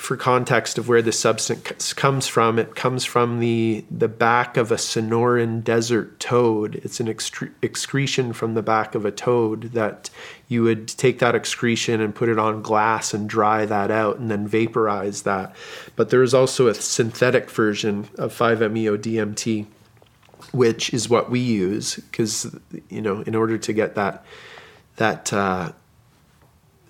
[0.00, 4.72] for context of where the substance comes from, it comes from the the back of
[4.72, 6.76] a Sonoran desert toad.
[6.76, 10.08] It's an excre- excretion from the back of a toad that
[10.48, 14.30] you would take that excretion and put it on glass and dry that out and
[14.30, 15.54] then vaporize that.
[15.96, 19.66] But there is also a synthetic version of 5-MeO DMT,
[20.52, 22.56] which is what we use because
[22.88, 24.24] you know in order to get that
[24.96, 25.72] that uh,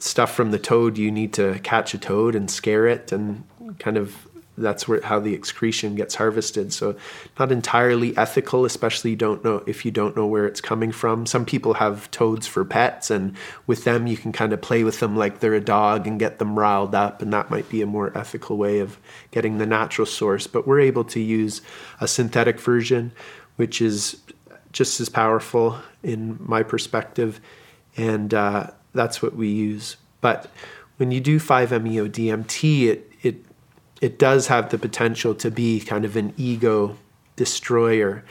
[0.00, 3.44] stuff from the toad, you need to catch a toad and scare it and
[3.78, 4.26] kind of
[4.60, 6.72] that's where how the excretion gets harvested.
[6.72, 6.96] So
[7.38, 11.26] not entirely ethical, especially you don't know if you don't know where it's coming from.
[11.26, 13.36] Some people have toads for pets, and
[13.66, 16.38] with them you can kind of play with them like they're a dog and get
[16.38, 18.98] them riled up, and that might be a more ethical way of
[19.30, 20.46] getting the natural source.
[20.46, 21.62] But we're able to use
[22.00, 23.12] a synthetic version,
[23.56, 24.20] which is
[24.72, 27.40] just as powerful in my perspective,
[27.96, 29.96] and uh, that's what we use.
[30.20, 30.50] But
[30.96, 33.44] when you do 5-MeO DMT, it it
[34.00, 36.96] it does have the potential to be kind of an ego
[37.36, 38.24] destroyer.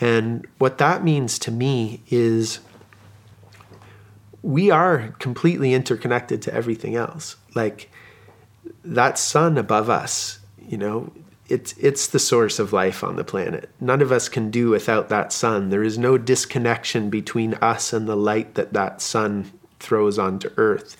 [0.00, 2.60] And what that means to me is
[4.42, 7.36] we are completely interconnected to everything else.
[7.54, 7.90] Like
[8.84, 10.38] that sun above us,
[10.68, 11.12] you know,
[11.48, 13.70] it's it's the source of life on the planet.
[13.80, 15.70] None of us can do without that sun.
[15.70, 20.96] There is no disconnection between us and the light that that sun throws onto earth.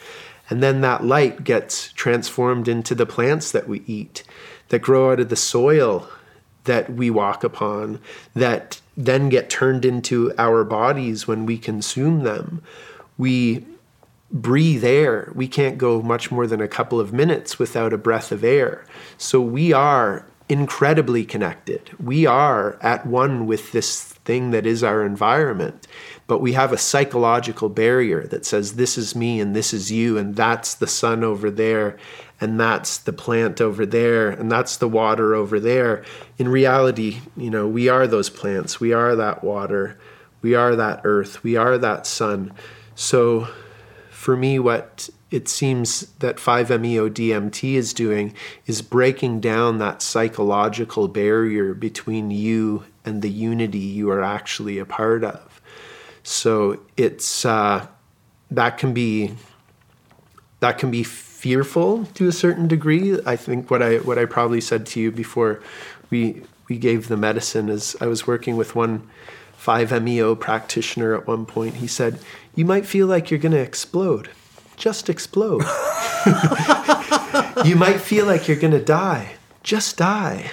[0.48, 4.22] And then that light gets transformed into the plants that we eat,
[4.68, 6.08] that grow out of the soil
[6.64, 8.00] that we walk upon,
[8.34, 12.62] that then get turned into our bodies when we consume them.
[13.18, 13.64] We
[14.32, 15.32] breathe air.
[15.34, 18.84] We can't go much more than a couple of minutes without a breath of air.
[19.18, 21.90] So we are incredibly connected.
[22.02, 25.86] We are at one with this thing that is our environment
[26.26, 30.18] but we have a psychological barrier that says this is me and this is you
[30.18, 31.96] and that's the sun over there
[32.40, 36.04] and that's the plant over there and that's the water over there.
[36.36, 38.80] In reality you know we are those plants.
[38.80, 39.98] We are that water.
[40.42, 41.42] We are that earth.
[41.42, 42.52] We are that sun.
[42.94, 43.48] So
[44.10, 48.32] for me what it seems that 5-MeO DMT is doing
[48.66, 54.84] is breaking down that psychological barrier between you and the unity you are actually a
[54.84, 55.56] part of
[56.26, 57.86] so it's uh,
[58.50, 59.32] that can be
[60.58, 63.20] that can be fearful to a certain degree.
[63.24, 65.62] I think what I what I probably said to you before
[66.10, 69.08] we we gave the medicine is I was working with one
[69.62, 71.76] 5-MeO practitioner at one point.
[71.76, 72.18] He said,
[72.56, 74.28] "You might feel like you're going to explode.
[74.76, 75.62] Just explode.
[77.64, 79.36] you might feel like you're going to die.
[79.62, 80.50] Just die."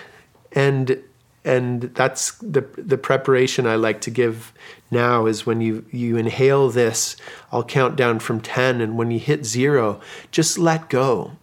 [0.51, 1.01] And
[1.45, 4.53] and that's the the preparation I like to give
[4.89, 7.15] now is when you you inhale this
[7.51, 9.99] I'll count down from 10 and when you hit 0
[10.31, 11.33] just let go.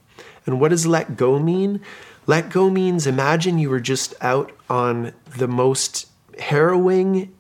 [0.47, 1.81] And what does let go mean?
[2.27, 6.07] Let go means imagine you were just out on the most
[6.39, 7.33] harrowing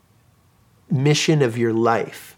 [0.91, 2.30] mission of your life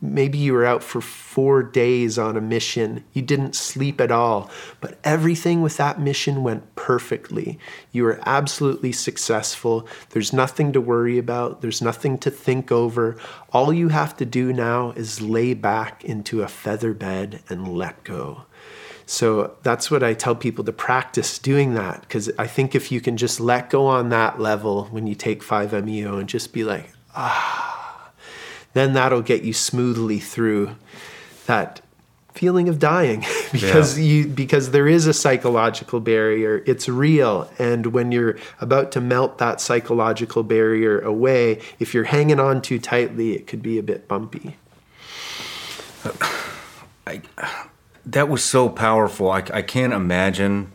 [0.00, 3.04] maybe you were out for four days on a mission.
[3.12, 7.58] You didn't sleep at all, but everything with that mission went perfectly.
[7.92, 9.86] You were absolutely successful.
[10.10, 13.16] There's nothing to worry about, there's nothing to think over.
[13.52, 18.04] All you have to do now is lay back into a feather bed and let
[18.04, 18.44] go.
[19.06, 23.00] So that's what I tell people to practice doing that because I think if you
[23.00, 26.92] can just let go on that level when you take 5-MeO and just be like,
[27.14, 27.77] ah
[28.72, 30.76] then that'll get you smoothly through
[31.46, 31.80] that
[32.32, 33.24] feeling of dying.
[33.50, 34.04] Because yeah.
[34.04, 36.62] you because there is a psychological barrier.
[36.66, 37.50] It's real.
[37.58, 42.78] And when you're about to melt that psychological barrier away if you're hanging on too
[42.78, 44.56] tightly it could be a bit bumpy.
[47.06, 47.22] I,
[48.04, 49.30] that was so powerful.
[49.30, 50.72] I, I can't imagine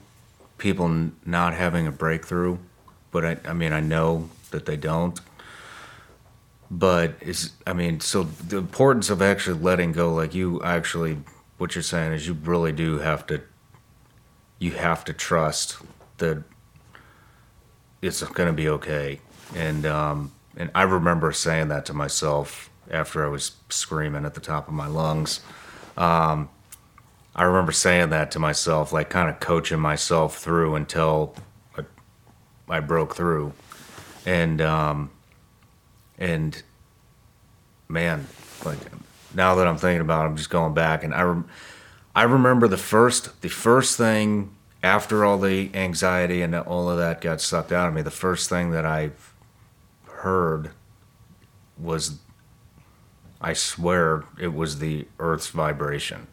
[0.57, 2.57] people not having a breakthrough
[3.11, 5.19] but I, I mean i know that they don't
[6.79, 11.17] but it's i mean so the importance of actually letting go like you actually
[11.57, 13.41] what you're saying is you really do have to
[14.59, 15.77] you have to trust
[16.17, 16.43] that
[18.01, 19.19] it's going to be okay.
[19.55, 24.41] And um and i remember saying that to myself after i was screaming at the
[24.41, 25.41] top of my lungs.
[25.95, 26.49] Um
[27.35, 31.35] i remember saying that to myself like kind of coaching myself through until
[31.77, 31.83] I,
[32.69, 33.53] I broke through.
[34.25, 35.11] And um
[36.17, 36.61] and
[37.87, 38.27] man,
[38.65, 38.77] like
[39.33, 41.47] now that I'm thinking about it, I'm just going back and I, rem-
[42.15, 47.21] I remember the first, the first thing after all the anxiety and all of that
[47.21, 49.11] got sucked out of me, the first thing that I
[50.07, 50.71] heard
[51.77, 52.19] was,
[53.41, 56.27] I swear, it was the Earth's vibration.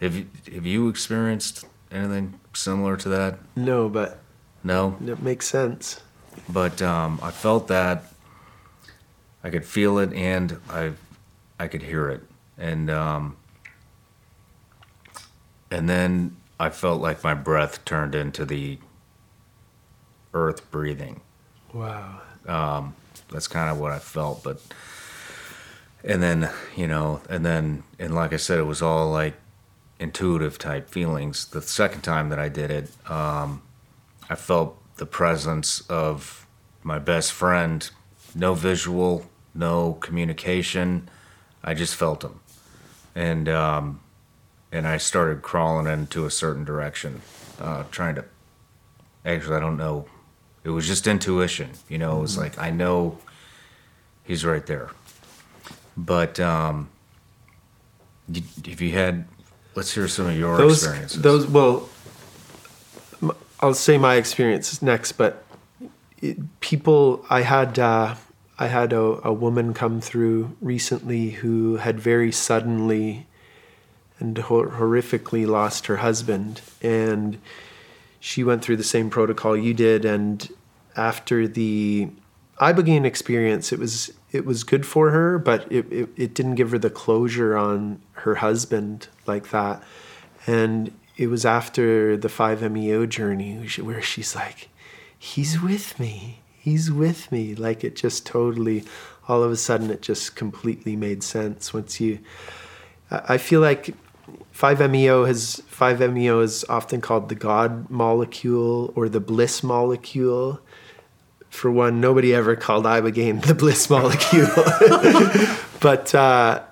[0.00, 3.38] Have you, have you experienced anything similar to that?
[3.56, 4.20] No, but
[4.64, 6.00] no, it makes sense.
[6.48, 8.04] But um, I felt that
[9.42, 10.92] I could feel it and I
[11.58, 12.22] I could hear it.
[12.58, 13.36] And um,
[15.70, 18.78] and then I felt like my breath turned into the
[20.34, 21.20] earth breathing.
[21.72, 22.20] Wow.
[22.46, 22.94] Um,
[23.30, 24.60] that's kind of what I felt, but
[26.04, 29.34] and then you know, and then and like I said, it was all like
[29.98, 31.46] intuitive type feelings.
[31.46, 33.62] The second time that I did it, um,
[34.28, 36.46] I felt the presence of
[36.82, 37.88] my best friend.
[38.34, 41.08] No visual, no communication.
[41.62, 42.40] I just felt him,
[43.14, 44.00] and um,
[44.72, 47.22] and I started crawling into a certain direction,
[47.60, 48.24] uh, trying to.
[49.24, 50.06] Actually, I don't know.
[50.64, 52.18] It was just intuition, you know.
[52.18, 53.18] It was like I know
[54.24, 54.90] he's right there,
[55.96, 56.88] but um,
[58.64, 59.26] if you had,
[59.74, 61.22] let's hear some of your those experiences.
[61.22, 61.88] those well
[63.60, 65.44] I'll say my experience next but
[66.20, 68.14] it, people i had uh,
[68.60, 73.26] i had a, a woman come through recently who had very suddenly
[74.20, 76.60] and hor- horrifically lost her husband.
[76.82, 77.38] And
[78.20, 80.04] she went through the same protocol you did.
[80.04, 80.46] And
[80.94, 82.10] after the
[82.60, 86.72] ibogaine experience it was it was good for her but it, it, it didn't give
[86.72, 89.82] her the closure on her husband like that.
[90.46, 94.68] And it was after the 5meo journey where she's like
[95.18, 98.84] he's with me he's with me like it just totally
[99.26, 102.18] all of a sudden it just completely made sense once you
[103.10, 103.94] I feel like
[104.54, 110.60] 5-MeO has 5-MeO is often called the God molecule or the bliss molecule.
[111.48, 114.46] For one, nobody ever called ibogaine the bliss molecule,
[115.80, 116.62] but uh,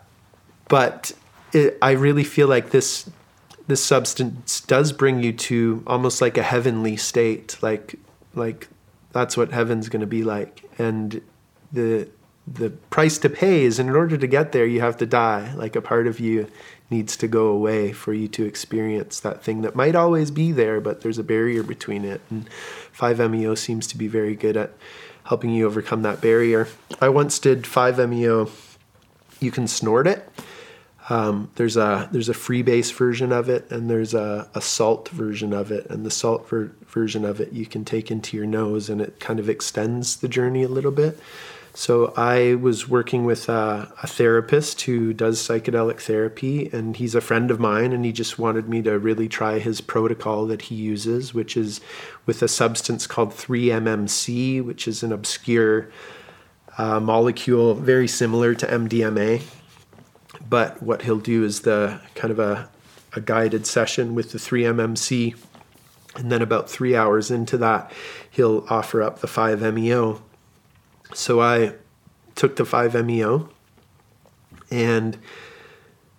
[0.68, 1.10] but
[1.52, 3.10] it, I really feel like this
[3.66, 7.96] this substance does bring you to almost like a heavenly state, like
[8.36, 8.68] like
[9.12, 11.20] that's what heaven's going to be like, and
[11.72, 12.08] the
[12.54, 15.52] the price to pay is in order to get there you have to die.
[15.54, 16.48] Like a part of you
[16.90, 20.80] needs to go away for you to experience that thing that might always be there
[20.80, 22.20] but there's a barrier between it.
[22.30, 22.48] And
[22.96, 24.72] 5meo seems to be very good at
[25.24, 26.68] helping you overcome that barrier.
[27.00, 28.50] I once did 5meo
[29.40, 30.28] you can snort it
[31.10, 35.52] um, there's a there's a freebase version of it and there's a, a salt version
[35.52, 38.90] of it and the salt ver- version of it you can take into your nose
[38.90, 41.18] and it kind of extends the journey a little bit
[41.78, 47.20] so I was working with a, a, therapist who does psychedelic therapy, and he's a
[47.20, 50.74] friend of mine, and he just wanted me to really try his protocol that he
[50.74, 51.80] uses, which is
[52.26, 55.88] with a substance called 3-MMC, which is an obscure
[56.78, 59.40] uh, molecule very similar to MDMA.
[60.48, 62.70] But what he'll do is the kind of a,
[63.14, 65.36] a guided session with the 3-MMC,
[66.16, 67.92] and then about three hours into that,
[68.30, 70.22] he'll offer up the 5-MeO
[71.14, 71.74] so I
[72.34, 73.48] took the 5-MeO
[74.70, 75.18] and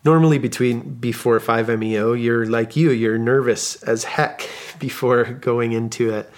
[0.04, 4.48] normally between before 5-MeO you're like you you're nervous as heck
[4.80, 6.30] before going into it.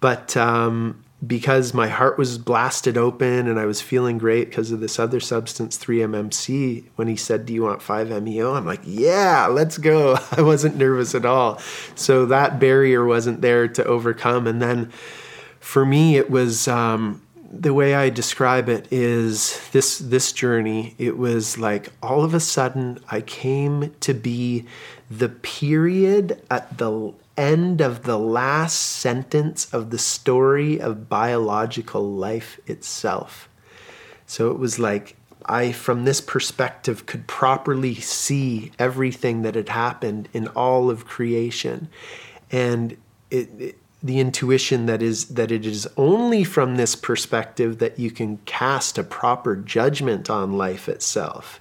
[0.00, 4.80] But um, because my heart was blasted open and I was feeling great because of
[4.80, 9.78] this other substance 3-MMC when he said do you want 5-MeO I'm like yeah let's
[9.78, 10.18] go.
[10.32, 11.58] I wasn't nervous at all.
[11.94, 14.46] So that barrier wasn't there to overcome.
[14.46, 14.90] And then
[15.60, 17.22] for me it was um,
[17.60, 20.94] the way I describe it is this this journey.
[20.98, 24.66] It was like all of a sudden I came to be
[25.10, 32.60] the period at the end of the last sentence of the story of biological life
[32.66, 33.48] itself.
[34.26, 35.16] So it was like
[35.46, 41.88] I, from this perspective, could properly see everything that had happened in all of creation,
[42.50, 42.96] and
[43.30, 48.10] it, it the intuition that is that it is only from this perspective that you
[48.10, 51.58] can cast a proper judgment on life itself.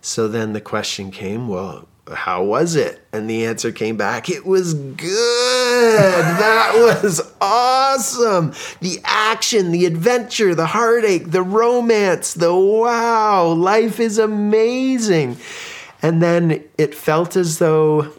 [0.00, 3.06] So then the question came, well, how was it?
[3.12, 6.24] And the answer came back, it was good.
[6.24, 6.72] that
[7.02, 8.52] was awesome.
[8.80, 15.36] The action, the adventure, the heartache, the romance, the wow, life is amazing.
[16.02, 18.12] And then it felt as though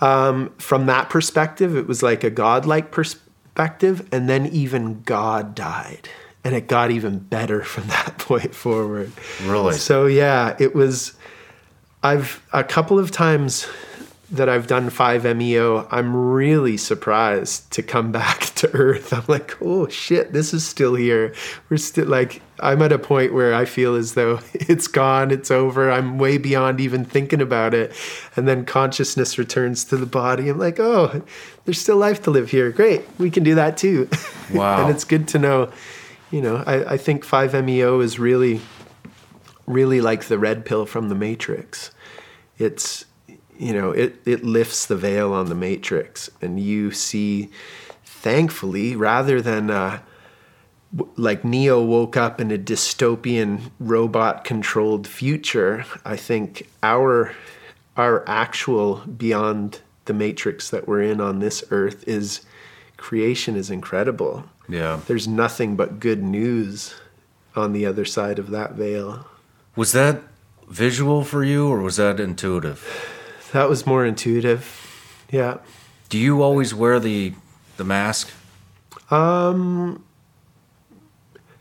[0.00, 6.08] um, from that perspective, it was like a godlike perspective, and then even God died,
[6.44, 9.12] and it got even better from that point forward.
[9.44, 9.74] Really?
[9.74, 11.14] So yeah, it was.
[12.02, 13.66] I've a couple of times
[14.30, 19.12] that I've done 5-MeO, I'm really surprised to come back to Earth.
[19.12, 21.34] I'm like, oh shit, this is still here.
[21.70, 25.50] We're still like, I'm at a point where I feel as though it's gone, it's
[25.50, 25.90] over.
[25.90, 27.92] I'm way beyond even thinking about it.
[28.36, 30.48] And then consciousness returns to the body.
[30.48, 31.22] I'm like, oh,
[31.64, 32.70] there's still life to live here.
[32.70, 34.08] Great, we can do that too.
[34.50, 34.80] Wow.
[34.80, 35.70] and it's good to know,
[36.30, 38.62] you know, I, I think 5-MeO is really,
[39.68, 41.90] really like the red pill from the Matrix.
[42.58, 43.04] It's,
[43.58, 47.50] you know, it, it lifts the veil on the matrix, and you see,
[48.04, 50.00] thankfully, rather than uh,
[51.16, 57.32] like Neo woke up in a dystopian robot controlled future, I think our
[57.96, 62.40] our actual beyond the matrix that we're in on this earth is
[62.96, 64.44] creation is incredible.
[64.68, 65.00] Yeah.
[65.06, 66.94] There's nothing but good news
[67.56, 69.26] on the other side of that veil.
[69.78, 70.22] Was that
[70.68, 72.82] visual for you or was that intuitive?
[73.52, 75.24] That was more intuitive.
[75.30, 75.58] Yeah.
[76.08, 77.34] Do you always wear the
[77.76, 78.32] the mask?
[79.08, 80.04] Um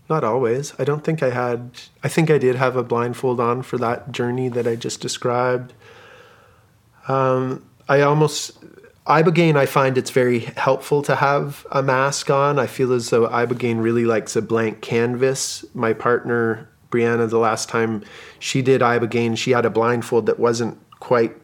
[0.09, 0.73] not always.
[0.79, 4.11] I don't think I had I think I did have a blindfold on for that
[4.11, 5.73] journey that I just described.
[7.07, 8.57] Um I almost
[9.05, 12.57] Ibogaine, I find it's very helpful to have a mask on.
[12.57, 15.63] I feel as though Ibogaine really likes a blank canvas.
[15.75, 18.03] My partner, Brianna, the last time
[18.39, 21.35] she did Ibogaine, she had a blindfold that wasn't quite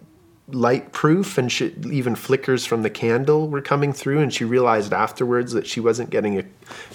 [0.49, 4.19] light proof and she, even flickers from the candle were coming through.
[4.19, 6.43] And she realized afterwards that she wasn't getting a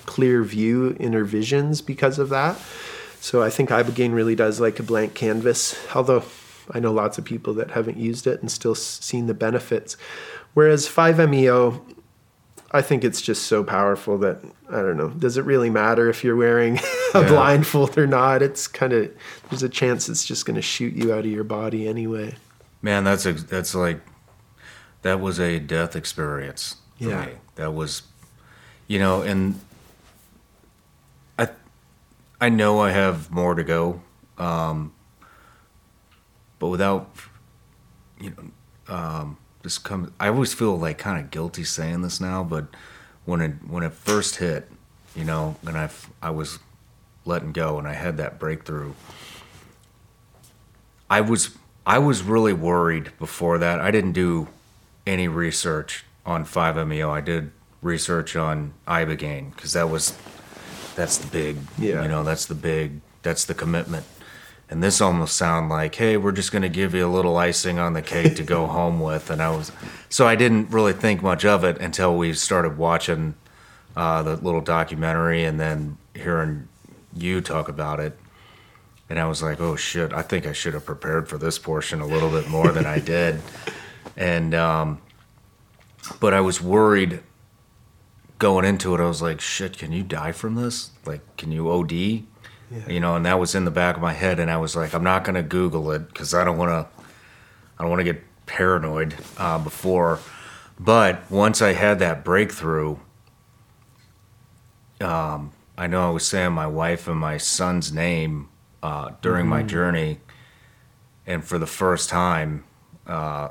[0.06, 2.58] clear view in her visions because of that.
[3.20, 6.24] So I think Ibogaine really does like a blank canvas, although
[6.70, 9.96] I know lots of people that haven't used it and still seen the benefits.
[10.54, 11.84] Whereas 5-MeO,
[12.70, 15.08] I think it's just so powerful that I don't know.
[15.08, 16.78] Does it really matter if you're wearing
[17.14, 17.28] a Yeah.
[17.28, 18.42] blindfold or not?
[18.42, 19.10] It's kind of
[19.48, 22.36] there's a chance it's just going to shoot you out of your body anyway.
[22.82, 24.00] Man, that's a, that's like
[25.02, 27.26] that was a death experience for Yeah.
[27.26, 27.32] me.
[27.54, 28.02] That was,
[28.86, 29.58] you know, and
[31.38, 31.48] I
[32.40, 34.02] I know I have more to go,
[34.36, 34.92] um,
[36.58, 37.10] but without
[38.20, 40.10] you know, um, this comes.
[40.20, 42.66] I always feel like kind of guilty saying this now, but
[43.24, 44.70] when it when it first hit,
[45.14, 45.90] you know, and I
[46.22, 46.58] I was
[47.24, 48.92] letting go and I had that breakthrough.
[51.10, 51.56] I was
[51.86, 53.80] I was really worried before that.
[53.80, 54.48] I didn't do
[55.06, 57.10] any research on 5-MeO.
[57.10, 60.16] I did research on ibogaine because that was
[60.94, 62.02] that's the big Yeah.
[62.02, 64.04] you know that's the big that's the commitment.
[64.70, 67.78] And this almost sound like, hey, we're just going to give you a little icing
[67.78, 69.30] on the cake to go home with.
[69.30, 69.72] And I was,
[70.08, 73.34] so I didn't really think much of it until we started watching
[73.96, 76.68] uh, the little documentary and then hearing
[77.16, 78.18] you talk about it.
[79.08, 82.02] And I was like, oh shit, I think I should have prepared for this portion
[82.02, 83.40] a little bit more than I did.
[84.16, 85.00] And, um,
[86.18, 87.20] but I was worried
[88.38, 89.00] going into it.
[89.00, 90.90] I was like, shit, can you die from this?
[91.04, 92.24] Like, can you OD?
[92.86, 94.38] You know, and that was in the back of my head.
[94.38, 97.02] And I was like, I'm not going to Google it because I don't want to,
[97.78, 100.18] I don't want to get paranoid uh, before.
[100.78, 102.96] But once I had that breakthrough,
[105.00, 108.48] um, I know I was saying my wife and my son's name
[108.82, 110.20] uh, during my journey,
[111.26, 112.64] and for the first time,
[113.06, 113.48] uh,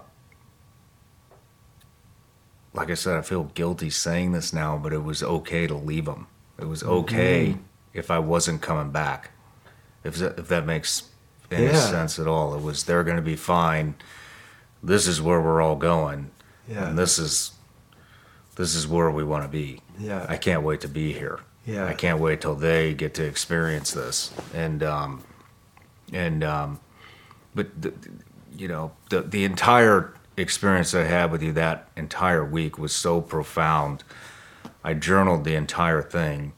[2.74, 6.06] like I said, I feel guilty saying this now, but it was okay to leave
[6.06, 6.28] them.
[6.60, 7.58] It was okay
[7.98, 9.32] if I wasn't coming back.
[10.04, 11.04] If that, if that makes
[11.52, 11.80] any Yeah.
[11.80, 13.96] sense at all, it was they're going to be fine.
[14.84, 16.30] This is where we're all going,
[16.68, 16.88] Yeah.
[16.88, 17.52] and this is
[18.56, 19.82] this is where we want to be.
[20.00, 20.26] Yeah.
[20.28, 21.40] I can't wait to be here.
[21.66, 21.86] Yeah.
[21.86, 24.32] I can't wait till they get to experience this.
[24.54, 25.24] And um,
[26.14, 26.80] and um,
[27.54, 27.94] but the,
[28.56, 33.20] you know the the entire experience I had with you that entire week was so
[33.22, 34.04] profound.
[34.84, 36.54] I journaled the entire thing,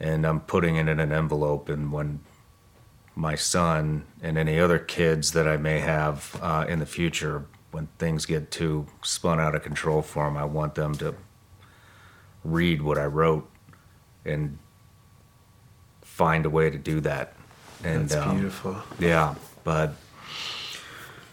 [0.00, 1.68] and I'm putting it in an envelope.
[1.68, 2.20] And when
[3.14, 7.88] my son and any other kids that I may have uh, in the future, when
[7.98, 11.14] things get too spun out of control for them, I want them to
[12.44, 13.48] read what I wrote
[14.24, 14.58] and
[16.02, 17.34] find a way to do that.
[17.84, 18.76] And That's um, beautiful.
[18.98, 19.94] Yeah, but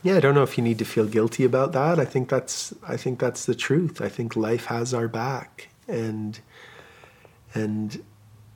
[0.02, 2.00] Yeah, I don't know if you need to feel guilty about that.
[2.00, 4.02] I think that's I think that's the truth.
[4.02, 6.40] I think life has our back and
[7.54, 8.04] and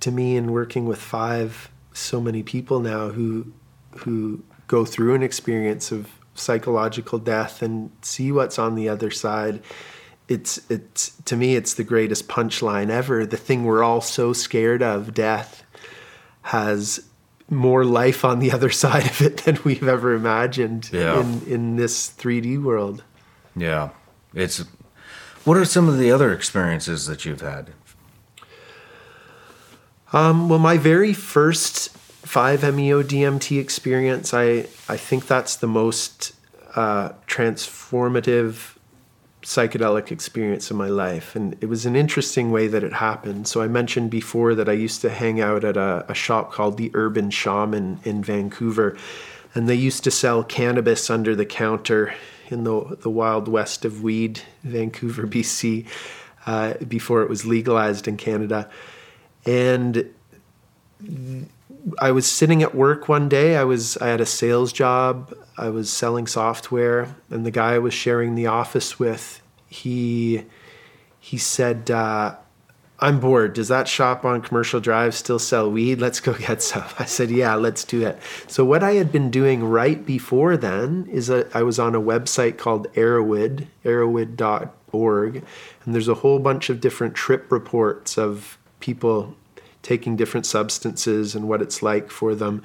[0.02, 3.52] to me in working with five so many people now who
[3.98, 9.62] who go through an experience of psychological death and see what's on the other side
[10.28, 14.84] it's it's to me it's the greatest punchline ever the thing we're all so scared
[14.84, 15.64] of death
[16.44, 17.00] has
[17.50, 21.20] more life on the other side of it than we've ever imagined Yeah.
[21.22, 23.04] in in this 3D world.
[23.56, 23.90] yeah,
[24.34, 24.64] it's.
[25.46, 27.72] What are some of the other experiences that you've had?
[30.14, 31.94] Um, well, my very first
[32.26, 36.34] 5-MeO DMT experience, I I think that's the most
[36.76, 38.76] uh, transformative
[39.44, 43.48] psychedelic experience in my life, and it was an interesting way that it happened.
[43.48, 46.78] So I mentioned before that I used to hang out at a, a shop called
[46.78, 48.98] the Urban Shaman in Vancouver,
[49.54, 52.14] and they used to sell cannabis under the counter
[52.50, 55.86] in the the wild west of weed, Vancouver, BC,
[56.46, 58.70] uh, before it was legalized in Canada,
[59.48, 60.14] and
[62.00, 63.56] I was sitting at work one day.
[63.56, 65.34] I was I had a sales job.
[65.58, 70.44] I was selling software, and the guy I was sharing the office with, he
[71.20, 72.36] he said, uh,
[73.00, 73.54] I'm bored.
[73.54, 76.00] Does that shop on Commercial Drive still sell weed?
[76.02, 76.84] Let's go get some.
[77.00, 78.20] I said, Yeah, let's do it.
[78.48, 82.02] So, what I had been doing right before then is that I was on a
[82.02, 85.44] website called Erowid, erowid.org,
[85.86, 89.36] and there's a whole bunch of different trip reports of people
[89.82, 92.64] taking different substances and what it's like for them.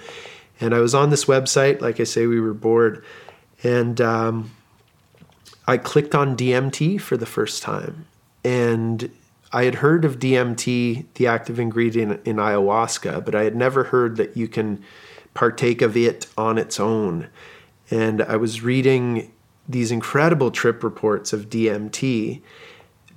[0.60, 3.04] And I was on this website, like I say, we were bored,
[3.62, 4.50] and um,
[5.66, 8.06] I clicked on DMT for the first time.
[8.44, 9.10] And
[9.52, 14.16] I had heard of DMT, the active ingredient in ayahuasca, but I had never heard
[14.16, 14.82] that you can
[15.34, 17.28] partake of it on its own.
[17.90, 19.30] And I was reading
[19.68, 22.40] these incredible trip reports of DMT,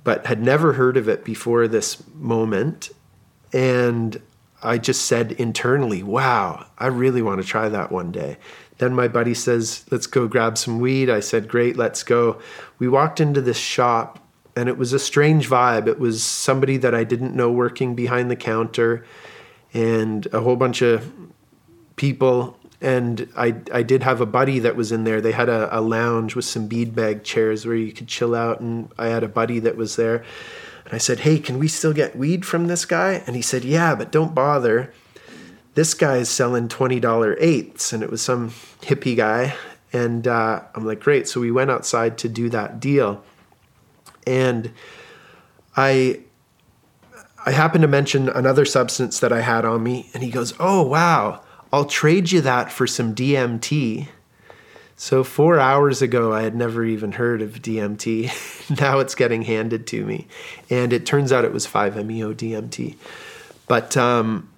[0.06, 2.90] but had never heard of it before this moment.
[3.52, 4.22] And
[4.62, 8.36] I just said internally, wow, I really want to try that one day.
[8.78, 11.10] Then my buddy says, let's go grab some weed.
[11.10, 12.40] I said, great, let's go.
[12.78, 14.24] We walked into this shop
[14.54, 15.88] and it was a strange vibe.
[15.88, 19.04] It was somebody that I didn't know working behind the counter,
[19.74, 21.12] and a whole bunch of
[21.96, 22.56] people.
[22.80, 25.20] And I, I did have a buddy that was in there.
[25.20, 28.60] They had a, a lounge with some beadbag chairs where you could chill out.
[28.60, 30.24] And I had a buddy that was there.
[30.84, 33.22] And I said, Hey, can we still get weed from this guy?
[33.26, 34.92] And he said, Yeah, but don't bother.
[35.74, 37.92] This guy is selling $20 eighths.
[37.92, 38.50] And it was some
[38.82, 39.54] hippie guy.
[39.92, 41.28] And uh, I'm like, Great.
[41.28, 43.24] So we went outside to do that deal
[44.26, 44.72] and
[45.76, 46.20] I
[47.44, 50.82] I happened to mention another substance that I had on me, and he goes, "Oh
[50.82, 51.42] wow,
[51.76, 54.08] I'll trade you that for some DMT."
[54.96, 58.80] So four hours ago, I had never even heard of DMT.
[58.80, 60.26] now it's getting handed to me,
[60.70, 62.96] and it turns out it was 5-MeO DMT.
[63.68, 64.48] But um,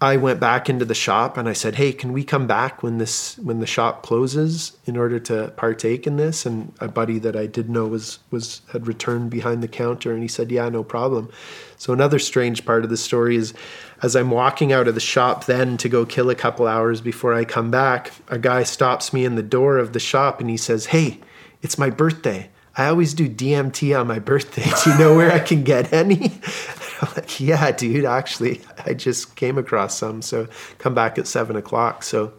[0.00, 2.98] I went back into the shop and I said, "Hey, can we come back when
[2.98, 7.34] this when the shop closes in order to partake in this?" And a buddy that
[7.34, 10.82] I did know was was had returned behind the counter and he said, "Yeah, no
[10.82, 11.30] problem."
[11.78, 13.54] So another strange part of the story is
[14.02, 17.34] as I'm walking out of the shop then to go kill a couple hours before
[17.34, 20.56] I come back, a guy stops me in the door of the shop and he
[20.56, 21.20] says, "Hey,
[21.62, 22.50] it's my birthday.
[22.76, 24.64] I always do DMT on my birthday.
[24.84, 26.40] Do you know where I can get any?"
[27.00, 30.22] I'm like, yeah, dude, actually, I just came across some.
[30.22, 30.48] So
[30.78, 32.02] come back at seven o'clock.
[32.02, 32.32] So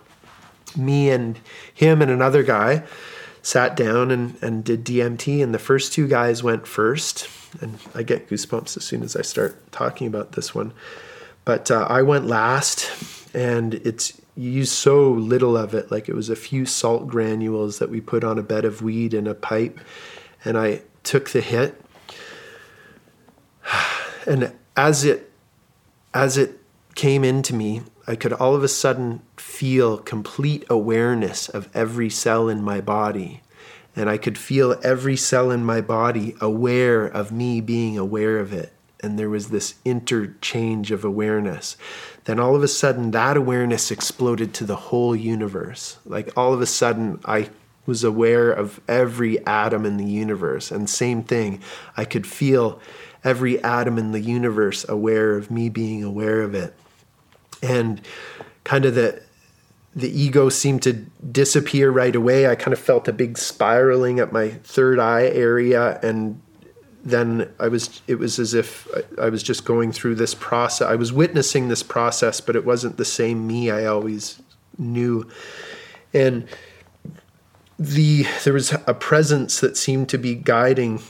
[0.76, 1.40] me and
[1.74, 2.84] him and another guy
[3.42, 5.44] sat down and, and did DMT.
[5.44, 7.30] And the first two guys went first.
[7.62, 10.74] And I get goosebumps as soon as I start talking about this one.
[11.48, 12.92] But uh, I went last,
[13.34, 15.90] and it's you use so little of it.
[15.90, 19.14] Like it was a few salt granules that we put on a bed of weed
[19.14, 19.80] in a pipe.
[20.44, 21.82] And I took the hit
[24.28, 25.32] and as it
[26.14, 26.60] as it
[26.96, 32.50] came into me, I could all of a sudden feel complete awareness of every cell
[32.50, 33.42] in my body.
[33.96, 38.52] And I could feel every cell in my body aware of me being aware of
[38.52, 38.74] it.
[39.02, 41.78] And there was this interchange of awareness.
[42.24, 45.98] Then all of a sudden, that awareness exploded to the whole universe.
[46.06, 47.50] Like all of a sudden, I
[47.86, 50.72] was aware of every atom in the universe.
[50.72, 51.62] And same thing,
[51.96, 52.82] I could feel
[53.24, 56.76] every atom in the universe aware of me being aware of it.
[57.64, 58.02] And
[58.64, 59.22] kind of the
[59.96, 62.48] the ego seemed to disappear right away.
[62.48, 66.40] I kind of felt a big spiraling at my third eye area and
[67.08, 68.86] then I was it was as if
[69.18, 70.88] I was just going through this process.
[70.88, 74.42] I was witnessing this process, but it wasn't the same me I always
[74.78, 75.26] knew.
[76.14, 76.48] And
[77.80, 81.02] the there was a presence that seemed to be guiding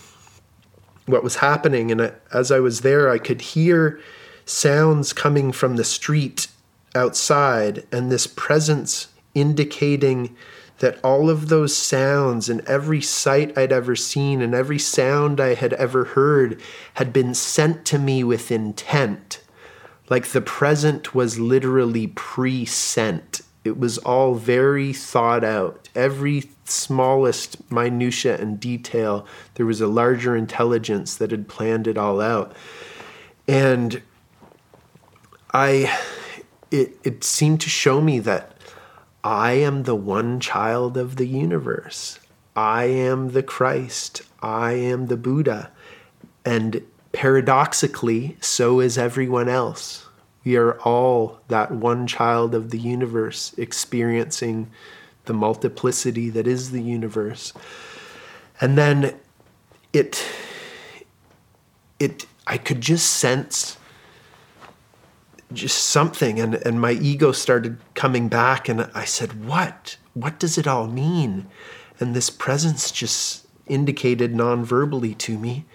[1.07, 1.91] what was happening.
[1.91, 3.99] And as I was there, I could hear
[4.45, 6.47] sounds coming from the street
[6.93, 10.35] outside, and this presence indicating
[10.79, 15.55] that all of those sounds and every sight I'd ever seen and every sound I
[15.55, 16.61] had ever heard
[16.95, 19.41] had been sent to me with intent.
[20.09, 23.41] Like the present was literally pre sent.
[23.63, 25.89] It was all very thought out.
[25.93, 29.25] Every smallest minutia and detail,
[29.55, 32.55] there was a larger intelligence that had planned it all out.
[33.47, 34.01] And
[35.53, 35.97] I
[36.71, 38.56] it it seemed to show me that
[39.27, 42.17] I am the one child of the universe.
[42.55, 44.21] I am the Christ.
[44.41, 45.69] I am the Buddha.
[46.45, 46.81] And
[47.11, 50.07] paradoxically, so is everyone else.
[50.45, 54.71] We are all that one child of the universe experiencing
[55.25, 57.51] the multiplicity that is the universe.
[58.61, 59.13] And then
[59.91, 60.25] it
[61.99, 63.75] it I could just sense
[65.53, 69.97] just something and, and my ego started coming back and I said, What?
[70.13, 71.47] What does it all mean?
[71.99, 75.65] And this presence just indicated non-verbally to me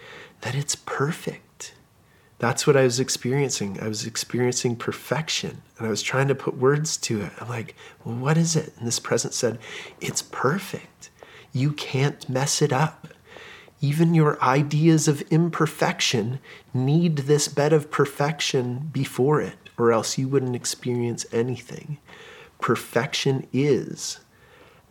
[0.40, 1.74] that it's perfect.
[2.38, 3.78] That's what I was experiencing.
[3.80, 7.32] I was experiencing perfection and I was trying to put words to it.
[7.40, 8.72] I'm like, well, what is it?
[8.76, 9.58] And this presence said,
[10.00, 11.10] it's perfect.
[11.52, 13.08] You can't mess it up.
[13.80, 16.40] Even your ideas of imperfection
[16.74, 21.98] need this bed of perfection before it, or else you wouldn't experience anything.
[22.60, 24.20] Perfection is.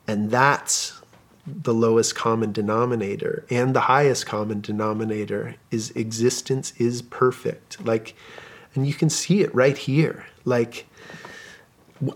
[0.08, 1.02] And that's
[1.46, 8.16] the lowest common denominator and the highest common denominator is existence is perfect like
[8.76, 10.86] and you can see it right here like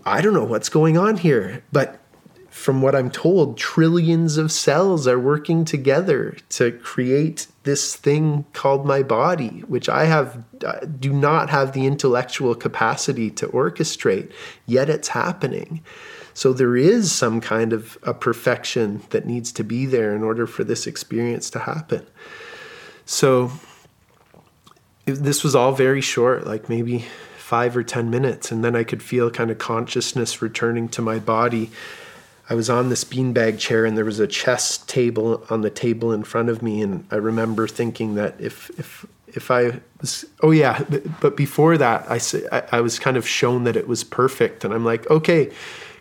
[0.04, 2.00] i don't know what's going on here but
[2.56, 8.86] from what i'm told trillions of cells are working together to create this thing called
[8.86, 14.32] my body which i have uh, do not have the intellectual capacity to orchestrate
[14.66, 15.82] yet it's happening
[16.36, 20.46] so there is some kind of a perfection that needs to be there in order
[20.46, 22.06] for this experience to happen.
[23.06, 23.52] So
[25.06, 27.06] this was all very short, like maybe
[27.38, 28.52] five or 10 minutes.
[28.52, 31.70] And then I could feel kind of consciousness returning to my body.
[32.48, 36.12] I was on this beanbag chair and there was a chess table on the table
[36.12, 36.80] in front of me.
[36.80, 40.84] And I remember thinking that if, if, if I was, oh yeah,
[41.20, 44.64] but before that, I, I was kind of shown that it was perfect.
[44.64, 45.50] And I'm like, okay,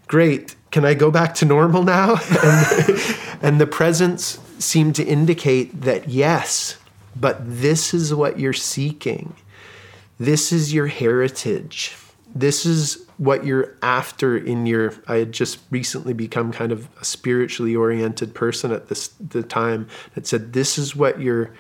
[0.08, 2.18] great, can I go back to normal now?
[2.44, 6.78] and, and the presence seemed to indicate that yes,
[7.16, 9.36] but this is what you're seeking.
[10.20, 11.96] This is your heritage.
[12.34, 17.06] This is what you're after in your I had just recently become kind of a
[17.06, 21.52] spiritually oriented person at this the time that said this is what you're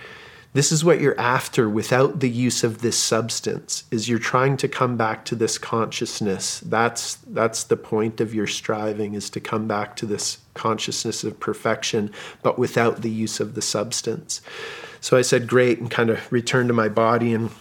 [0.55, 4.69] this is what you're after without the use of this substance is you're trying to
[4.69, 6.61] come back to this consciousness.
[6.61, 11.41] That's that's the point of your striving is to come back to this consciousness of
[11.41, 12.09] perfection
[12.41, 14.41] but without the use of the substance.
[15.01, 17.51] So i said great and kind of returned to my body and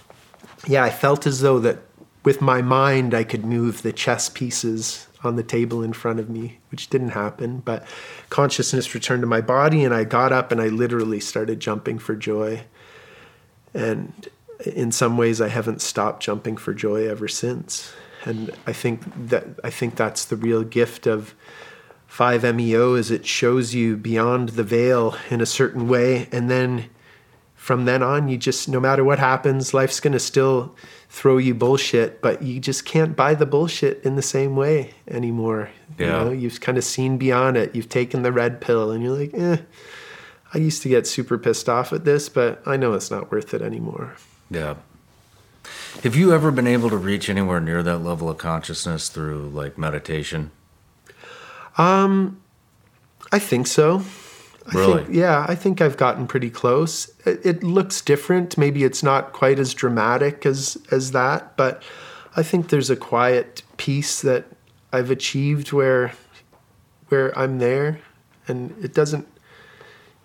[0.68, 1.78] yeah i felt as though that
[2.24, 6.28] with my mind i could move the chess pieces on the table in front of
[6.28, 7.60] me, which didn't happen.
[7.64, 7.86] But
[8.30, 12.14] consciousness returned to my body, and I got up and I literally started jumping for
[12.14, 12.64] joy.
[13.72, 14.28] And
[14.64, 17.92] in some ways, I haven't stopped jumping for joy ever since.
[18.24, 21.34] And I think that I think that's the real gift of
[22.08, 26.90] 5MEO is it shows you beyond the veil in a certain way, and then
[27.54, 30.76] from then on, you just no matter what happens, life's gonna still
[31.14, 35.70] throw you bullshit, but you just can't buy the bullshit in the same way anymore.
[35.96, 36.06] Yeah.
[36.06, 37.72] You know, you've kind of seen beyond it.
[37.76, 39.58] You've taken the red pill, and you're like, eh
[40.52, 43.54] I used to get super pissed off at this, but I know it's not worth
[43.54, 44.16] it anymore.
[44.50, 44.74] Yeah.
[46.02, 49.78] Have you ever been able to reach anywhere near that level of consciousness through like
[49.78, 50.50] meditation?
[51.78, 52.40] Um,
[53.30, 54.02] I think so.
[54.72, 54.92] Really?
[54.92, 57.10] I think, yeah, I think I've gotten pretty close.
[57.26, 58.56] It, it, looks different.
[58.56, 61.82] Maybe it's not quite as dramatic as as that, but
[62.34, 64.46] I think there's a quiet peace that
[64.92, 66.12] I've achieved where
[67.08, 68.00] where I'm there,
[68.48, 69.28] and it doesn't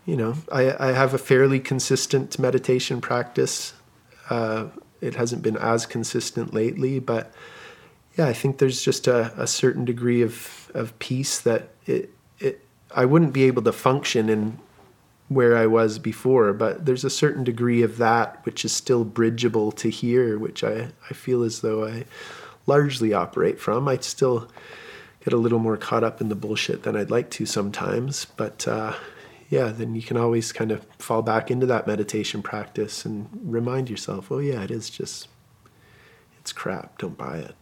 [0.09, 3.73] you know, I, I have a fairly consistent meditation practice.
[4.27, 4.69] Uh,
[5.01, 7.31] it hasn't been as consistent lately, but
[8.17, 12.09] yeah, I think there's just a, a certain degree of, of peace that it, it,
[12.95, 14.59] I wouldn't be able to function in
[15.27, 19.71] where I was before, but there's a certain degree of that which is still bridgeable
[19.73, 22.05] to here, which I, I feel as though I
[22.65, 23.87] largely operate from.
[23.87, 24.49] I still
[25.23, 28.67] get a little more caught up in the bullshit than I'd like to sometimes, but
[28.67, 28.95] uh,
[29.49, 33.89] yeah, then you can always kind of fall back into that meditation practice and remind
[33.89, 35.27] yourself, oh, yeah, it is just,
[36.39, 36.97] it's crap.
[36.97, 37.55] Don't buy it.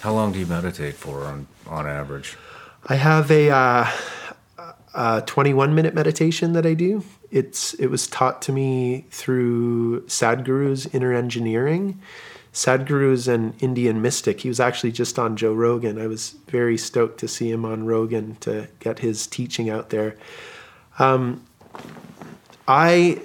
[0.00, 2.36] How long do you meditate for on, on average?
[2.86, 3.90] I have a, uh,
[4.94, 7.04] a 21 minute meditation that I do.
[7.30, 12.00] It's, it was taught to me through Sadhguru's inner engineering.
[12.52, 14.40] Sadhguru is an Indian mystic.
[14.40, 16.00] He was actually just on Joe Rogan.
[16.00, 20.16] I was very stoked to see him on Rogan to get his teaching out there.
[20.98, 21.44] Um,
[22.66, 23.20] I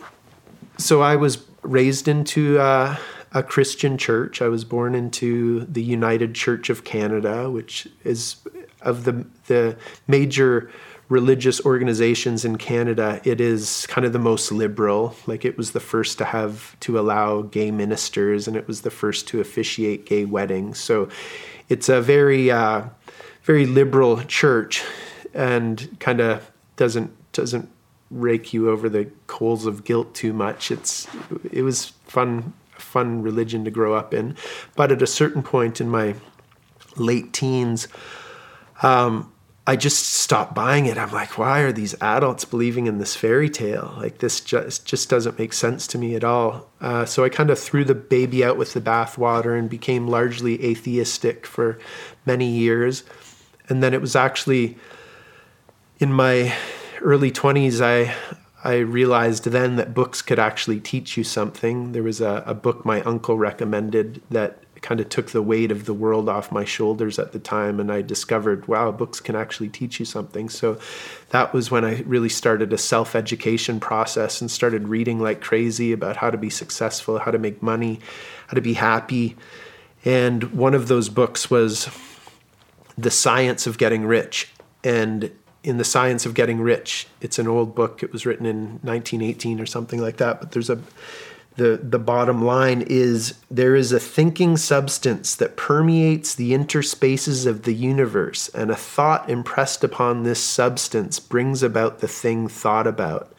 [0.78, 2.98] so I was raised into uh,
[3.32, 4.42] a Christian church.
[4.42, 8.38] I was born into the United Church of Canada, which is
[8.82, 9.76] of the the
[10.08, 10.70] major
[11.10, 13.22] religious organizations in Canada.
[13.24, 15.16] It is kind of the most liberal.
[15.28, 18.92] Like it was the first to have to allow gay ministers, and it was the
[18.92, 20.80] first to officiate gay weddings.
[20.80, 21.10] So
[21.70, 22.86] it's a very uh,
[23.44, 24.84] very liberal church,
[25.34, 27.70] and kind of doesn't doesn't
[28.12, 30.72] rake you over the coals of guilt too much.
[30.72, 31.08] It's
[31.52, 34.36] it was fun fun religion to grow up in,
[34.76, 36.16] but at a certain point in my
[36.98, 37.88] late teens,
[38.84, 39.32] um,
[39.68, 40.98] I just stopped buying it.
[40.98, 43.96] I'm like, why are these adults believing in this fairy tale?
[43.98, 46.70] Like this just just doesn't make sense to me at all.
[46.80, 50.64] Uh, so I kind of threw the baby out with the bathwater and became largely
[50.64, 51.80] atheistic for
[52.28, 53.04] many years.
[53.68, 54.78] And then it was actually
[55.98, 56.54] in my
[57.02, 58.14] early 20s, I
[58.64, 61.92] I realized then that books could actually teach you something.
[61.92, 65.86] There was a, a book my uncle recommended that kind of took the weight of
[65.86, 69.70] the world off my shoulders at the time and I discovered wow books can actually
[69.70, 70.48] teach you something.
[70.48, 70.78] So
[71.32, 76.18] that was when I really started a self-education process and started reading like crazy about
[76.18, 78.00] how to be successful how to make money
[78.46, 79.36] how to be happy.
[80.06, 81.90] And one of those books was
[82.96, 84.52] The Science of Getting Rich.
[84.84, 85.32] And
[85.64, 88.04] in the science of getting rich it's an old book.
[88.04, 90.80] It was written in 1918 or something like that but there's a
[91.58, 97.64] the, the bottom line is there is a thinking substance that permeates the interspaces of
[97.64, 103.34] the universe, and a thought impressed upon this substance brings about the thing thought about.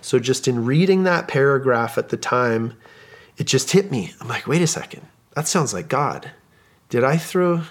[0.00, 2.74] So, just in reading that paragraph at the time,
[3.36, 4.14] it just hit me.
[4.20, 6.32] I'm like, wait a second, that sounds like God.
[6.88, 7.62] Did I throw,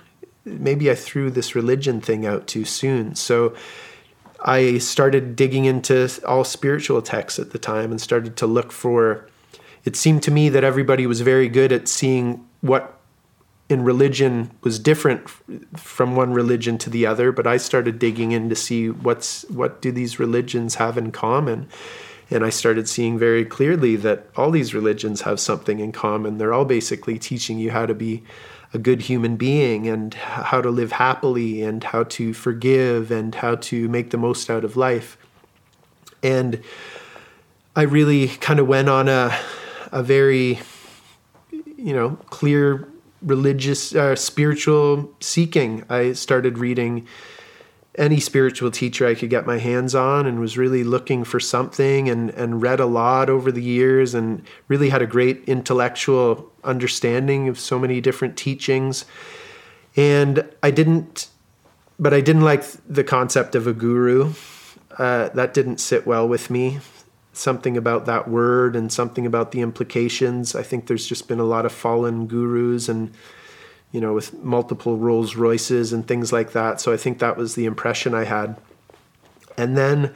[0.46, 3.16] maybe I threw this religion thing out too soon?
[3.16, 3.54] So,
[4.42, 9.29] I started digging into all spiritual texts at the time and started to look for
[9.90, 13.00] it seemed to me that everybody was very good at seeing what
[13.70, 15.28] in religion was different
[15.76, 19.82] from one religion to the other but i started digging in to see what's what
[19.82, 21.68] do these religions have in common?
[22.30, 26.38] And i started seeing very clearly that all these religions have something in common.
[26.38, 28.22] They're all basically teaching you how to be
[28.72, 33.56] a good human being and how to live happily and how to forgive and how
[33.56, 35.18] to make the most out of life.
[36.22, 36.62] And
[37.76, 39.36] i really kind of went on a
[39.92, 40.60] a very,
[41.52, 42.88] you know, clear
[43.22, 45.84] religious, uh, spiritual seeking.
[45.90, 47.08] I started reading
[47.96, 52.08] any spiritual teacher I could get my hands on and was really looking for something
[52.08, 57.50] and, and read a lot over the years and really had a great intellectual understanding
[57.50, 59.06] of so many different teachings.
[59.98, 61.28] And I didn't,
[62.00, 64.34] but I didn't like the concept of a guru.
[64.98, 66.80] Uh, that didn't sit well with me
[67.40, 70.56] something about that word and something about the implications.
[70.56, 73.12] I think there's just been a lot of fallen gurus and
[73.92, 76.82] you know with multiple Rolls Royces and things like that.
[76.82, 78.58] So I think that was the impression I had.
[79.58, 80.14] And then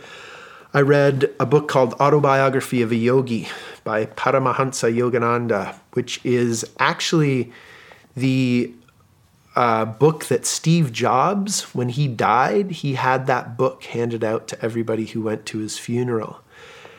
[0.73, 3.47] I read a book called Autobiography of a Yogi
[3.83, 7.51] by Paramahansa Yogananda, which is actually
[8.15, 8.73] the
[9.55, 14.65] uh, book that Steve Jobs, when he died, he had that book handed out to
[14.65, 16.42] everybody who went to his funeral.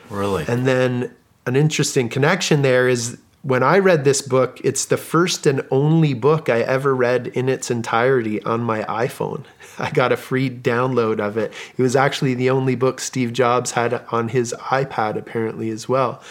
[0.09, 0.45] Really?
[0.47, 1.13] And then
[1.45, 6.15] an interesting connection there is when I read this book, it's the first and only
[6.15, 9.43] book I ever read in its entirety on my iPhone.
[9.77, 11.53] I got a free download of it.
[11.77, 16.23] It was actually the only book Steve Jobs had on his iPad, apparently, as well.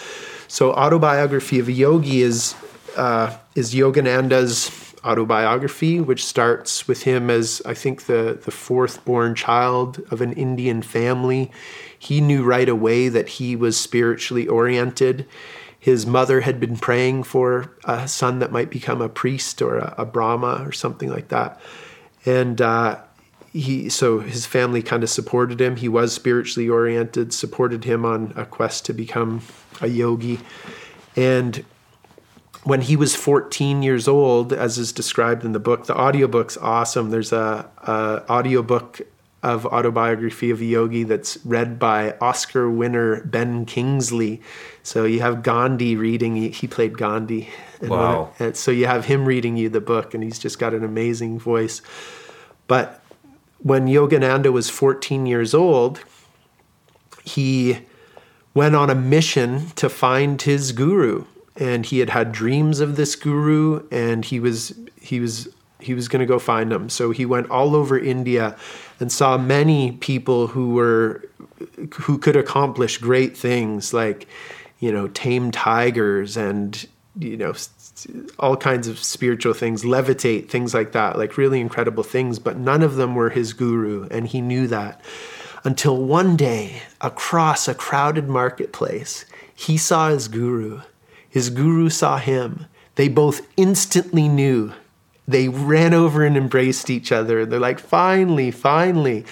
[0.49, 2.57] So, Autobiography of a Yogi is,
[2.97, 9.35] uh, is Yogananda's autobiography, which starts with him as, I think, the, the fourth born
[9.35, 11.53] child of an Indian family.
[12.05, 15.27] He knew right away that he was spiritually oriented.
[15.79, 19.95] His mother had been praying for a son that might become a priest or a,
[19.99, 21.61] a Brahma or something like that.
[22.27, 23.01] And uh,
[23.53, 25.77] he, so his family kind of supported him.
[25.77, 29.43] He was spiritually oriented, supported him on a quest to become
[29.81, 30.41] a yogi.
[31.17, 31.65] And
[32.65, 37.11] when he was 14 years old, as is described in the book, the audiobook's awesome.
[37.11, 39.03] There's a, a audiobook
[39.45, 44.41] of autobiography of a yogi that's read by oscar winner ben kingsley.
[44.83, 47.51] So you have gandhi reading he played gandhi.
[47.83, 48.33] Wow.
[48.39, 51.39] and so you have him reading you the book and he's just got an amazing
[51.39, 51.83] voice.
[52.67, 53.03] But
[53.59, 56.01] when yogananda was 14 years old
[57.23, 57.81] he
[58.55, 61.27] went on a mission to find his guru.
[61.57, 65.49] And he had had dreams of this guru and he was he was
[65.81, 66.89] he was going to go find him.
[66.89, 68.57] So he went all over india
[69.01, 71.25] and saw many people who were
[72.03, 74.27] who could accomplish great things like
[74.79, 76.87] you know tame tigers and
[77.19, 77.55] you know
[78.39, 82.83] all kinds of spiritual things levitate things like that like really incredible things but none
[82.83, 85.01] of them were his guru and he knew that.
[85.67, 90.81] Until one day across a crowded marketplace he saw his guru.
[91.29, 92.67] His guru saw him.
[92.97, 94.73] They both instantly knew
[95.27, 97.47] they ran over and embraced each other.
[97.47, 99.25] They're like, finally, finally.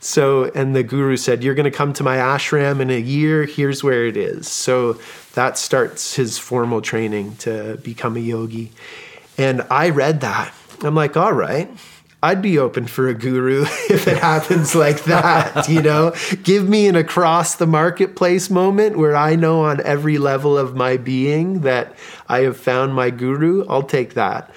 [0.00, 3.44] So, and the guru said, You're going to come to my ashram in a year.
[3.44, 4.48] Here's where it is.
[4.48, 4.98] So
[5.34, 8.72] that starts his formal training to become a yogi.
[9.38, 10.52] And I read that.
[10.82, 11.70] I'm like, All right.
[12.22, 16.14] I'd be open for a guru if it happens like that, you know?
[16.42, 20.96] Give me an across the marketplace moment where I know on every level of my
[20.96, 21.94] being that
[22.26, 23.66] I have found my guru.
[23.68, 24.50] I'll take that.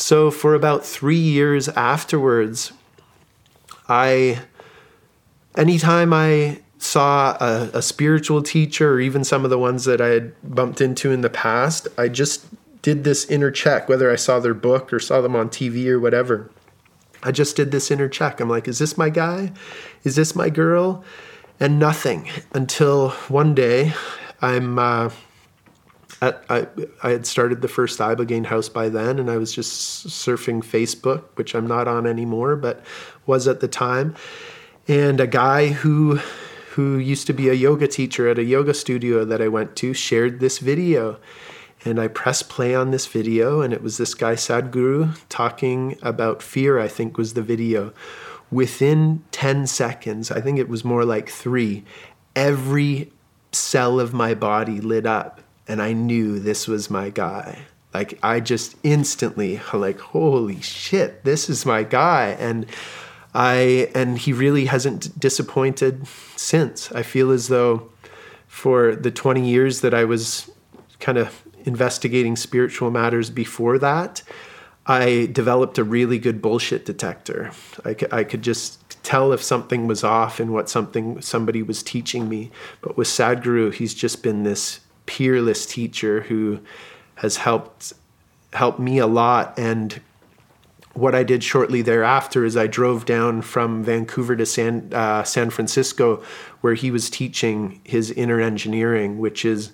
[0.00, 2.72] So for about 3 years afterwards,
[3.86, 4.40] I
[5.54, 10.06] anytime I saw a, a, spiritual teacher or even some of the ones that I
[10.06, 12.46] had bumped into in the past, I just
[12.80, 16.00] did this inner check, whether I saw their book or saw them on TV or
[16.00, 16.50] whatever.
[17.22, 18.40] I just did this inner check.
[18.40, 19.52] I'm like, is this my guy?
[20.02, 21.04] Is this my girl?
[21.60, 23.92] And nothing until one day
[24.40, 24.78] I'm.
[24.78, 25.10] Uh,
[26.20, 26.66] at, I,
[27.02, 31.24] I had started the first Ibogaine house by then, and I was just surfing Facebook,
[31.34, 32.84] which I'm not on anymore, but
[33.26, 34.14] was at the time.
[34.86, 36.20] And a guy who
[36.74, 39.92] who used to be a yoga teacher at a yoga studio that I went to
[39.92, 41.18] shared this video.
[41.84, 46.42] And I pressed play on this video, and it was this guy, Sadhguru, talking about
[46.42, 47.92] fear, I think was the video.
[48.50, 51.84] Within 10 seconds, I think it was more like three,
[52.36, 53.10] every
[53.50, 55.40] cell of my body lit up,
[55.70, 57.60] and I knew this was my guy.
[57.94, 62.36] Like, I just instantly, like, holy shit, this is my guy.
[62.40, 62.66] And
[63.34, 66.90] I and he really hasn't disappointed since.
[66.90, 67.90] I feel as though
[68.48, 70.50] for the 20 years that I was
[70.98, 74.24] kind of investigating spiritual matters before that,
[74.86, 77.52] I developed a really good bullshit detector.
[77.84, 82.28] I, I could just tell if something was off in what something somebody was teaching
[82.28, 82.50] me.
[82.80, 84.80] But with Sadhguru, he's just been this
[85.10, 86.60] peerless teacher who
[87.16, 87.92] has helped
[88.52, 90.00] helped me a lot and
[90.94, 95.50] what I did shortly thereafter is I drove down from Vancouver to San uh, San
[95.50, 96.22] Francisco,
[96.60, 99.72] where he was teaching his inner engineering, which is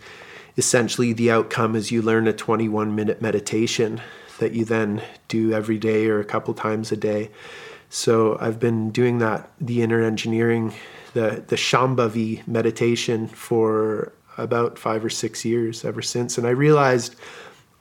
[0.56, 4.00] essentially the outcome is you learn a 21 minute meditation
[4.38, 7.30] that you then do every day or a couple times a day.
[7.88, 10.74] So I've been doing that, the inner engineering,
[11.14, 17.16] the the Shambhavi meditation for about five or six years ever since, and I realized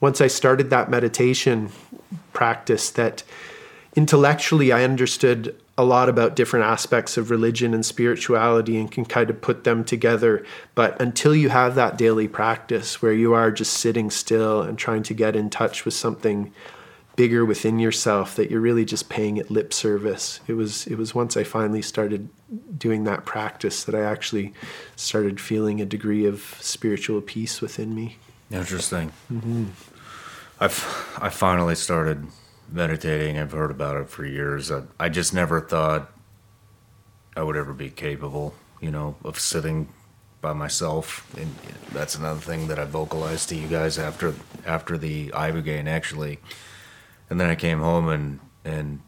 [0.00, 1.70] once I started that meditation
[2.32, 3.22] practice that
[3.94, 9.28] intellectually I understood a lot about different aspects of religion and spirituality and can kind
[9.28, 10.44] of put them together.
[10.74, 15.02] But until you have that daily practice where you are just sitting still and trying
[15.04, 16.52] to get in touch with something
[17.16, 20.40] bigger within yourself that you're really just paying it lip service.
[20.46, 22.28] It was it was once I finally started
[22.78, 24.52] doing that practice that I actually
[24.94, 28.18] started feeling a degree of spiritual peace within me.
[28.50, 29.12] Interesting.
[29.32, 29.66] Mm-hmm.
[30.60, 32.26] I've I finally started
[32.70, 33.38] meditating.
[33.38, 34.70] I've heard about it for years.
[34.70, 36.12] I, I just never thought
[37.36, 39.88] I would ever be capable, you know, of sitting
[40.40, 41.26] by myself.
[41.36, 41.54] And
[41.92, 44.34] that's another thing that I vocalized to you guys after
[44.66, 46.38] after the Ibogaine actually.
[47.28, 49.00] And then I came home and and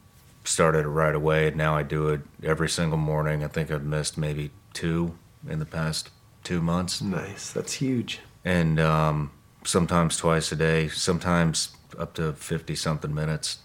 [0.45, 1.49] started it right away.
[1.49, 3.45] And now I do it every single morning.
[3.45, 5.17] I think I've missed maybe two
[5.49, 6.11] in the past
[6.45, 7.03] two months.
[7.03, 7.53] Nice.
[7.53, 8.21] That's huge.
[8.45, 9.31] And um,
[9.65, 13.59] sometimes twice a day, sometimes up to 50 something minutes.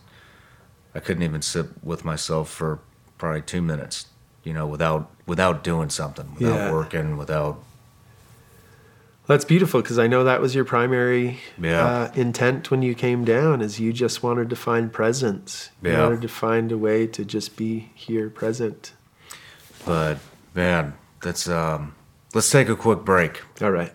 [0.95, 2.80] I couldn't even sit with myself for
[3.17, 4.07] probably two minutes,
[4.43, 6.71] you know, without without doing something, without yeah.
[6.71, 7.63] working, without.
[9.25, 11.85] That's beautiful because I know that was your primary yeah.
[11.85, 15.69] uh, intent when you came down, is you just wanted to find presence.
[15.81, 16.03] You yeah.
[16.03, 18.91] wanted to find a way to just be here, present.
[19.85, 20.17] But
[20.53, 21.95] man, that's um,
[22.33, 23.41] let's take a quick break.
[23.61, 23.93] All right.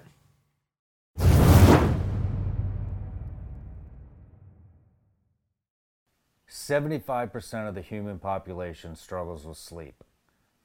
[6.69, 10.05] 75% of the human population struggles with sleep.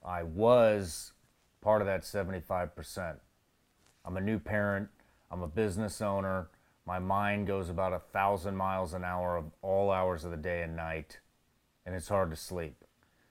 [0.05, 1.13] I was
[1.61, 3.15] part of that 75%.
[4.05, 4.89] I'm a new parent,
[5.31, 6.49] I'm a business owner.
[6.85, 10.63] My mind goes about a thousand miles an hour of all hours of the day
[10.63, 11.19] and night,
[11.85, 12.83] and it's hard to sleep.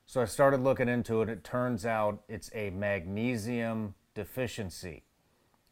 [0.07, 1.29] So I started looking into it.
[1.29, 5.05] It turns out it's a magnesium deficiency.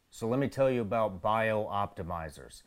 [0.09, 2.63] So let me tell you about BiOptimizers.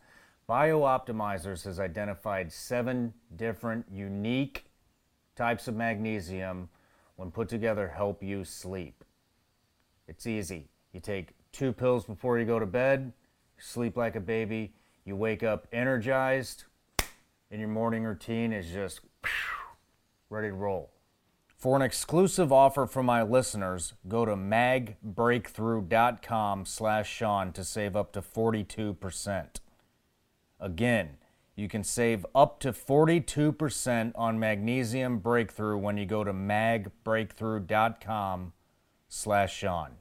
[0.48, 4.66] BiOptimizers has identified seven different unique
[5.36, 6.68] types of magnesium
[7.16, 9.04] when put together help you sleep.
[10.06, 10.68] It's easy.
[10.92, 13.14] You take two pills before you go to bed,
[13.56, 14.74] sleep like a baby,
[15.04, 16.64] you wake up energized,
[17.50, 19.00] and your morning routine is just
[20.28, 20.90] ready to roll.
[21.56, 28.12] For an exclusive offer from my listeners, go to magbreakthrough.com slash Sean to save up
[28.12, 29.46] to 42%.
[30.60, 31.16] Again,
[31.56, 38.52] you can save up to 42% on Magnesium Breakthrough when you go to magbreakthrough.com
[39.08, 39.92] slash Sean.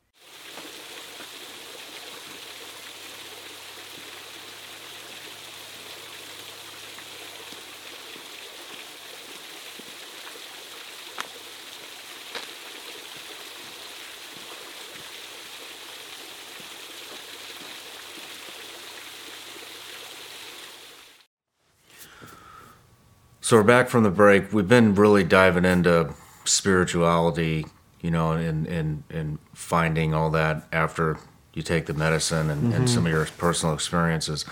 [23.43, 24.53] So we're back from the break.
[24.53, 26.13] We've been really diving into
[26.45, 27.65] spirituality,
[27.99, 31.17] you know, and and and finding all that after
[31.53, 32.73] you take the medicine and, Mm-hmm.
[32.73, 34.45] and some of your personal experiences.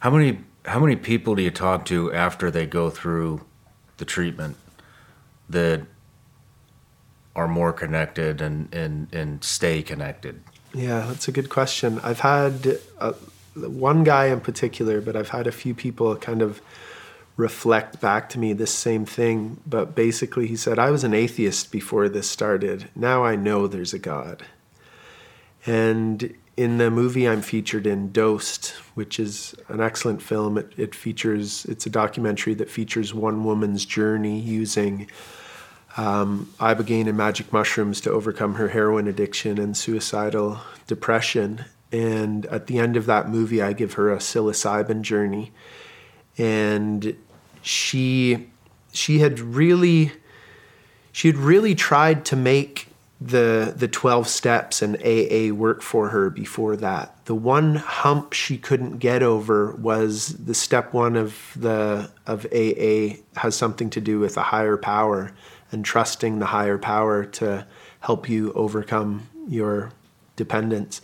[0.00, 3.44] How many how many people do you talk to after they go through
[3.98, 4.56] the treatment
[5.50, 5.82] that
[7.36, 10.42] are more connected and and, and stay connected?
[10.72, 12.00] Yeah, that's a good question.
[12.02, 13.12] I've had uh,
[13.54, 16.62] one guy in particular, but I've had a few people kind of
[17.40, 19.60] reflect back to me this same thing.
[19.66, 22.88] But basically, he said, I was an atheist before this started.
[22.94, 24.44] Now I know there's a God.
[25.66, 30.94] And in the movie I'm featured in, Dosed, which is an excellent film, it, it
[30.94, 35.08] features, it's a documentary that features one woman's journey using
[35.96, 41.64] um, ibogaine and magic mushrooms to overcome her heroin addiction and suicidal depression.
[41.90, 45.50] And at the end of that movie, I give her a psilocybin journey,
[46.38, 47.16] and
[47.62, 48.48] she
[48.92, 50.12] she had really
[51.12, 52.88] she had really tried to make
[53.20, 57.14] the the 12 steps and AA work for her before that.
[57.26, 63.20] The one hump she couldn't get over was the step 1 of the of AA
[63.38, 65.32] has something to do with a higher power
[65.70, 67.66] and trusting the higher power to
[68.00, 69.92] help you overcome your
[70.36, 71.02] dependence.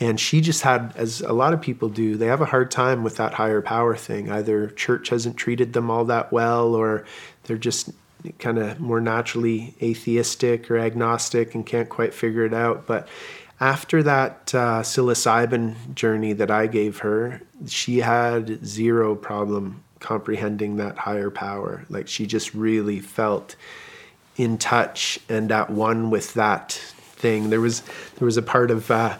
[0.00, 3.04] And she just had, as a lot of people do, they have a hard time
[3.04, 4.30] with that higher power thing.
[4.30, 7.04] Either church hasn't treated them all that well, or
[7.44, 7.90] they're just
[8.38, 12.86] kind of more naturally atheistic or agnostic and can't quite figure it out.
[12.86, 13.08] But
[13.60, 20.96] after that uh, psilocybin journey that I gave her, she had zero problem comprehending that
[20.96, 21.84] higher power.
[21.90, 23.54] Like she just really felt
[24.36, 27.50] in touch and at one with that thing.
[27.50, 27.82] There was
[28.16, 29.18] there was a part of uh,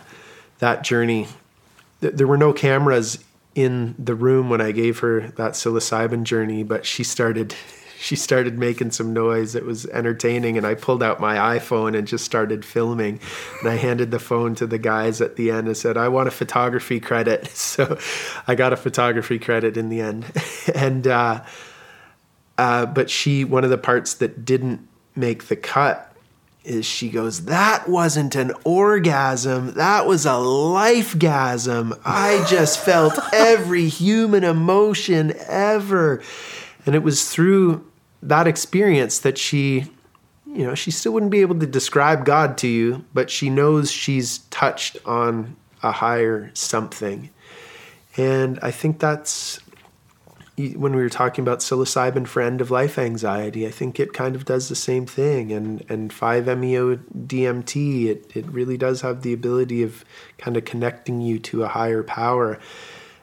[0.60, 1.26] that journey.
[2.00, 3.22] th- There were no cameras
[3.54, 7.54] in the room when I gave her that psilocybin journey, but she started
[7.98, 9.54] she started making some noise.
[9.54, 13.20] It was entertaining, and I pulled out my iPhone and just started filming.
[13.60, 16.28] And I handed the phone to the guys at the end and said, "I want
[16.28, 17.98] a photography credit." So
[18.46, 20.24] I got a photography credit in the end,
[20.74, 21.06] and.
[21.06, 21.44] Uh,
[22.58, 26.09] uh, but she, one of the parts that didn't make the cut
[26.64, 29.74] is she goes, That wasn't an orgasm.
[29.74, 31.98] That was a lifegasm.
[32.04, 36.22] I just felt every human emotion ever.
[36.86, 37.86] And it was through
[38.22, 39.90] that experience that she,
[40.46, 43.90] you know, she still wouldn't be able to describe God to you, but she knows
[43.90, 47.30] she's touched on a higher something.
[48.16, 49.59] And I think that's
[50.68, 54.36] when we were talking about psilocybin for end of life anxiety, I think it kind
[54.36, 55.52] of does the same thing.
[55.52, 56.96] And and 5-MeO
[57.26, 60.04] DMT, it, it really does have the ability of
[60.38, 62.58] kind of connecting you to a higher power.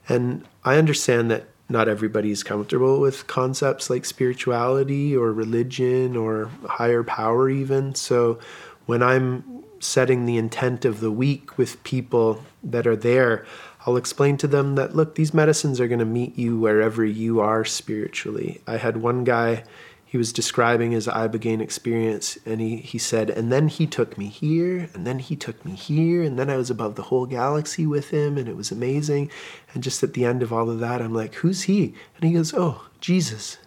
[0.09, 6.49] And I understand that not everybody is comfortable with concepts like spirituality or religion or
[6.65, 7.93] higher power even.
[7.93, 8.39] So
[8.85, 13.45] when I'm setting the intent of the week with people that are there,
[13.87, 17.39] I'll explain to them that look, these medicines are going to meet you wherever you
[17.39, 18.59] are spiritually.
[18.67, 19.63] I had one guy,
[20.05, 24.27] he was describing his Ibogaine experience, and he, he said, and then he took me
[24.27, 27.87] here, and then he took me here, and then I was above the whole galaxy
[27.87, 29.31] with him, and it was amazing.
[29.73, 31.93] And just at the end of all of that, I'm like, who's he?
[32.15, 33.57] And he goes, oh, Jesus.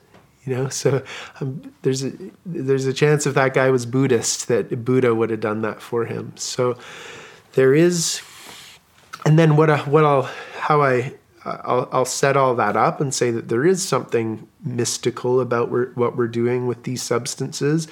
[0.44, 1.02] You know, so
[1.40, 2.12] um, there's a
[2.46, 6.06] there's a chance if that guy was Buddhist that Buddha would have done that for
[6.06, 6.32] him.
[6.36, 6.78] So
[7.52, 8.22] there is
[9.24, 10.28] and then what I, what I'll
[10.58, 11.14] how I
[11.44, 15.90] I'll, I'll set all that up and say that there is something mystical about we're,
[15.92, 17.88] what we're doing with these substances.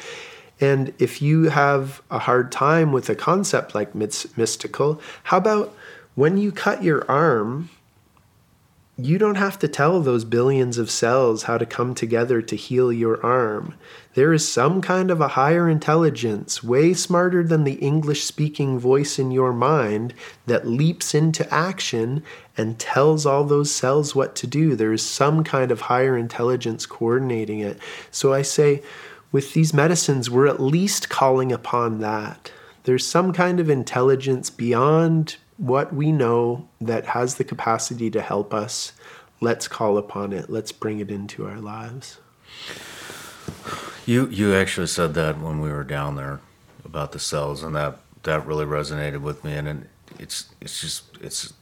[0.61, 5.75] And if you have a hard time with a concept like mystical, how about
[6.15, 7.71] when you cut your arm,
[9.01, 12.93] you don't have to tell those billions of cells how to come together to heal
[12.93, 13.75] your arm.
[14.15, 19.17] There is some kind of a higher intelligence, way smarter than the English speaking voice
[19.17, 20.15] in your mind,
[20.47, 22.25] that leaps into action
[22.57, 24.75] and tells all those cells what to do.
[24.75, 27.79] There is some kind of higher intelligence coordinating it.
[28.11, 28.83] So I say,
[29.31, 32.51] with these medicines, we're at least calling upon that.
[32.83, 38.55] There's some kind of intelligence beyond what we know that has the capacity to help
[38.55, 38.93] us.
[39.41, 40.49] Let's call upon it.
[40.49, 42.19] Let's bring it into our lives.
[44.07, 46.41] You you actually said that when we were down there
[46.85, 49.53] about the cells, and that that really resonated with me.
[49.53, 51.53] And, and it's it's just it's.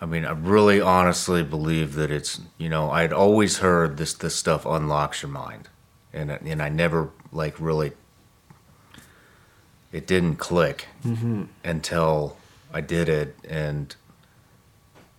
[0.00, 4.34] I mean, I really honestly believe that it's you know I'd always heard this this
[4.34, 5.68] stuff unlocks your mind,
[6.12, 7.92] and and I never like really.
[9.92, 11.44] It didn't click mm-hmm.
[11.62, 12.38] until
[12.72, 13.94] I did it, and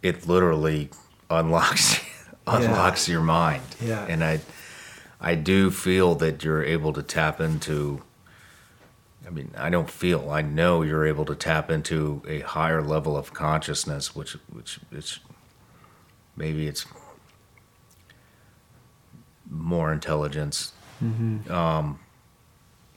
[0.01, 0.89] it literally
[1.29, 1.99] unlocks
[2.47, 3.63] unlocks your mind.
[3.79, 4.05] Yeah.
[4.05, 4.41] And I
[5.21, 8.01] I do feel that you're able to tap into.
[9.25, 10.29] I mean, I don't feel.
[10.29, 15.21] I know you're able to tap into a higher level of consciousness, which, which, it's
[16.35, 16.85] maybe it's
[19.49, 20.73] more intelligence.
[21.49, 21.99] Um,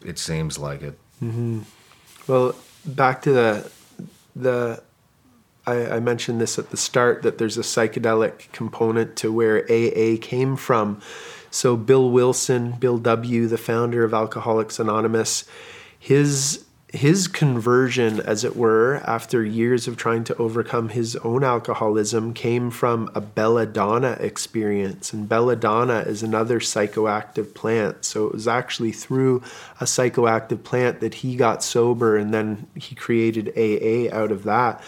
[0.05, 0.99] it seems like it.
[1.23, 1.61] Mm-hmm.
[2.27, 3.71] Well, back to the
[4.37, 4.83] the
[5.67, 10.17] I, I mentioned this at the start that there's a psychedelic component to where AA
[10.21, 11.01] came from.
[11.51, 15.45] So Bill Wilson, Bill W, the founder of Alcoholics Anonymous,
[15.99, 16.66] his
[16.97, 22.71] his conversion, as it were, after years of trying to overcome his own alcoholism, came
[22.71, 25.13] from a belladonna experience.
[25.13, 28.05] And belladonna is another psychoactive plant.
[28.05, 29.43] So it was actually through
[29.81, 34.83] a psychoactive plant that he got sober, and then he created AA out of that.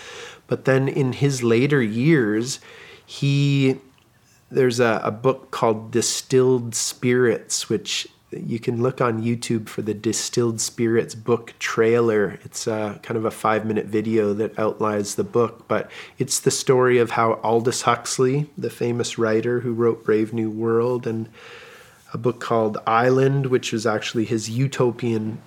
[0.47, 2.59] But then in his later years,
[3.05, 3.77] he
[4.51, 9.95] there's a, a book called Distilled Spirits, which you can look on YouTube for the
[9.95, 12.39] Distilled Spirits book trailer.
[12.45, 16.51] It's a, kind of a five minute video that outlines the book, but it's the
[16.51, 21.29] story of how Aldous Huxley, the famous writer who wrote Brave New World, and
[22.13, 25.39] a book called Island, which was actually his utopian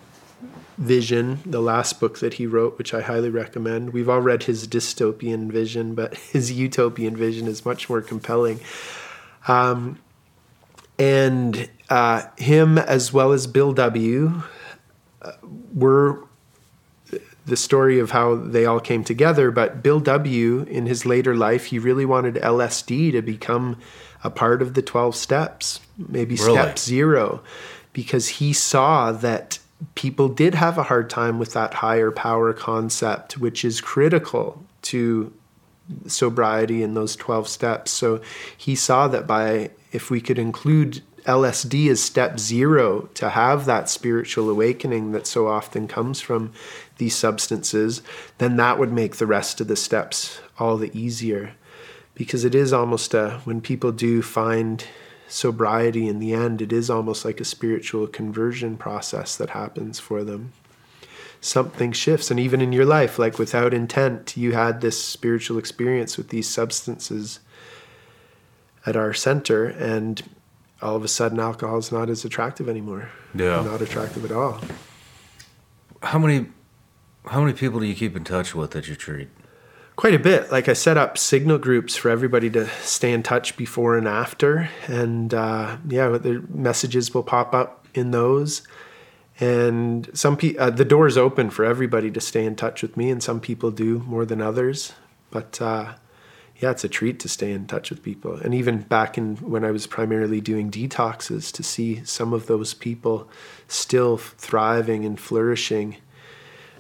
[0.78, 3.94] vision, the last book that he wrote, which I highly recommend.
[3.94, 8.60] We've all read his dystopian vision, but his utopian vision is much more compelling.
[9.48, 10.00] Um,
[10.98, 14.44] and uh, him, as well as Bill W.,
[15.22, 15.32] uh,
[15.76, 16.24] were
[17.46, 19.52] the story of how they all came together.
[19.52, 23.78] But Bill W., in his later life, he really wanted LSD to become
[24.24, 26.54] a part of the 12 steps, maybe Really?
[26.54, 27.44] step zero,
[27.92, 29.60] because he saw that
[29.96, 35.34] people did have a hard time with that higher power concept, which is critical to
[36.08, 37.92] sobriety in those 12 steps.
[37.92, 38.22] So
[38.56, 43.90] he saw that by if we could include LSD is step zero to have that
[43.90, 46.52] spiritual awakening that so often comes from
[46.98, 48.02] these substances,
[48.38, 51.54] then that would make the rest of the steps all the easier.
[52.14, 54.86] Because it is almost a, when people do find
[55.28, 60.24] sobriety in the end, it is almost like a spiritual conversion process that happens for
[60.24, 60.54] them
[61.42, 62.30] something shifts.
[62.30, 66.48] And even in your life, like without intent, you had this spiritual experience with these
[66.48, 67.40] substances
[68.86, 70.24] at our center, and
[70.82, 73.10] all of a sudden, alcohol is not as attractive anymore.
[73.36, 73.62] Yeah.
[73.64, 74.60] Not attractive at all.
[76.02, 76.48] How many,
[77.26, 79.30] how many people do you keep in touch with that you treat?
[79.96, 80.52] Quite a bit.
[80.52, 84.70] Like I set up signal groups for everybody to stay in touch before and after.
[84.88, 88.64] And uh, yeah, the messages will pop up in those.
[89.40, 92.96] And some pe- uh, the door is open for everybody to stay in touch with
[92.96, 94.94] me, and some people do more than others.
[95.32, 95.94] But uh,
[96.62, 98.36] yeah, it's a treat to stay in touch with people.
[98.36, 102.76] And even back in when I was primarily doing detoxes, to see some of those
[102.76, 103.28] people
[103.68, 105.98] still thriving and flourishing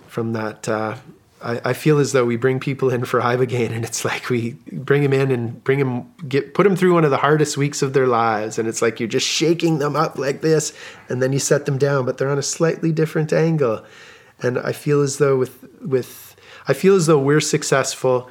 [0.07, 0.69] from that.
[0.69, 0.97] Uh,
[1.41, 4.51] I, I feel as though we bring people in for Ibogaine, and it's like we
[4.71, 7.81] bring them in and bring them, get put them through one of the hardest weeks
[7.81, 10.73] of their lives, and it's like you're just shaking them up like this,
[11.09, 13.83] and then you set them down, but they're on a slightly different angle.
[14.43, 16.35] And I feel as though with with
[16.67, 18.29] I feel as though we're successful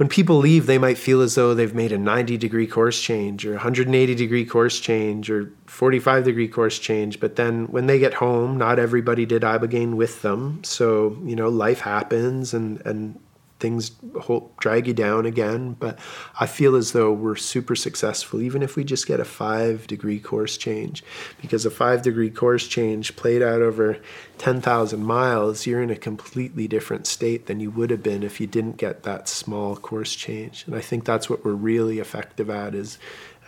[0.00, 3.44] when people leave, they might feel as though they've made a 90 degree course change
[3.44, 7.20] or 180 degree course change or 45 degree course change.
[7.20, 10.64] But then when they get home, not everybody did Ibogaine with them.
[10.64, 13.20] So, you know, life happens and, and
[13.60, 15.76] things hold, drag you down again.
[15.78, 15.98] But
[16.38, 20.18] I feel as though we're super successful, even if we just get a five degree
[20.18, 21.04] course change.
[21.40, 23.98] Because a five degree course change played out over
[24.38, 28.46] 10,000 miles, you're in a completely different state than you would have been if you
[28.46, 30.64] didn't get that small course change.
[30.66, 32.98] And I think that's what we're really effective at is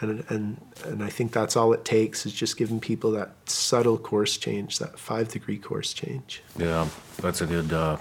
[0.02, 3.98] and and and I think that's all it takes is just giving people that subtle
[3.98, 6.42] course change, that 5 degree course change.
[6.56, 7.72] Yeah, that's a good.
[7.72, 7.96] Uh,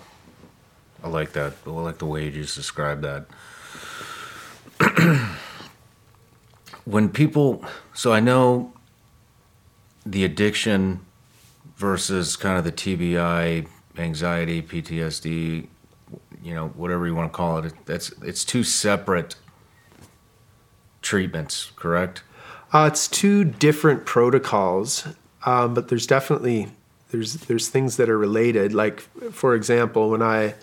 [1.03, 1.53] I like that.
[1.65, 3.25] I like the way you just described that.
[6.85, 7.63] when people,
[7.93, 8.73] so I know
[10.05, 11.01] the addiction
[11.75, 13.67] versus kind of the TBI,
[13.97, 15.67] anxiety, PTSD,
[16.43, 17.73] you know, whatever you want to call it.
[17.85, 19.35] That's it's two separate
[21.01, 22.23] treatments, correct?
[22.73, 25.07] Uh, it's two different protocols,
[25.45, 26.69] um, but there's definitely
[27.11, 28.73] there's there's things that are related.
[28.73, 29.01] Like
[29.31, 30.55] for example, when I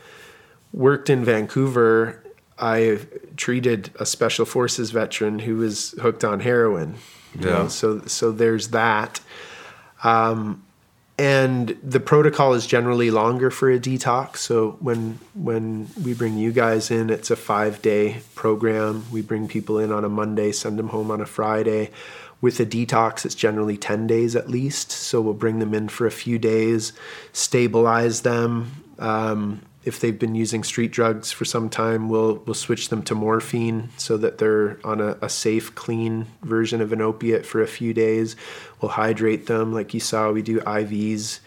[0.72, 2.22] worked in Vancouver,
[2.58, 2.98] I
[3.36, 6.96] treated a special forces veteran who was hooked on heroin.
[7.38, 7.52] you Yeah.
[7.64, 9.20] know, so so there's that.
[10.02, 10.62] Um,
[11.20, 14.36] and the protocol is generally longer for a detox.
[14.38, 19.04] So when when we bring you guys in, it's a five day program.
[19.10, 21.90] We bring people in on a Monday, send them home on a Friday.
[22.40, 24.92] With a detox, it's generally 10 days at least.
[24.92, 26.92] So we'll bring them in for a few days,
[27.32, 28.84] stabilize them.
[29.00, 33.14] Um, if they've been using street drugs for some time, we'll we'll switch them to
[33.14, 37.66] morphine so that they're on a, a, safe, clean version of an opiate for a
[37.66, 38.36] few days.
[38.80, 40.30] We'll hydrate them, like you saw.
[40.30, 41.40] We do IVs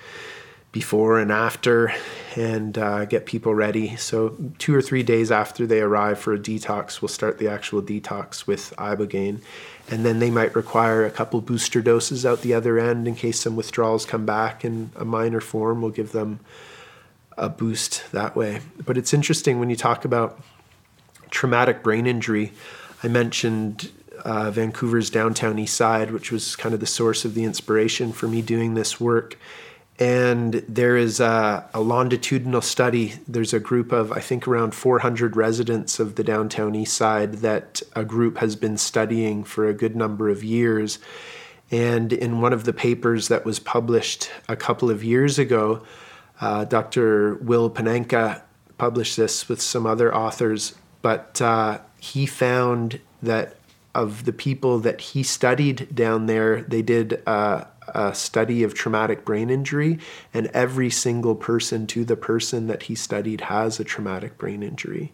[0.71, 1.93] before and after,
[2.37, 3.97] and uh, get people ready.
[3.97, 7.81] So two or three days after they arrive for a detox, we'll start the actual
[7.81, 9.41] detox with ibogaine,
[9.89, 13.41] and then they might require a couple booster doses out the other end in case
[13.41, 15.81] some withdrawals come back in a minor form.
[15.81, 16.39] We'll give them
[17.37, 18.61] a boost that way.
[18.85, 20.39] But it's interesting when you talk about
[21.29, 22.53] traumatic brain injury.
[23.03, 23.91] I mentioned
[24.23, 28.27] uh, Vancouver's downtown east side, which was kind of the source of the inspiration for
[28.27, 29.37] me doing this work.
[29.99, 33.13] And there is a, a, longitudinal study.
[33.27, 37.83] There's a group of, I think, around 400 residents of the downtown east side that
[37.95, 40.97] a group has been studying for a good number of years.
[41.69, 45.83] And in one of the papers that was published a couple of years ago,
[46.41, 47.35] uh, Dr.
[47.35, 48.41] Will Panenka
[48.77, 53.55] published this with some other authors, but uh, he found that
[53.93, 59.26] of the people that he studied down there, they did uh, a study of traumatic
[59.26, 59.99] brain injury,
[60.34, 65.11] and every single person to the person that he studied has a traumatic brain injury.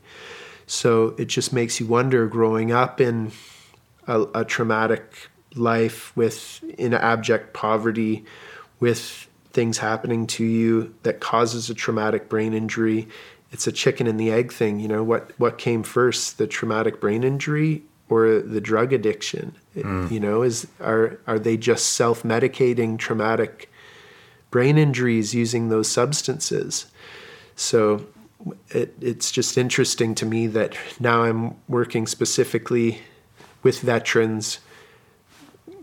[0.65, 3.31] So it just makes you wonder growing up in
[4.05, 8.25] a, a traumatic life with in abject poverty,
[8.79, 9.27] with
[9.57, 13.07] things happening to you that causes a traumatic brain injury.
[13.51, 15.01] It's a chicken and the egg thing you know?
[15.01, 19.55] What what came first the traumatic brain injury or the drug addiction?
[19.75, 20.11] Mm.
[20.11, 23.71] you know is are are they just self-medicating traumatic
[24.51, 26.85] brain injuries using those substances?
[27.55, 28.05] So
[28.69, 33.01] it, it's just interesting to me that now I'm working specifically
[33.63, 34.59] with veterans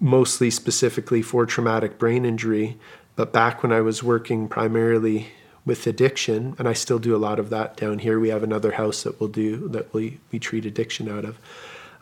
[0.01, 2.79] mostly specifically for traumatic brain injury
[3.17, 5.29] but back when I was working primarily
[5.65, 8.21] with addiction, and I still do a lot of that down here.
[8.21, 11.39] We have another house that we'll do that we, we treat addiction out of.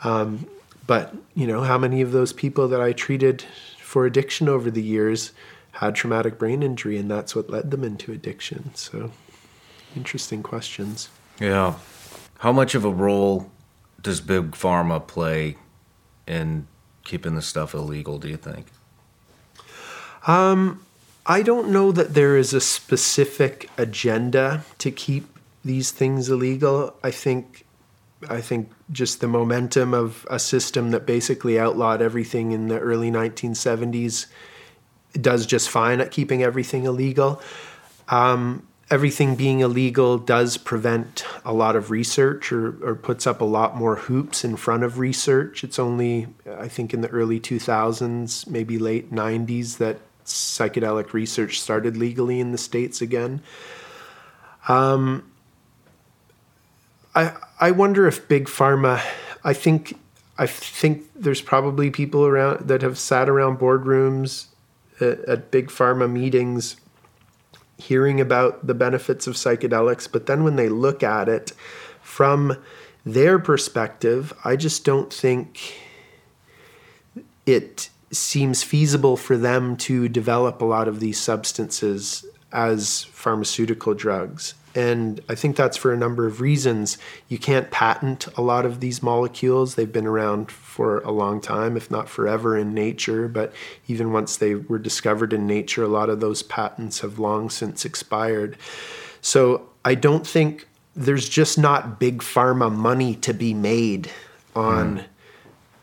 [0.03, 0.47] Um,
[0.87, 3.45] but you know, how many of those people that I treated
[3.79, 5.33] for addiction over the years
[5.73, 8.75] had traumatic brain injury, and that's what led them into addiction?
[8.75, 9.13] So,
[9.95, 11.09] interesting questions.
[11.39, 11.75] Yeah.
[12.39, 13.51] How much of a role
[14.01, 15.57] does big pharma play
[16.27, 16.67] in
[17.05, 18.19] keeping the stuff illegal?
[18.19, 18.67] Do you think?
[20.27, 20.85] Um,
[21.25, 26.95] I don't know that there is a specific agenda to keep these things illegal.
[27.03, 27.65] I think
[28.29, 33.11] I think just the momentum of a system that basically outlawed everything in the early
[33.11, 34.27] 1970s
[35.21, 37.43] does just fine at keeping everything illegal.
[38.09, 43.45] Um, everything being illegal does prevent a lot of research or, or puts up a
[43.45, 45.65] lot more hoops in front of research.
[45.65, 51.97] It's only, I think, in the early 2000s, maybe late 90s, that psychedelic research started
[51.97, 53.43] legally in the states again.
[54.69, 55.31] Um,
[57.15, 59.03] I I wonder if big pharma.
[59.45, 59.99] I think
[60.39, 64.47] I think there's probably people around that have sat around boardrooms
[65.01, 66.77] at, at big pharma meetings,
[67.77, 71.53] hearing about the benefits of psychedelics, but then when they look at it
[72.01, 72.57] from
[73.05, 75.75] their perspective, I just don't think
[77.47, 84.55] it seems feasible for them to develop a lot of these substances as pharmaceutical drugs.
[84.75, 86.97] And I think that's for a number of reasons.
[87.29, 89.75] You can't patent a lot of these molecules.
[89.75, 93.29] They've been around for a long time, if not forever, in nature.
[93.29, 93.53] But
[93.87, 97.85] even once they were discovered in nature, a lot of those patents have long since
[97.85, 98.57] expired.
[99.21, 100.67] So I don't think
[100.97, 104.11] there's just not big pharma money to be made
[104.55, 105.05] on mm.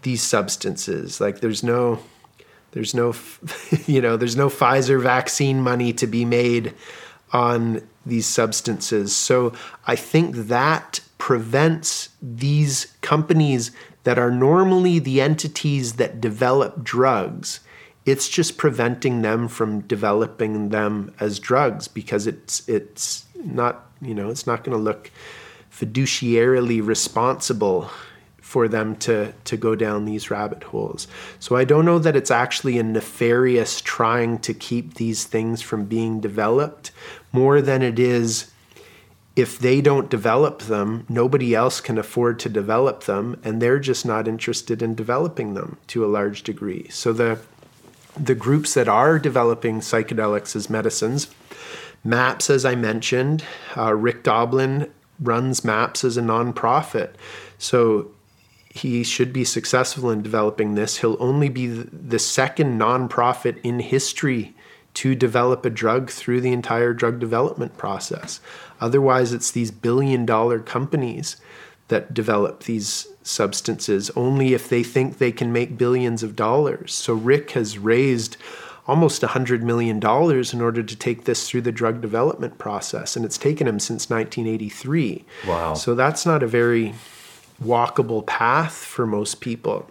[0.01, 1.21] these substances.
[1.21, 1.99] Like there's no
[2.71, 3.13] there's no,
[3.87, 6.73] you know, there's no Pfizer vaccine money to be made
[7.31, 9.15] on these substances.
[9.15, 9.53] So
[9.85, 13.71] I think that prevents these companies
[14.03, 17.59] that are normally the entities that develop drugs.
[18.05, 24.29] It's just preventing them from developing them as drugs because it's it's not you know
[24.29, 25.11] it's not going to look
[25.71, 27.91] fiduciarily responsible
[28.49, 31.07] for them to to go down these rabbit holes.
[31.39, 35.85] So I don't know that it's actually a nefarious trying to keep these things from
[35.85, 36.89] being developed
[37.31, 38.49] more than it is
[39.35, 44.03] if they don't develop them, nobody else can afford to develop them and they're just
[44.03, 46.87] not interested in developing them to a large degree.
[46.89, 47.39] So the
[48.17, 51.27] the groups that are developing psychedelics as medicines,
[52.03, 53.43] MAPS, as I mentioned,
[53.77, 57.11] uh, Rick Doblin runs MAPS as a nonprofit.
[57.59, 58.09] So
[58.69, 60.97] he should be successful in developing this.
[60.97, 64.53] He'll only be the second nonprofit in history
[64.95, 68.39] to develop a drug through the entire drug development process.
[68.79, 71.37] Otherwise, it's these billion dollar companies
[71.87, 76.93] that develop these substances only if they think they can make billions of dollars.
[76.93, 78.37] So Rick has raised
[78.87, 83.15] almost $100 million in order to take this through the drug development process.
[83.15, 85.25] And it's taken him since 1983.
[85.47, 85.73] Wow.
[85.75, 86.93] So that's not a very
[87.63, 89.89] walkable path for most people.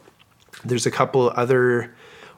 [0.64, 1.94] There's a couple other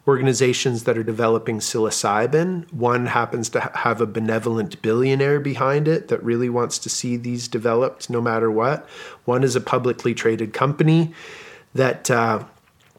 [0.06, 2.72] organizations that are developing psilocybin.
[2.72, 7.48] One happens to have a benevolent billionaire behind it that really wants to see these
[7.48, 8.88] developed no matter what.
[9.24, 11.14] One is a publicly traded company
[11.74, 12.44] that uh,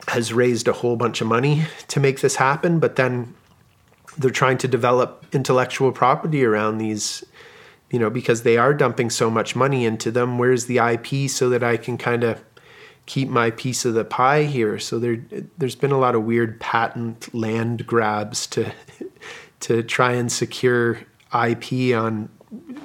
[0.08, 3.34] has raised a whole bunch of money to make this happen, but then
[4.18, 7.24] they're trying to develop intellectual property around these
[7.91, 11.49] you know because they are dumping so much money into them where's the ip so
[11.49, 12.43] that i can kind of
[13.05, 14.80] keep my piece of the pie here?
[14.80, 15.18] So there
[15.57, 18.72] there's been a lot of weird patent land grabs to
[19.61, 20.99] to try and secure
[21.34, 22.30] ip on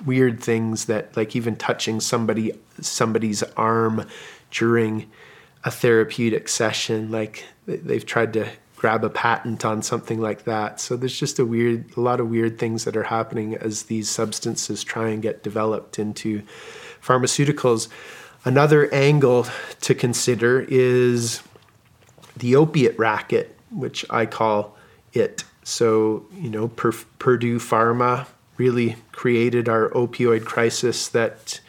[0.05, 4.07] weird things that like even touching somebody somebody's arm
[4.51, 5.11] during
[5.65, 7.11] a therapeutic session.
[7.11, 10.81] Like they've tried to grab a patent on something like that.
[10.81, 14.09] So there's just a weird, a lot of weird things that are happening as these
[14.09, 16.43] substances try and get developed into
[17.03, 17.89] pharmaceuticals.
[18.45, 19.47] Another angle
[19.81, 21.43] to consider is
[22.37, 24.77] the opiate racket, which I call
[25.13, 25.45] it.
[25.65, 28.27] So, you know, per- Purdue Pharma
[28.57, 31.61] really created our opioid crisis that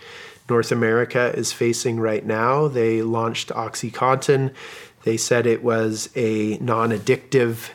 [0.50, 2.68] North America is facing right now.
[2.68, 4.54] They launched Oxycontin
[5.04, 7.70] they said it was a non addictive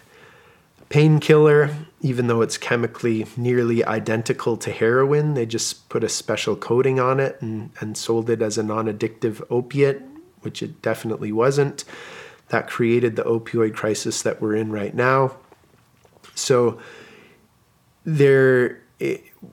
[0.89, 1.71] painkiller,
[2.01, 5.35] even though it's chemically nearly identical to heroin.
[5.35, 8.87] They just put a special coating on it and, and sold it as a non
[8.87, 10.03] addictive opiate,
[10.43, 11.85] which it definitely wasn't.
[12.49, 15.37] That created the opioid crisis that we're in right now.
[16.35, 16.79] So,
[18.05, 18.83] there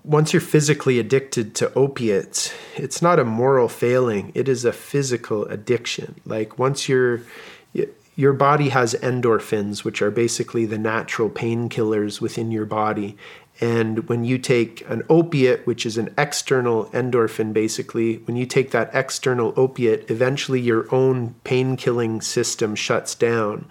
[0.04, 5.46] once you're physically addicted to opiates, it's not a moral failing, it is a physical
[5.46, 6.16] addiction.
[6.26, 7.22] Like once you're
[8.16, 13.16] your body has endorphins, which are basically the natural painkillers within your body.
[13.62, 18.72] And when you take an opiate, which is an external endorphin, basically, when you take
[18.72, 23.66] that external opiate, eventually your own pain killing system shuts down.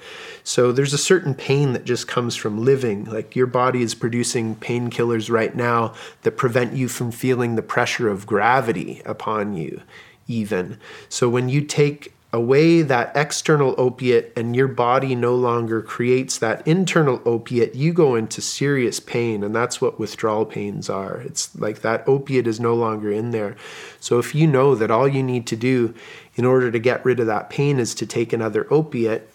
[0.44, 3.04] So there's a certain pain that just comes from living.
[3.04, 8.08] Like your body is producing painkillers right now that prevent you from feeling the pressure
[8.08, 9.82] of gravity upon you,
[10.26, 10.78] even.
[11.08, 16.64] So when you take away that external opiate and your body no longer creates that
[16.66, 19.42] internal opiate, you go into serious pain.
[19.42, 21.16] And that's what withdrawal pains are.
[21.22, 23.56] It's like that opiate is no longer in there.
[23.98, 25.92] So if you know that all you need to do
[26.36, 29.28] in order to get rid of that pain is to take another opiate,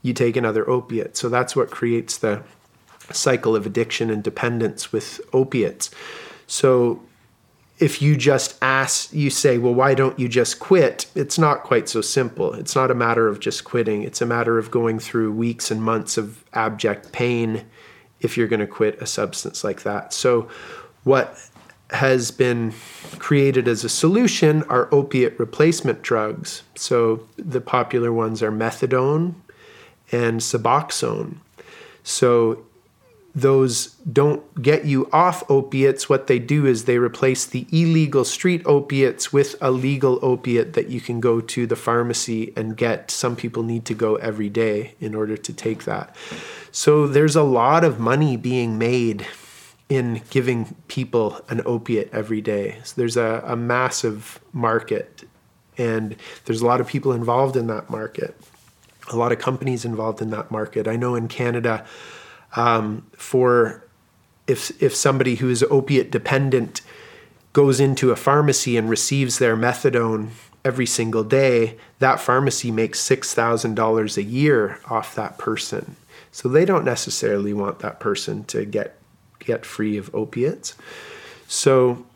[0.00, 1.18] you take another opiate.
[1.18, 2.42] So that's what creates the
[3.12, 5.90] cycle of addiction and dependence with opiates.
[6.46, 7.02] So
[7.78, 11.06] if you just ask, you say, well, why don't you just quit?
[11.14, 12.52] It's not quite so simple.
[12.54, 14.02] It's not a matter of just quitting.
[14.02, 17.64] It's a matter of going through weeks and months of abject pain
[18.20, 20.12] if you're going to quit a substance like that.
[20.12, 20.48] So,
[21.04, 21.38] what
[21.90, 22.74] has been
[23.18, 26.62] created as a solution are opiate replacement drugs.
[26.74, 29.34] So, the popular ones are methadone
[30.12, 31.36] and Suboxone.
[32.02, 32.66] So,
[33.40, 36.08] those don't get you off opiates.
[36.08, 40.88] What they do is they replace the illegal street opiates with a legal opiate that
[40.88, 43.10] you can go to the pharmacy and get.
[43.10, 46.14] Some people need to go every day in order to take that.
[46.70, 49.26] So there's a lot of money being made
[49.88, 52.78] in giving people an opiate every day.
[52.84, 55.24] So there's a, a massive market,
[55.78, 58.36] and there's a lot of people involved in that market,
[59.10, 60.86] a lot of companies involved in that market.
[60.86, 61.86] I know in Canada,
[62.56, 63.84] um, for
[64.46, 66.80] if if somebody who is opiate dependent
[67.52, 70.28] goes into a pharmacy and receives their methadone
[70.64, 75.96] every single day, that pharmacy makes six thousand dollars a year off that person.
[76.30, 78.96] So they don't necessarily want that person to get
[79.38, 80.74] get free of opiates.
[81.46, 82.06] So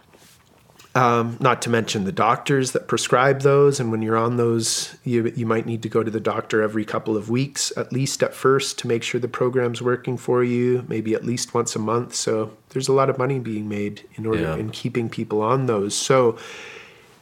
[0.94, 5.32] um, not to mention the doctors that prescribe those, and when you're on those, you
[5.34, 8.34] you might need to go to the doctor every couple of weeks, at least at
[8.34, 10.84] first, to make sure the program's working for you.
[10.88, 12.14] Maybe at least once a month.
[12.14, 14.56] So there's a lot of money being made in order yeah.
[14.56, 15.94] in keeping people on those.
[15.94, 16.36] So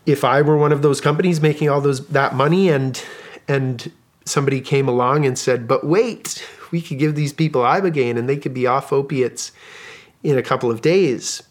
[0.05, 3.01] if I were one of those companies making all those that money, and
[3.47, 3.93] and
[4.25, 8.37] somebody came along and said, "But wait, we could give these people ibogaine, and they
[8.37, 9.53] could be off opiates
[10.25, 11.45] in a couple of days."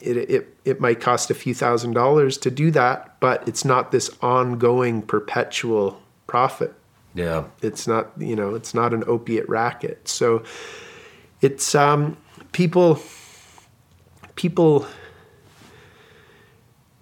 [0.00, 3.92] It, it, it might cost a few thousand dollars to do that, but it's not
[3.92, 6.74] this ongoing perpetual profit.
[7.14, 7.44] Yeah.
[7.60, 10.08] It's not, you know, it's not an opiate racket.
[10.08, 10.42] So
[11.40, 12.16] it's um,
[12.52, 13.00] people,
[14.36, 14.86] people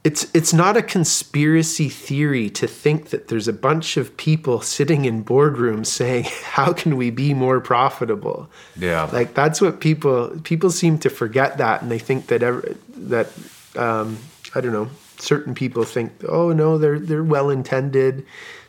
[0.05, 5.05] it's it's not a conspiracy theory to think that there's a bunch of people sitting
[5.05, 8.49] in boardrooms saying how can we be more profitable?
[8.77, 9.09] Yeah.
[9.13, 13.31] like that's what people people seem to forget that and they think that ever, that
[13.77, 14.19] um,
[14.55, 14.89] i don't know
[15.19, 18.25] certain people think oh no they're they're well intended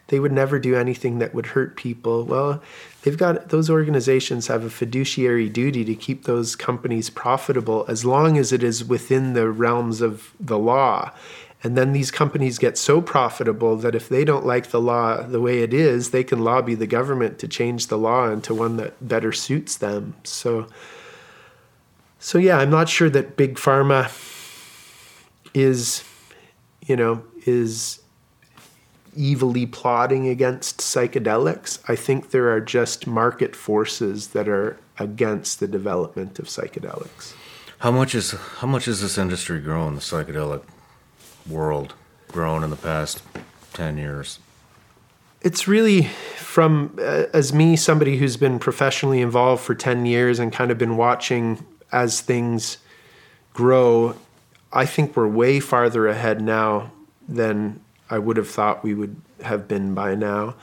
[0.10, 2.26] they would never do anything that would hurt people.
[2.26, 2.62] Well
[3.04, 8.38] they've got those organizations have a fiduciary duty to keep those companies profitable as long
[8.38, 11.12] as it is within the realms of the law.
[11.62, 15.42] And then these companies get so profitable that if they don't like the law the
[15.42, 19.08] way it is they can lobby the government to change the law into one that
[19.08, 20.16] better suits them.
[20.24, 20.68] So
[22.20, 24.12] so yeah i'm not sure that big pharma
[25.54, 26.04] is
[26.86, 28.02] you know is
[29.18, 31.80] evilly plotting against psychedelics.
[31.88, 37.34] I think there are just market forces that are against the development of psychedelics.
[37.80, 40.64] How much is how much has this industry grown, the psychedelic
[41.48, 41.94] world
[42.28, 43.24] grown in the past
[43.74, 44.40] ten years?
[45.42, 46.04] It's really
[46.36, 50.78] from uh, as me, somebody who's been professionally involved for ten years and kind of
[50.78, 52.80] been watching as things
[53.54, 54.16] grow.
[54.72, 56.92] I think we're way farther ahead now
[57.28, 57.80] than
[58.10, 60.56] I would have thought we would have been by now.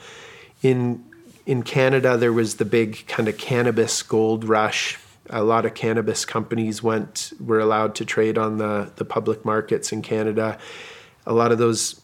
[0.61, 1.03] In
[1.45, 4.99] in Canada, there was the big kind of cannabis gold rush.
[5.29, 9.91] A lot of cannabis companies went were allowed to trade on the the public markets
[9.91, 10.57] in Canada.
[11.25, 12.01] A lot of those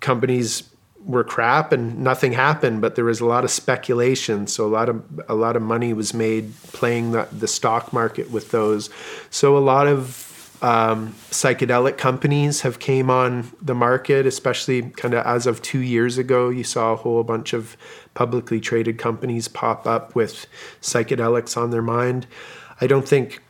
[0.00, 0.70] companies
[1.04, 4.46] were crap and nothing happened, but there was a lot of speculation.
[4.46, 8.30] So a lot of a lot of money was made playing the, the stock market
[8.30, 8.90] with those.
[9.30, 10.33] So a lot of
[10.64, 16.16] um, psychedelic companies have came on the market, especially kind of as of two years
[16.16, 16.48] ago.
[16.48, 17.76] You saw a whole bunch of
[18.14, 20.46] publicly traded companies pop up with
[20.80, 22.26] psychedelics on their mind.
[22.80, 23.42] I don't think.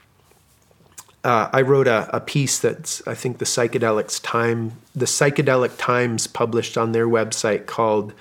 [1.23, 6.27] Uh, I wrote a, a piece that's I think the psychedelics time the psychedelic times
[6.27, 8.13] published on their website called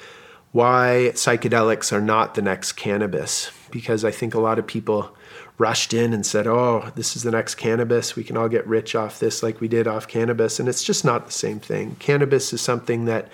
[0.51, 5.15] "Why Psychedelics Are Not the Next Cannabis" because I think a lot of people
[5.63, 8.15] rushed in and said, "Oh, this is the next cannabis.
[8.15, 11.05] We can all get rich off this, like we did off cannabis." And it's just
[11.05, 11.95] not the same thing.
[11.99, 13.29] Cannabis is something that,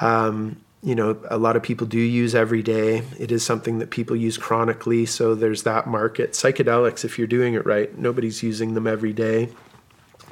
[0.00, 3.02] um, you know, a lot of people do use every day.
[3.18, 6.32] It is something that people use chronically, so there's that market.
[6.32, 9.48] Psychedelics, if you're doing it right, nobody's using them every day.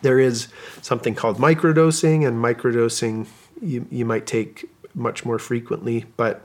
[0.02, 0.48] There is
[0.82, 3.26] something called microdosing, and microdosing
[3.62, 6.42] you you might take much more frequently, but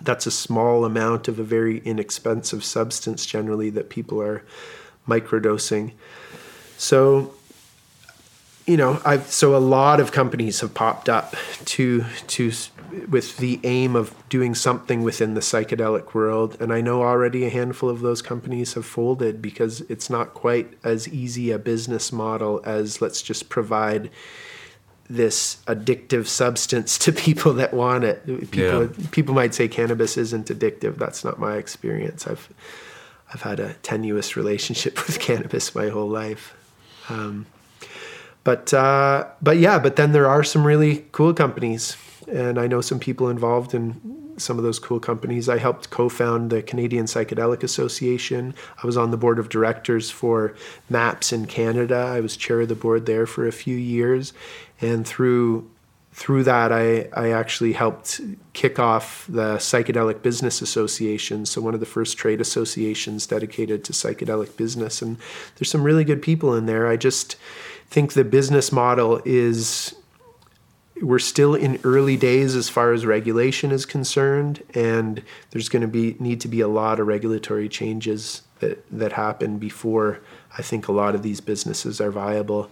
[0.00, 4.44] that's a small amount of a very inexpensive substance generally that people are
[5.06, 5.92] microdosing.
[6.76, 7.34] So,
[8.66, 11.34] you know, I've so a lot of companies have popped up
[11.66, 12.52] to to
[13.08, 17.50] with the aim of doing something within the psychedelic world, and I know already a
[17.50, 22.60] handful of those companies have folded because it's not quite as easy a business model
[22.64, 24.10] as let's just provide
[25.14, 28.24] this addictive substance to people that want it.
[28.50, 28.88] People Yeah.
[29.10, 30.96] people might say cannabis isn't addictive.
[30.96, 32.26] That's not my experience.
[32.26, 32.48] I've
[33.32, 36.54] I've had a tenuous relationship with cannabis my whole life.
[37.08, 37.46] Um,
[38.44, 42.80] but uh, but yeah, but then there are some really cool companies, and I know
[42.80, 44.00] some people involved in
[44.38, 45.48] some of those cool companies.
[45.48, 48.54] I helped co-found the Canadian Psychedelic Association.
[48.82, 50.54] I was on the board of directors for
[50.90, 51.96] MAPS in Canada.
[51.96, 54.32] I was chair of the board there for a few years,
[54.82, 55.70] and through
[56.14, 58.20] through that, I, I actually helped
[58.52, 63.94] kick off the Psychedelic Business Association, so one of the first trade associations dedicated to
[63.94, 65.00] psychedelic business.
[65.00, 65.16] And
[65.56, 66.86] there's some really good people in there.
[66.86, 67.36] I just
[67.88, 69.94] think the business model is
[71.00, 75.88] we're still in early days as far as regulation is concerned, and there's going to
[75.88, 80.20] be need to be a lot of regulatory changes that that happen before
[80.56, 82.70] I think a lot of these businesses are viable.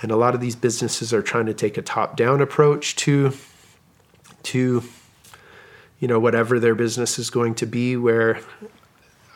[0.00, 3.32] And a lot of these businesses are trying to take a top-down approach to
[4.44, 4.82] to
[5.98, 8.40] you know whatever their business is going to be where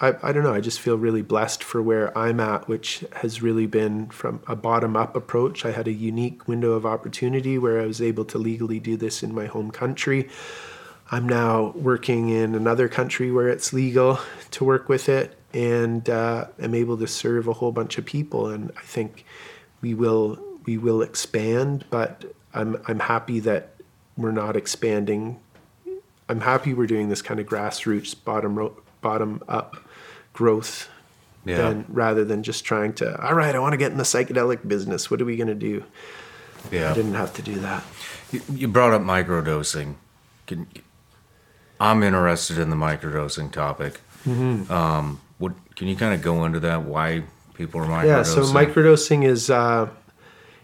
[0.01, 3.43] I, I don't know i just feel really blessed for where i'm at which has
[3.43, 5.65] really been from a bottom up approach.
[5.65, 9.23] I had a unique window of opportunity where i was able to legally do this
[9.23, 10.29] in my home country.
[11.11, 14.19] I'm now working in another country where it's legal
[14.53, 18.49] to work with it and uh, i'm able to serve a whole bunch of people.
[18.49, 19.25] And i think
[19.81, 22.25] we will we will expand but
[22.55, 23.71] i'm i'm happy that
[24.17, 25.39] we're not expanding
[26.29, 29.77] I'm happy we're doing this kind of grassroots bottom ro- bottom up
[30.33, 30.89] growth
[31.45, 31.57] Yeah.
[31.57, 33.21] than rather than just trying to.
[33.27, 35.11] All right, I want to get in the psychedelic business.
[35.11, 35.85] What are we going to do?
[36.71, 36.95] I Yeah.
[36.95, 37.83] didn't have to do that.
[38.31, 39.97] You, you brought up microdosing.
[40.47, 40.69] Can,
[41.81, 44.01] I'm interested in the microdosing topic.
[44.27, 44.73] Mm-hmm.
[44.73, 46.83] Um, what can you kind of go into that?
[46.85, 47.25] Why
[47.55, 48.07] people are microdosing?
[48.07, 49.89] Yeah, so microdosing is uh,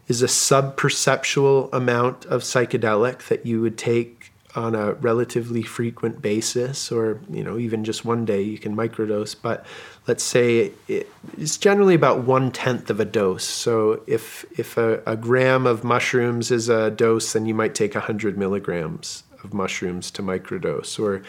[0.08, 6.90] is a sub-perceptual amount of psychedelic that you would take on a relatively frequent basis,
[6.90, 9.36] or you know even just one day you can microdose.
[9.40, 9.64] But
[10.06, 13.44] let's say it, it's generally about one tenth of a dose.
[13.44, 17.94] So if if a, a gram of mushrooms is a dose, then you might take
[17.94, 21.22] hundred milligrams of mushrooms to microdose, or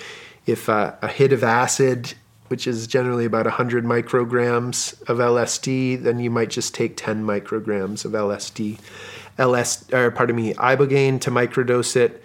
[0.46, 2.14] if a, a hit of acid
[2.50, 8.06] which is generally about 100 micrograms of LSD, then you might just take 10 micrograms
[8.06, 8.80] of LSD.
[9.38, 12.22] LS, or pardon me, ibogaine to microdose it.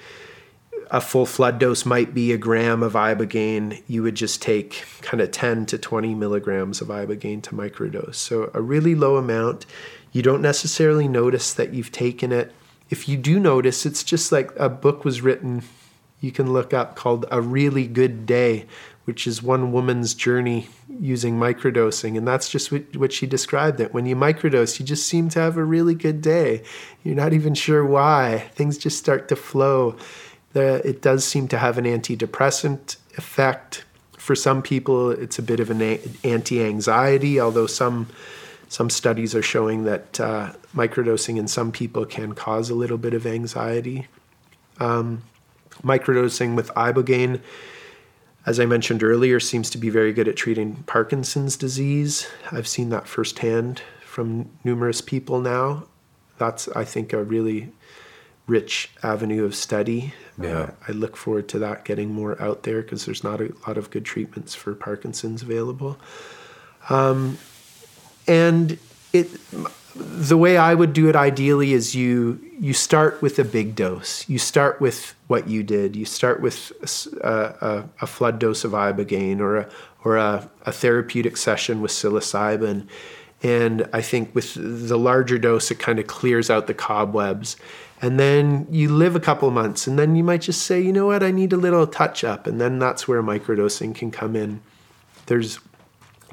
[0.91, 3.83] A full flood dose might be a gram of ibogaine.
[3.87, 8.17] You would just take kind of 10 to 20 milligrams of ibogaine to microdose.
[8.17, 9.67] So a really low amount.
[10.13, 12.53] You don't necessarily notice that you've taken it.
[12.91, 15.63] If you do notice, it's just like a book was written
[16.25, 18.65] you can look up called A Really Good Day,
[19.05, 20.69] which is one woman's journey
[21.01, 22.17] using microdosing.
[22.17, 23.93] And that's just what, what she described it.
[23.93, 26.63] When you microdose, you just seem to have a really good day.
[27.03, 28.51] You're not even sure why.
[28.55, 29.97] Things just start to flow.
[30.55, 33.85] The, it does seem to have an antidepressant effect.
[34.17, 35.83] For some people, it's a bit of an
[36.25, 38.09] anti-anxiety, although some
[38.69, 43.15] some studies are showing that uh, microdosing in some people can cause a little bit
[43.15, 44.09] of anxiety.
[44.81, 45.23] Um,
[45.83, 47.41] microdosing with ibogaine,
[48.47, 52.27] as I mentioned earlier, seems to be very good at treating Parkinson's disease.
[52.53, 55.85] I've seen that firsthand from numerous people now.
[56.39, 57.73] That's, I think, a really
[58.47, 60.13] rich avenue of study.
[60.41, 60.59] Yeah.
[60.59, 63.79] Uh, I look forward to that getting more out there because there's not a lot
[63.79, 65.99] of good treatments for Parkinson's available.
[66.91, 67.39] Um,
[68.29, 68.79] and
[69.13, 69.31] it,
[69.95, 74.29] the way I would do it ideally is you you start with a big dose.
[74.29, 75.95] You start with what you did.
[75.95, 76.73] You start with
[77.23, 77.29] a,
[77.61, 79.69] a, a flood dose of ibogaine or a
[80.05, 82.87] or a, a therapeutic session with psilocybin.
[83.43, 87.57] And I think with the larger dose, it kind of clears out the cobwebs.
[88.03, 91.07] And then you live a couple months, and then you might just say, you know
[91.07, 92.47] what, I need a little touch up.
[92.47, 94.61] And then that's where microdosing can come in.
[95.27, 95.59] There's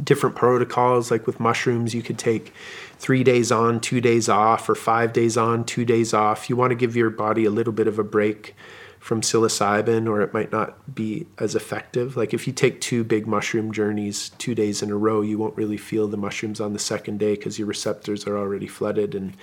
[0.03, 2.53] different protocols, like with mushrooms, you could take
[3.01, 6.51] three days on, two days off, or five days on, two days off.
[6.51, 8.55] You want to give your body a little bit of a break
[8.99, 12.15] from psilocybin, or it might not be as effective.
[12.15, 15.57] Like if you take two big mushroom journeys two days in a row, you won't
[15.57, 19.15] really feel the mushrooms on the second day because your receptors are already flooded.
[19.15, 19.35] And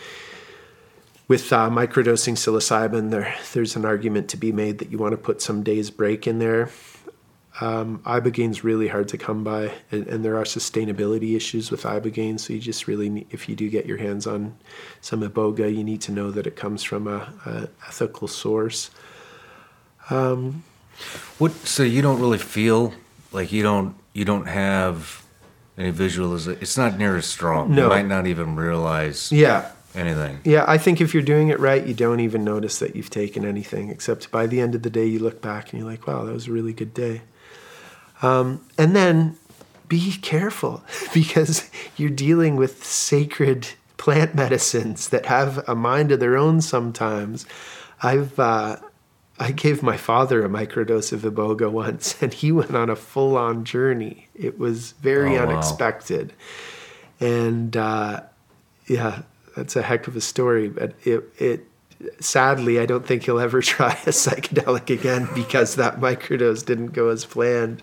[1.26, 5.18] with uh, microdosing psilocybin, there there's an argument to be made that you want to
[5.18, 6.70] put some days break in there.
[7.60, 12.38] Um, ibogaine's really hard to come by, and, and, there are sustainability issues with ibogaine.
[12.38, 14.56] So you just really, need, if you do get your hands on
[15.00, 18.90] some iboga, you need to know that it comes from a, a ethical source.
[20.08, 20.62] Um,
[21.38, 21.52] what?
[21.52, 22.92] So you don't really feel
[23.32, 25.24] like you don't you don't have
[25.76, 26.60] any visualization.
[26.60, 27.74] It's not near as strong.
[27.74, 27.84] No.
[27.84, 29.32] You might not even realize.
[29.32, 29.72] Yeah.
[29.94, 30.38] Anything.
[30.44, 33.44] Yeah, I think if you're doing it right, you don't even notice that you've taken
[33.44, 33.88] anything.
[33.88, 36.32] Except by the end of the day, you look back and you're like, "Wow, that
[36.32, 37.22] was a really good day."
[38.22, 39.36] Um, and then
[39.88, 40.82] be careful
[41.14, 47.46] because you're dealing with sacred plant medicines that have a mind of their own sometimes.
[48.02, 48.76] I've uh,
[49.40, 53.64] I gave my father a microdose of iboga once, and he went on a full-on
[53.64, 54.28] journey.
[54.34, 55.50] It was very Oh, wow.
[55.52, 56.32] unexpected,
[57.20, 58.22] and uh,
[58.86, 59.22] yeah,
[59.56, 60.68] that's a heck of a story.
[60.68, 61.67] But it it
[62.20, 67.08] sadly, I don't think he'll ever try a psychedelic again because that microdose didn't go
[67.08, 67.82] as planned.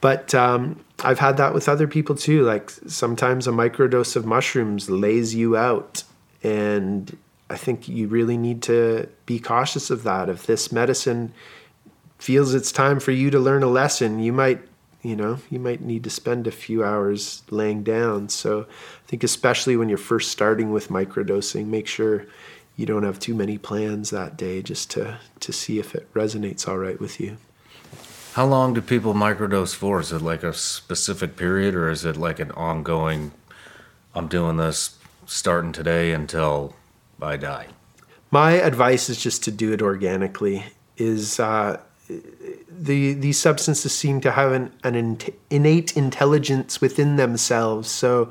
[0.00, 2.42] But um, I've had that with other people too.
[2.42, 6.04] Like sometimes a microdose of mushrooms lays you out.
[6.42, 7.16] And
[7.48, 10.28] I think you really need to be cautious of that.
[10.28, 11.32] If this medicine
[12.18, 14.60] feels it's time for you to learn a lesson, you might,
[15.02, 18.28] you know, you might need to spend a few hours laying down.
[18.28, 22.26] So I think especially when you're first starting with microdosing, make sure
[22.76, 26.68] you don't have too many plans that day just to to see if it resonates
[26.68, 27.38] all right with you.
[28.34, 29.98] How long do people microdose for?
[30.00, 33.32] Is it like a specific period, or is it like an ongoing?
[34.14, 36.74] I'm doing this starting today until
[37.20, 37.68] I die.
[38.30, 40.64] My advice is just to do it organically.
[40.98, 47.90] Is uh, the these substances seem to have an, an in- innate intelligence within themselves.
[47.90, 48.30] So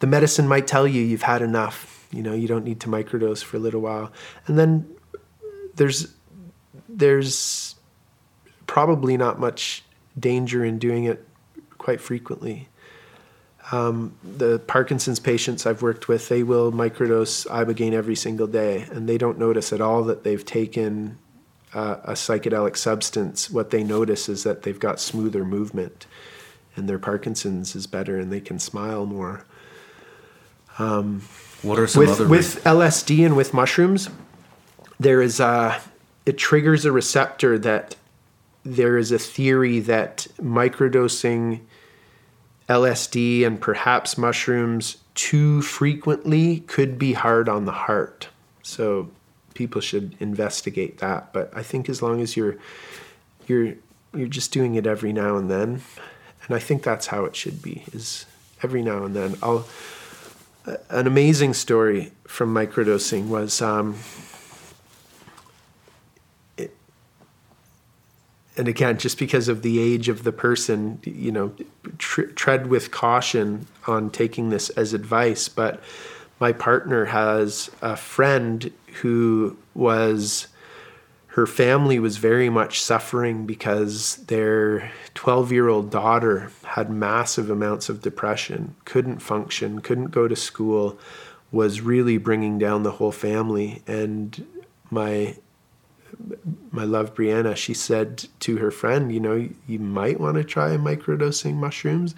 [0.00, 1.89] the medicine might tell you you've had enough.
[2.10, 4.12] You know, you don't need to microdose for a little while,
[4.46, 4.88] and then
[5.76, 6.14] there's
[6.88, 7.76] there's
[8.66, 9.84] probably not much
[10.18, 11.26] danger in doing it
[11.78, 12.68] quite frequently.
[13.72, 19.08] Um, the Parkinson's patients I've worked with, they will microdose ibogaine every single day, and
[19.08, 21.18] they don't notice at all that they've taken
[21.72, 23.50] uh, a psychedelic substance.
[23.50, 26.06] What they notice is that they've got smoother movement,
[26.74, 29.44] and their Parkinson's is better, and they can smile more.
[30.78, 31.22] Um,
[31.62, 34.08] what are some with, other with LSD and with mushrooms?
[34.98, 35.80] There is a
[36.26, 37.96] it triggers a receptor that
[38.64, 41.60] there is a theory that microdosing
[42.68, 48.28] LSD and perhaps mushrooms too frequently could be hard on the heart.
[48.62, 49.10] So
[49.54, 51.32] people should investigate that.
[51.32, 52.56] But I think as long as you're
[53.46, 53.74] you're
[54.14, 55.82] you're just doing it every now and then,
[56.46, 57.84] and I think that's how it should be.
[57.92, 58.26] Is
[58.62, 59.36] every now and then.
[59.42, 59.66] I'll
[60.66, 63.96] an amazing story from microdosing was um,
[66.56, 66.76] it,
[68.56, 71.52] and again just because of the age of the person you know
[71.98, 75.82] tr- tread with caution on taking this as advice but
[76.38, 78.72] my partner has a friend
[79.02, 80.48] who was
[81.30, 87.88] her family was very much suffering because their 12 year old daughter had massive amounts
[87.88, 90.98] of depression, couldn't function, couldn't go to school,
[91.52, 93.80] was really bringing down the whole family.
[93.86, 94.44] And
[94.90, 95.36] my
[96.72, 100.70] my love Brianna, she said to her friend, you know, you might want to try
[100.70, 102.16] microdosing mushrooms.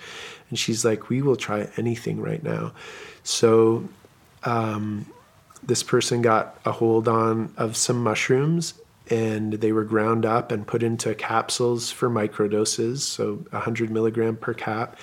[0.48, 2.72] And she's like, we will try anything right now.
[3.22, 3.86] So
[4.44, 5.04] um,
[5.62, 8.72] this person got a hold on of some mushrooms
[9.10, 14.54] and they were ground up and put into capsules for microdoses, so 100 milligram per
[14.54, 14.96] cap.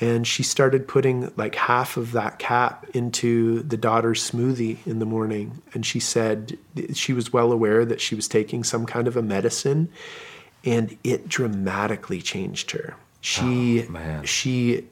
[0.00, 5.06] And she started putting like half of that cap into the daughter's smoothie in the
[5.06, 5.60] morning.
[5.74, 6.56] And she said
[6.92, 9.88] she was well aware that she was taking some kind of a medicine,
[10.64, 12.94] and it dramatically changed her.
[13.20, 14.86] She, oh, she,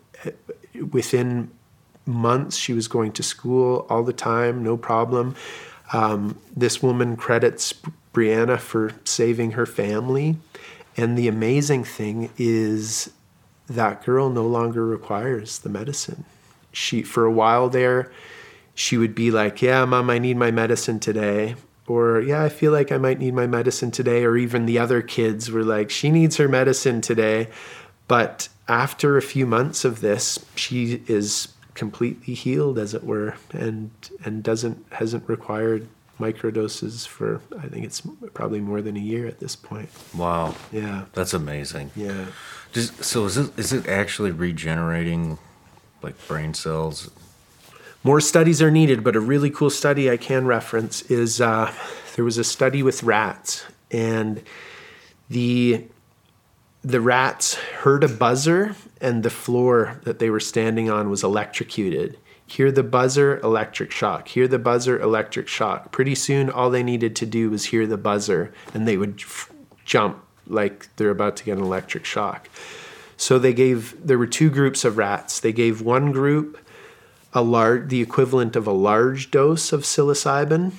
[0.91, 1.51] within
[2.05, 5.37] months, she was going to school all the time, no problem.
[5.93, 7.75] Um, this woman credits
[8.17, 10.39] Brianna for saving her family.
[10.97, 13.11] And the amazing thing is
[13.69, 16.25] that girl no longer requires the medicine.
[16.73, 18.11] She for a while there,
[18.75, 21.57] she would be like, "Yeah, mom, I need my medicine today."
[21.87, 25.03] Or, "Yeah, I feel like I might need my medicine today." Or even the other
[25.03, 27.49] kids were like, "She needs her medicine today."
[28.09, 33.91] But after a few months of this, she is completely healed as it were and
[34.25, 35.87] and doesn't hasn't required
[36.19, 38.03] microdoses for I think it's
[38.35, 39.91] probably more than a year at this point.
[40.17, 40.55] Wow.
[40.73, 41.05] Yeah.
[41.13, 41.91] That's amazing.
[41.95, 42.27] Yeah.
[42.73, 45.39] Just, so is it is it actually regenerating
[46.03, 47.11] like brain cells?
[48.03, 51.73] More studies are needed, but a really cool study I can reference is uh,
[52.15, 54.43] there was a study with rats, and
[55.29, 55.85] the
[56.83, 62.17] the rats heard a buzzer, and the floor that they were standing on was electrocuted.
[62.47, 64.29] Hear the buzzer, electric shock.
[64.29, 65.91] Hear the buzzer, electric shock.
[65.91, 69.51] Pretty soon, all they needed to do was hear the buzzer, and they would f-
[69.85, 72.49] jump like they're about to get an electric shock.
[73.17, 75.41] So they gave, there were two groups of rats.
[75.41, 76.59] They gave one group
[77.33, 80.73] a large, the equivalent of a large dose of psilocybin,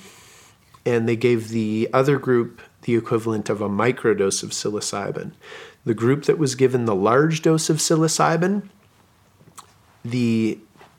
[0.86, 5.32] and they gave the other group the equivalent of a microdose of psilocybin.
[5.84, 8.68] The group that was given the large dose of psilocybin,
[10.04, 10.58] the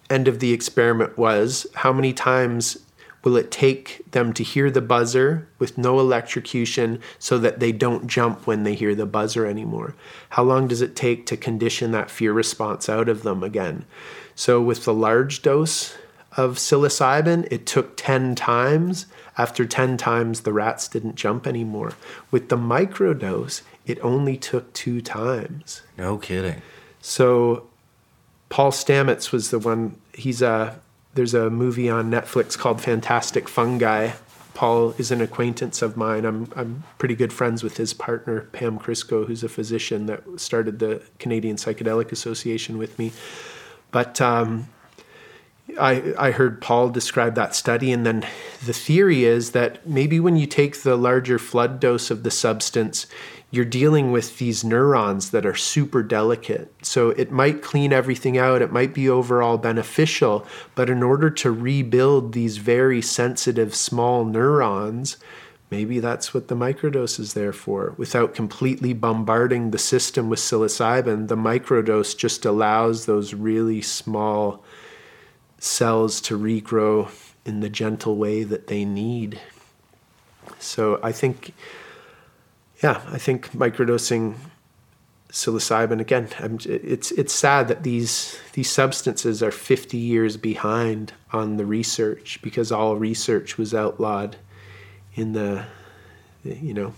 [0.10, 2.78] end of the experiment was how many times
[3.24, 8.08] will it take them to hear the buzzer with no electrocution so that they don't
[8.08, 9.96] jump when they hear the buzzer anymore?
[10.30, 13.86] How long does it take to condition that fear response out of them again?
[14.36, 15.98] So, with the large dose
[16.38, 19.06] of psilocybin, it took 10 times.
[19.38, 21.94] After 10 times, the rats didn't jump anymore.
[22.32, 25.82] With the microdose, it only took two times.
[25.98, 26.62] No kidding.
[27.02, 27.69] So,
[28.50, 29.96] Paul Stamets was the one.
[30.14, 30.80] He's a
[31.14, 34.12] there's a movie on Netflix called Fantastic Fungi.
[34.54, 36.26] Paul is an acquaintance of mine.
[36.26, 40.80] I'm I'm pretty good friends with his partner Pam Kryskow, who's a physician that started
[40.80, 43.12] the Canadian Psychedelic Association with me.
[43.92, 44.68] But um,
[45.80, 48.26] I I heard Paul describe that study, and then
[48.66, 53.08] the theory is that maybe when you take the larger flood dose of the substance,
[53.52, 56.72] you're dealing with these neurons that are super delicate.
[56.84, 60.46] So it might clean everything out, it might be overall beneficial,
[60.76, 65.18] but in order to rebuild these very sensitive small neurons,
[65.72, 67.96] maybe that's what the microdose is there for.
[67.98, 74.64] Without completely bombarding the system with psilocybin, the microdose just allows those really small
[75.58, 77.10] cells to regrow
[77.46, 79.40] in the gentle way that they need.
[80.60, 81.54] So I think
[82.84, 84.36] yeah, I think microdosing
[85.32, 86.28] psilocybin again.
[86.40, 92.40] I'm, it's it's sad that these these substances are 50 years behind on the research
[92.42, 94.38] because all research was outlawed
[95.16, 95.66] in the,
[96.44, 96.94] you know,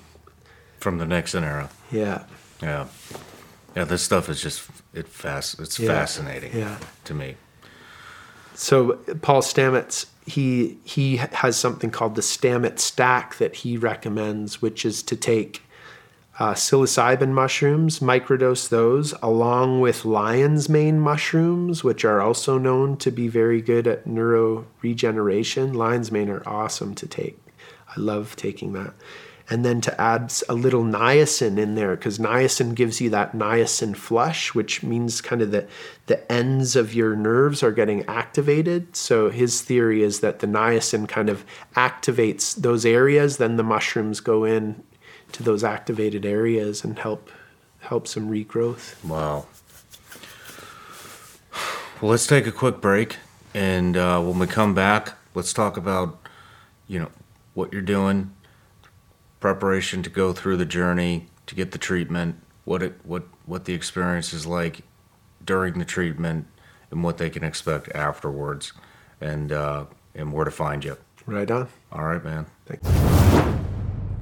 [0.80, 1.70] from the Nixon era.
[1.92, 2.24] Yeah.
[2.62, 2.88] Yeah.
[3.76, 5.60] Yeah, this stuff is just it fast.
[5.60, 5.88] It's Yeah.
[5.90, 6.56] fascinating.
[6.58, 6.78] Yeah.
[7.06, 7.36] To me.
[8.54, 14.86] So Paul Stamets, he he has something called the Stamets stack that he recommends, which
[14.86, 15.64] is to take
[16.42, 23.12] uh, psilocybin mushrooms, microdose those, along with lion's mane mushrooms, which are also known to
[23.12, 25.72] be very good at neuro regeneration.
[25.72, 27.38] Lion's mane are awesome to take.
[27.96, 28.96] I love taking that.
[29.52, 33.96] And then to add a little niacin in there, because niacin gives you that niacin
[33.96, 35.68] flush, which means kind of the,
[36.08, 38.96] the ends of your nerves are getting activated.
[38.96, 41.46] So his theory is that the niacin kind of
[41.76, 44.82] activates those areas, then the mushrooms go in
[45.34, 47.30] to those activated areas and help
[47.80, 49.04] help some regrowth.
[49.04, 49.46] Wow.
[52.02, 53.18] Well, let's take a quick break,
[53.54, 56.20] and uh, when we come back, let's talk about,
[56.88, 57.12] you know,
[57.54, 58.34] what you're doing,
[59.40, 62.36] preparation to go through the journey to get the treatment,
[62.66, 64.82] what it what what the experience is like
[65.44, 66.48] during the treatment,
[66.90, 68.74] and what they can expect afterwards,
[69.20, 69.86] and uh,
[70.16, 70.98] and where to find you.
[71.26, 71.68] Right on.
[71.92, 72.48] All right, man.
[72.66, 73.11] Thanks.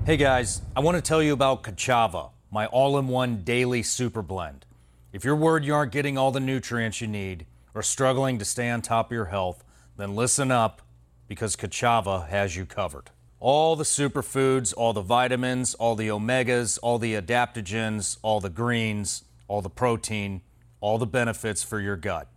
[0.10, 4.24] Hey guys, I want to tell you about Kachava, my all in one daily super
[4.24, 4.66] blend.
[5.14, 7.46] If you're worried you aren't getting all the nutrients you need
[7.76, 9.64] or struggling to stay on top of your health,
[9.98, 10.82] then listen up
[11.28, 13.12] because Kachava has you covered.
[13.40, 19.26] All the superfoods, all the vitamins, all the omegas, all the adaptogens, all the greens,
[19.48, 20.42] all the protein,
[20.82, 22.28] all the benefits for your gut,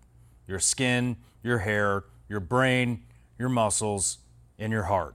[0.47, 3.05] your skin, your hair, your brain,
[3.39, 4.19] your muscles,
[4.59, 5.15] and your heart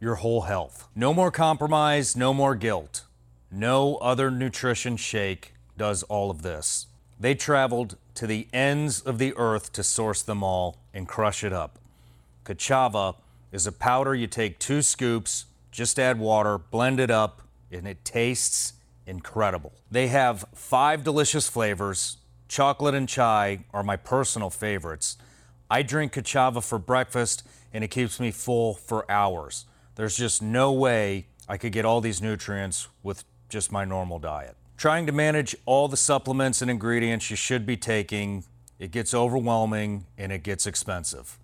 [0.00, 0.88] your whole health.
[0.96, 3.04] No more compromise, no more guilt.
[3.50, 6.86] No other nutrition shake does all of this.
[7.18, 11.52] They traveled to the ends of the earth to source them all and crush it
[11.52, 11.78] up.
[12.44, 13.16] Kachava
[13.52, 18.04] is a powder you take two scoops, just add water, blend it up, and it
[18.04, 18.72] tastes
[19.06, 19.72] incredible.
[19.90, 22.16] They have five delicious flavors.
[22.48, 25.16] Chocolate and chai are my personal favorites.
[25.70, 29.66] I drink Kachava for breakfast and it keeps me full for hours.
[30.00, 34.56] There's just no way I could get all these nutrients with just my normal diet.
[34.78, 38.44] Trying to manage all the supplements and ingredients you should be taking,
[38.78, 41.38] it gets overwhelming and it gets expensive.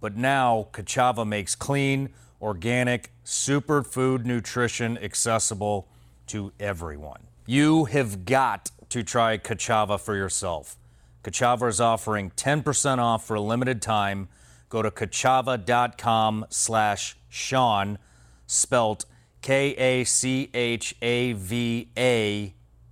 [0.00, 2.08] But now Kachava makes clean,
[2.42, 5.86] organic, superfood nutrition accessible
[6.26, 7.28] to everyone.
[7.46, 10.76] You have got to try Kachava for yourself.
[11.22, 14.26] Kachava is offering 10% off for a limited time.
[14.68, 17.98] Go to kachava.com slash Sean,
[18.46, 19.06] spelt
[19.42, 20.54] K-A-C-H-A-V-A,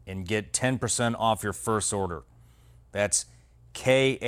[0.05, 2.25] and get 10% off your first order.
[2.91, 3.27] That's
[3.73, 4.23] K-A-C-H-A-V-A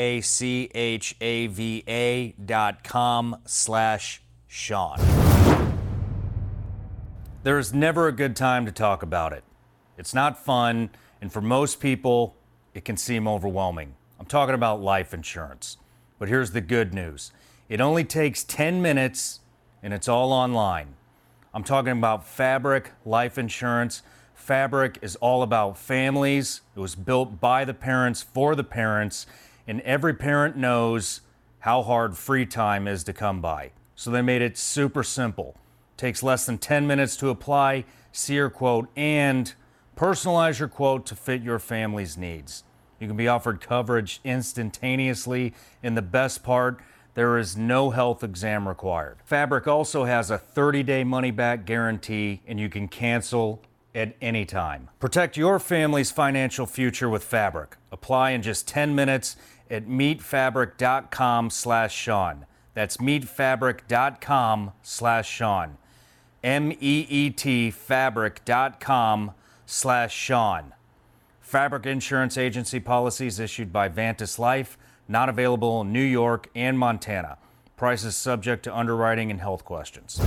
[2.44, 4.98] dot com slash Sean.
[7.42, 9.42] There is never a good time to talk about it.
[9.98, 12.36] It's not fun, and for most people,
[12.72, 13.96] it can seem overwhelming.
[14.20, 15.76] I'm talking about life insurance.
[16.20, 17.32] But here's the good news
[17.68, 19.40] it only takes 10 minutes,
[19.84, 20.94] and it's all online.
[21.52, 24.02] I'm talking about Fabric Life Insurance.
[24.34, 26.62] Fabric is all about families.
[26.74, 29.26] It was built by the parents for the parents,
[29.68, 31.20] and every parent knows
[31.60, 33.72] how hard free time is to come by.
[33.94, 35.54] So they made it super simple.
[35.98, 39.52] Takes less than 10 minutes to apply, see your quote, and
[39.96, 42.64] personalize your quote to fit your family's needs.
[42.98, 45.52] You can be offered coverage instantaneously.
[45.82, 46.80] And the best part,
[47.14, 49.18] there is no health exam required.
[49.24, 53.62] Fabric also has a 30 day money back guarantee, and you can cancel
[53.94, 54.90] at any time.
[54.98, 57.76] Protect your family's financial future with Fabric.
[57.92, 59.36] Apply in just 10 minutes
[59.70, 62.46] at meetfabric.com slash Sean.
[62.74, 65.78] That's meetfabric.com slash Sean.
[66.42, 69.30] M-E-E-T fabric.com
[69.64, 70.74] slash Sean.
[71.40, 74.76] Fabric Insurance Agency policies issued by Vantis Life,
[75.08, 77.38] not available in New York and Montana.
[77.76, 80.20] Prices subject to underwriting and health questions.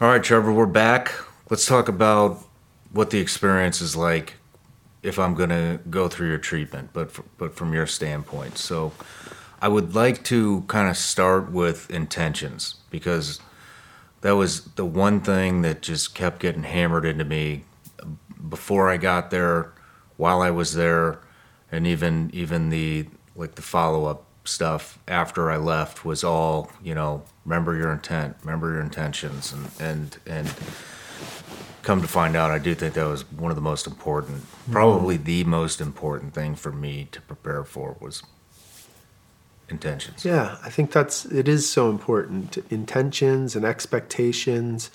[0.00, 1.14] All right, Trevor, we're back.
[1.50, 2.44] Let's talk about
[2.92, 4.34] what the experience is like
[5.02, 8.58] if I'm going to go through your treatment, but f but from your standpoint.
[8.58, 8.92] So,
[9.60, 13.40] I would like to kind of start with intentions because
[14.20, 17.64] that was the one thing that just kept getting hammered into me
[18.48, 19.72] before I got there,
[20.16, 21.20] while I was there,
[21.70, 26.94] and even even the like the follow up stuff after I left was all you
[26.94, 27.22] know.
[27.44, 28.36] Remember your intent.
[28.42, 30.54] Remember your intentions, and and and
[31.84, 35.16] come to find out, I do think that was one of the most important, probably
[35.16, 38.22] the most important thing for me to prepare for was
[39.68, 40.24] intentions.
[40.24, 42.58] Yeah, I think that's it is so important.
[42.70, 44.90] Intentions and expectations,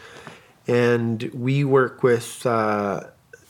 [0.67, 3.03] and we work with uh,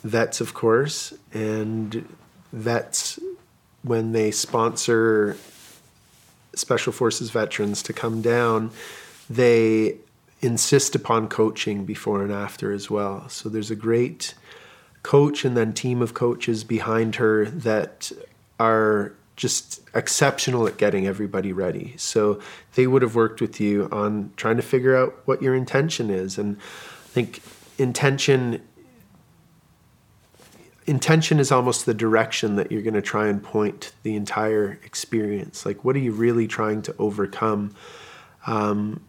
[0.03, 2.08] vets, of course, and
[2.52, 3.19] vets
[3.84, 5.38] when they sponsor
[6.56, 8.72] special forces veterans to come down,
[9.30, 9.95] they
[10.42, 13.28] insist upon coaching before and after as well.
[13.30, 14.34] So there's a great
[15.03, 18.11] coach and then team of coaches behind her that
[18.60, 21.94] are just exceptional at getting everybody ready.
[21.98, 22.42] So
[22.76, 26.38] they would have worked with you on trying to figure out what your intention is.
[26.38, 27.42] And I think
[27.78, 28.61] intention
[30.90, 35.66] intention is almost the direction that you're going to try and point the entire experience.
[35.66, 37.76] Like, what are you really trying to overcome?
[38.48, 39.01] Um,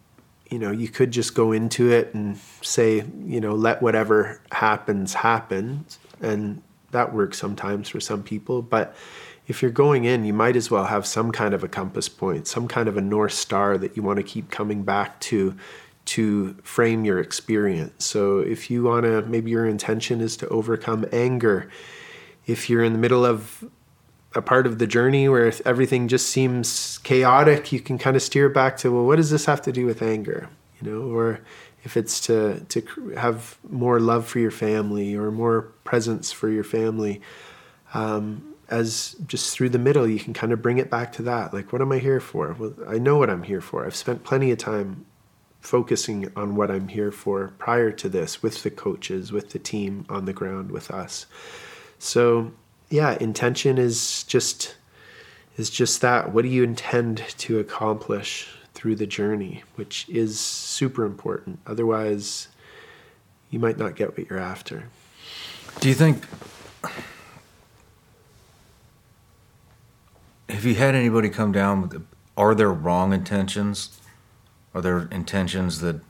[0.50, 5.14] you know, you could just go into it and say, you know, let whatever happens
[5.14, 5.86] happen,
[6.20, 8.60] and that works sometimes for some people.
[8.60, 8.94] But
[9.46, 12.46] if you're going in, you might as well have some kind of a compass point,
[12.46, 15.56] some kind of a north star that you want to keep coming back to
[16.06, 18.04] to frame your experience.
[18.04, 21.70] So if you want to, maybe your intention is to overcome anger.
[22.46, 23.64] If you're in the middle of
[24.34, 28.48] a part of the journey where everything just seems chaotic, you can kind of steer
[28.48, 30.48] back to, well, what does this have to do with anger?
[30.80, 31.40] You know, or
[31.84, 36.64] if it's to to have more love for your family or more presence for your
[36.64, 37.20] family,
[37.94, 41.52] um, as just through the middle, you can kind of bring it back to that.
[41.52, 42.54] Like, what am I here for?
[42.58, 43.84] Well, I know what I'm here for.
[43.84, 45.06] I've spent plenty of time
[45.60, 50.06] focusing on what I'm here for prior to this with the coaches, with the team
[50.08, 51.26] on the ground with us.
[51.98, 52.52] So,
[52.88, 54.76] yeah, intention is just
[55.56, 56.32] is just that.
[56.32, 58.48] What do you intend to accomplish
[58.80, 61.58] through the journey, which is super important.
[61.66, 62.48] Otherwise,
[63.50, 64.84] you might not get what you're after.
[65.80, 66.24] Do you think
[70.48, 72.06] have you had anybody come down with
[72.36, 73.99] are there wrong intentions
[74.74, 76.00] are there intentions that?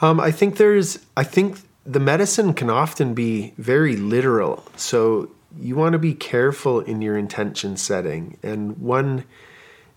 [0.00, 0.98] Um, I think there's.
[1.16, 4.64] I think the medicine can often be very literal.
[4.76, 8.38] So you want to be careful in your intention setting.
[8.42, 9.24] And one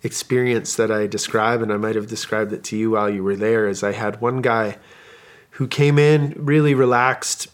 [0.03, 3.35] experience that I describe, and I might have described it to you while you were
[3.35, 4.77] there, is I had one guy
[5.51, 7.47] who came in really relaxed,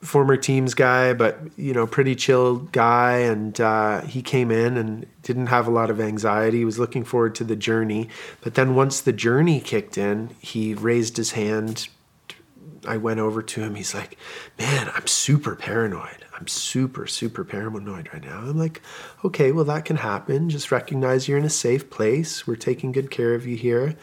[0.00, 5.06] former teams guy, but you know, pretty chill guy, and uh, he came in and
[5.22, 6.58] didn't have a lot of anxiety.
[6.58, 8.08] He was looking forward to the journey,
[8.40, 11.88] but then once the journey kicked in, he raised his hand.
[12.86, 13.74] I went over to him.
[13.74, 14.16] He's like,
[14.58, 16.24] "Man, I'm super paranoid.
[16.38, 18.80] I'm super, super paranoid right now." I'm like,
[19.24, 20.48] "Okay, well that can happen.
[20.48, 22.46] Just recognize you're in a safe place.
[22.46, 23.96] We're taking good care of you here,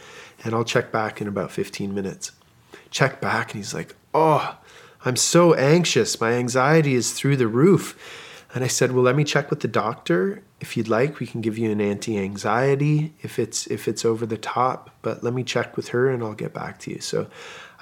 [0.43, 2.33] and I'll check back in about 15 minutes."
[2.91, 4.57] Check back, and he's like, "Oh."
[5.06, 6.19] I'm so anxious.
[6.19, 7.95] My anxiety is through the roof.
[8.56, 10.42] And I said, "Well, let me check with the doctor.
[10.61, 14.38] If you'd like, we can give you an anti-anxiety if it's if it's over the
[14.38, 17.27] top, but let me check with her and I'll get back to you." So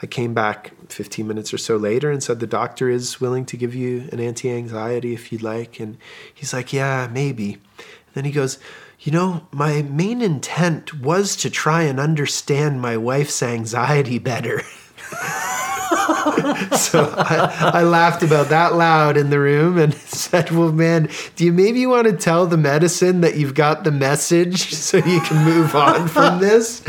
[0.02, 3.58] I came back 15 minutes or so later and said the doctor is willing to
[3.58, 5.98] give you an anti-anxiety if you'd like and
[6.34, 8.58] he's like, "Yeah, maybe." And then he goes,
[9.00, 14.64] "You know, my main intent was to try and understand my wife's anxiety better."
[16.78, 21.46] so I, I, laughed about that loud in the room and said, Well, man, do
[21.46, 25.44] you maybe want to tell the medicine that you've got the message so you can
[25.46, 26.84] move on from this?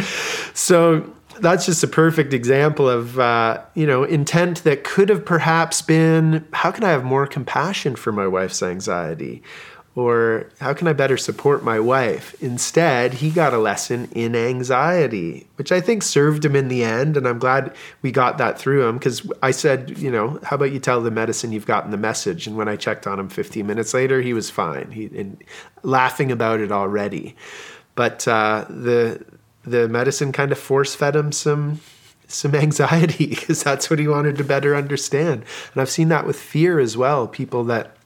[0.55, 5.83] So that's just a perfect example of, uh, you know, intent that could have perhaps
[5.83, 9.43] been how can I have more compassion for my wife's anxiety?
[9.97, 12.35] Or how can I better support my wife?
[12.43, 17.17] Instead, he got a lesson in anxiety, which I think served him in the end.
[17.17, 20.73] And I'm glad we got that through him because I said, you know, how about
[20.73, 22.49] you tell the medicine you've gotten the message?
[22.49, 24.91] And when I checked on him 15 minutes later, he was fine.
[24.91, 25.41] He and
[25.85, 27.37] laughing about it already.
[27.95, 29.25] But uh, the
[29.63, 31.81] the medicine kind of force fed him some
[32.27, 35.45] some anxiety because that's what he wanted to better understand.
[35.73, 37.29] And I've seen that with fear as well.
[37.29, 37.97] People that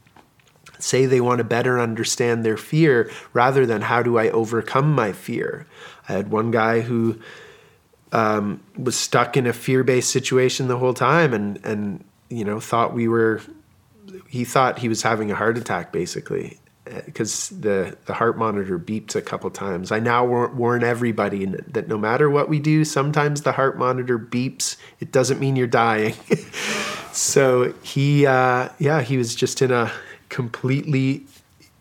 [0.78, 5.12] say they want to better understand their fear rather than how do I overcome my
[5.12, 5.66] fear.
[6.08, 7.18] I had one guy who
[8.12, 12.94] um, was stuck in a fear-based situation the whole time, and and you know thought
[12.94, 13.40] we were.
[14.26, 16.58] He thought he was having a heart attack basically
[17.04, 19.92] because the the heart monitor beeps a couple times.
[19.92, 24.76] I now warn everybody that no matter what we do, sometimes the heart monitor beeps.
[25.00, 26.14] It doesn't mean you're dying.
[27.12, 29.92] so he, uh, yeah, he was just in a
[30.28, 31.26] completely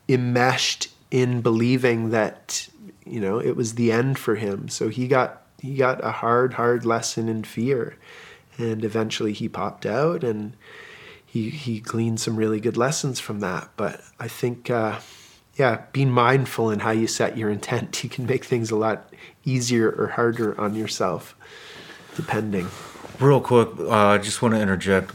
[0.07, 2.69] enmeshed in believing that
[3.05, 6.53] you know it was the end for him so he got he got a hard
[6.53, 7.95] hard lesson in fear
[8.57, 10.53] and eventually he popped out and
[11.27, 13.69] he he gleaned some really good lessons from that.
[13.75, 14.99] But I think, uh,
[15.55, 19.13] yeah, being mindful in how you set your intent, you can make things a lot
[19.45, 21.35] easier or harder on yourself,
[22.15, 22.67] depending.
[23.19, 25.11] Real quick, uh, I just want to interject.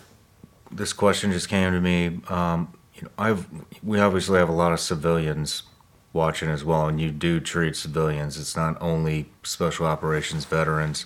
[0.70, 2.20] This question just came to me.
[2.28, 3.48] Um, you know, I've
[3.82, 5.64] we obviously have a lot of civilians
[6.12, 8.38] watching as well, and you do treat civilians.
[8.38, 11.04] It's not only special operations veterans,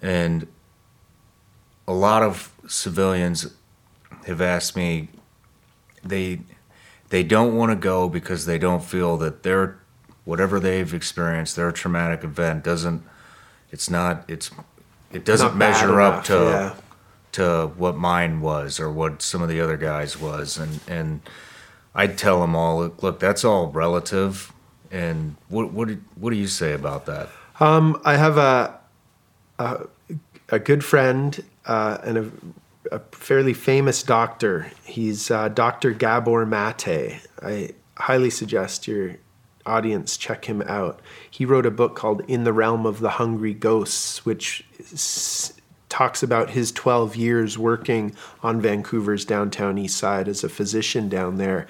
[0.00, 0.46] and
[1.86, 3.52] a lot of civilians
[4.26, 5.08] have asked me
[6.02, 6.40] they
[7.10, 9.78] they don't want to go because they don't feel that their
[10.24, 13.02] whatever they've experienced their traumatic event doesn't
[13.70, 14.50] it's not it's
[15.12, 16.74] it doesn't Not measure up enough, to yeah.
[17.32, 21.20] To what mine was or what some of the other guys was and and
[21.94, 24.52] I'd tell them all look, that's all relative
[24.90, 27.28] and what what do- what do you say about that
[27.60, 28.78] Um, I have a
[29.58, 29.86] a,
[30.48, 32.30] a good friend uh, and a,
[32.96, 34.70] a fairly famous doctor.
[34.84, 35.92] He's uh, Dr.
[35.92, 37.20] Gabor Mate.
[37.42, 39.16] I highly suggest your
[39.66, 41.00] audience check him out.
[41.30, 44.64] He wrote a book called In the Realm of the Hungry Ghosts, which
[45.90, 51.36] talks about his 12 years working on Vancouver's downtown east side as a physician down
[51.36, 51.66] there.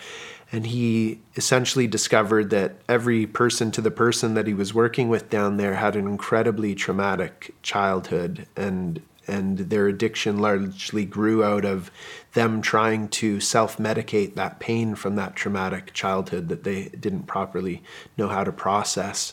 [0.52, 5.30] And he essentially discovered that every person to the person that he was working with
[5.30, 11.90] down there had an incredibly traumatic childhood and and their addiction largely grew out of
[12.32, 17.80] them trying to self-medicate that pain from that traumatic childhood that they didn't properly
[18.16, 19.32] know how to process.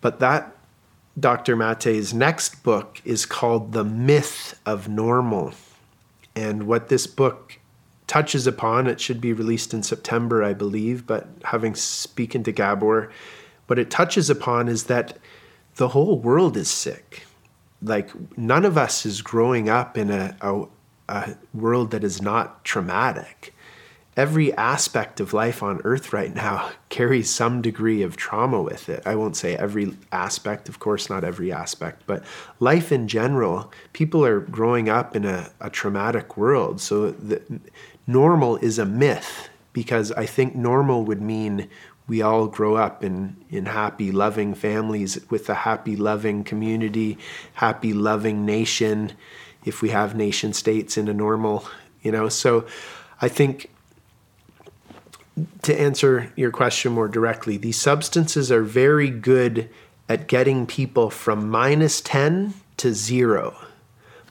[0.00, 0.55] But that
[1.18, 1.56] Dr.
[1.56, 5.54] Mate's next book is called The Myth of Normal.
[6.34, 7.58] And what this book
[8.06, 13.10] touches upon, it should be released in September, I believe, but having spoken to Gabor,
[13.66, 15.16] what it touches upon is that
[15.76, 17.26] the whole world is sick.
[17.82, 20.64] Like none of us is growing up in a, a,
[21.08, 23.54] a world that is not traumatic.
[24.16, 29.02] Every aspect of life on earth right now carries some degree of trauma with it.
[29.04, 32.24] I won't say every aspect, of course, not every aspect, but
[32.58, 36.80] life in general, people are growing up in a, a traumatic world.
[36.80, 37.42] So the,
[38.06, 41.68] normal is a myth because I think normal would mean
[42.08, 47.18] we all grow up in, in happy, loving families with a happy, loving community,
[47.54, 49.12] happy, loving nation,
[49.64, 51.66] if we have nation states in a normal,
[52.02, 52.28] you know.
[52.28, 52.64] So
[53.20, 53.68] I think
[55.62, 59.68] to answer your question more directly, these substances are very good
[60.08, 63.56] at getting people from minus 10 to zero,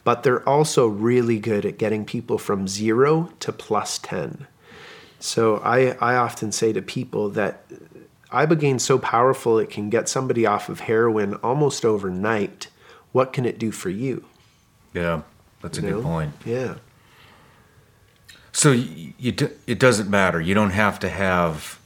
[0.04, 4.48] but they're also really good at getting people from zero to plus 10.
[5.20, 7.66] So I, I often say to people that
[8.32, 12.68] Ibogaine is so powerful it can get somebody off of heroin almost overnight.
[13.12, 14.26] What can it do for you?
[14.96, 15.22] yeah
[15.62, 16.02] that's a you good know?
[16.02, 16.76] point Yeah.
[18.56, 19.34] So you, you
[19.68, 20.40] it doesn't matter.
[20.40, 21.78] You don't have to have.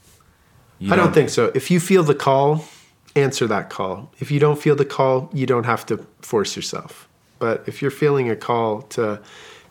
[0.88, 1.52] I don't think so.
[1.56, 2.64] If you feel the call,
[3.16, 4.12] answer that call.
[4.20, 7.10] If you don't feel the call, you don't have to force yourself.
[7.40, 9.20] But if you're feeling a call to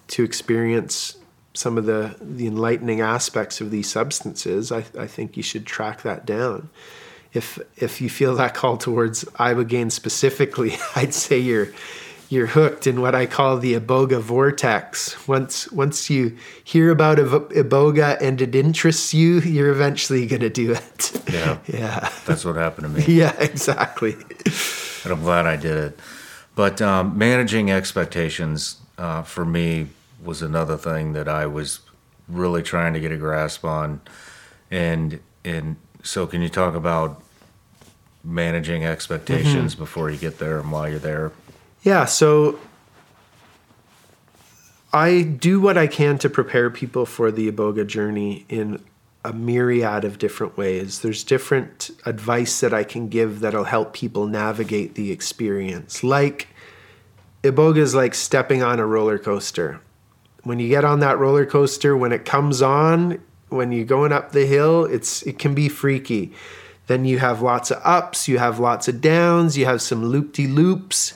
[0.09, 1.17] to experience
[1.55, 6.03] some of the the enlightening aspects of these substances, I, I think you should track
[6.03, 6.69] that down.
[7.33, 11.69] If if you feel that call towards ibogaine specifically, I'd say you're
[12.31, 15.27] you're hooked in what I call the iboga vortex.
[15.27, 20.51] Once once you hear about Ibo- iboga and it interests you, you're eventually going to
[20.51, 21.23] do it.
[21.33, 21.59] Yeah.
[21.67, 22.09] yeah.
[22.27, 23.05] That's what happened to me.
[23.19, 24.13] Yeah, exactly.
[25.05, 26.01] and I'm glad I did it.
[26.55, 29.89] But um, managing expectations uh, for me
[30.23, 31.81] was another thing that I was
[32.29, 34.01] really trying to get a grasp on.
[34.71, 37.23] And and so, can you talk about
[38.23, 41.33] managing expectations before you get there and while you're there?
[41.89, 42.59] Yeah, so
[44.93, 48.85] I do what I can to prepare people for the Iboga journey in
[49.25, 51.01] a myriad of different ways.
[51.01, 56.05] There's different advice that I can give that'll help people navigate the experience.
[56.05, 56.49] Like
[57.43, 59.81] Iboga is like stepping on a roller coaster.
[60.43, 63.19] When you get on that roller coaster, when it comes on,
[63.49, 66.35] when you're going up the hill, it's it can be freaky.
[66.87, 71.15] Then you have lots of ups, you have lots of downs, you have some loop-de-loops,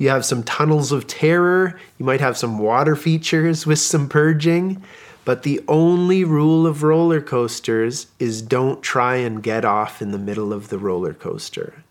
[0.00, 4.82] you have some tunnels of terror, you might have some water features with some purging.
[5.26, 10.18] But the only rule of roller coasters is don't try and get off in the
[10.18, 11.84] middle of the roller coaster.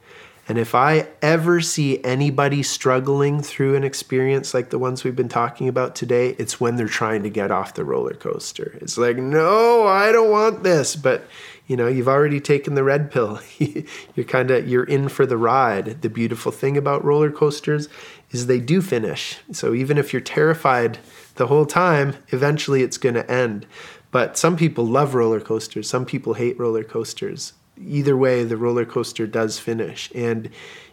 [0.48, 5.30] And if I ever see anybody struggling through an experience like the ones we've been
[5.30, 8.76] talking about today, it's when they're trying to get off the roller coaster.
[8.82, 10.96] It's like, no, I don't want this.
[10.96, 11.28] But
[11.70, 13.40] you know, you've already taken the red pill.
[13.60, 16.02] you're kind of you're in for the ride.
[16.02, 17.88] The beautiful thing about roller coasters
[18.32, 19.38] is they do finish.
[19.54, 21.00] So even if you're terrified
[21.36, 23.66] the whole time, eventually it's going to end.
[24.12, 27.54] But some people love roller coasters, some people hate roller coasters
[27.86, 30.12] either way, the roller coaster does finish.
[30.14, 30.50] And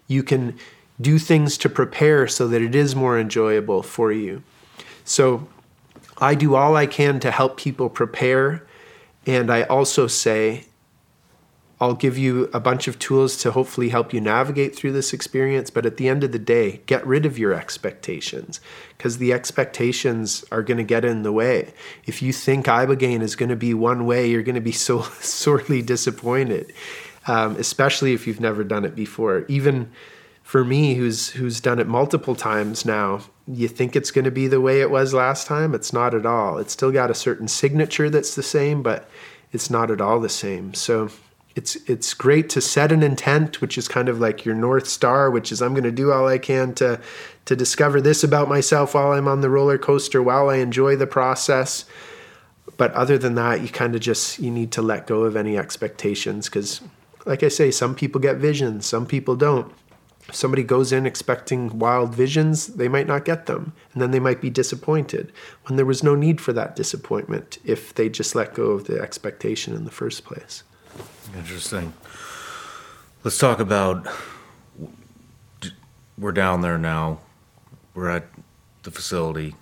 [0.07, 0.57] you can
[1.01, 4.43] do things to prepare so that it is more enjoyable for you.
[5.05, 5.49] So
[6.19, 8.67] I do all I can to help people prepare.
[9.27, 10.66] And I also say,
[11.79, 15.69] I'll give you a bunch of tools to hopefully help you navigate through this experience.
[15.69, 18.61] But at the end of the day, get rid of your expectations
[18.97, 21.75] because the expectations are going to get in the way.
[22.07, 25.03] If you think Ibogaine is going to be one way, you're going to be so
[25.21, 26.73] sorely disappointed,
[27.27, 29.45] um, especially if you've never done it before.
[29.49, 29.93] Even
[30.43, 34.49] for me, who's who's done it multiple times now, you think it's going to be
[34.49, 35.75] the way it was last time.
[35.75, 36.57] It's not at all.
[36.57, 39.11] It's still got a certain signature that's the same, but
[39.53, 40.73] it's not at all the same.
[40.73, 41.11] So
[41.57, 45.31] it's it's great to set an intent which is kind of like your north star
[45.31, 47.01] which is i'm going to do all i can to
[47.47, 51.07] to discover this about myself while i'm on the roller coaster while i enjoy the
[51.07, 51.85] process.
[52.77, 55.57] But other than that you kind of just you need to let go of any
[55.57, 56.83] expectations because
[57.25, 59.73] like i say some people get visions some people don't.
[60.29, 64.21] If somebody goes in expecting wild visions they might not get them and then they
[64.21, 65.33] might be disappointed
[65.65, 69.01] when there was no need for that disappointment if they just let go of the
[69.01, 70.63] expectation in the first place
[71.37, 71.93] Interesting.
[73.25, 74.07] Let's talk about.
[76.19, 77.21] We're down there now.
[77.95, 78.27] We're at
[78.85, 79.55] the facility,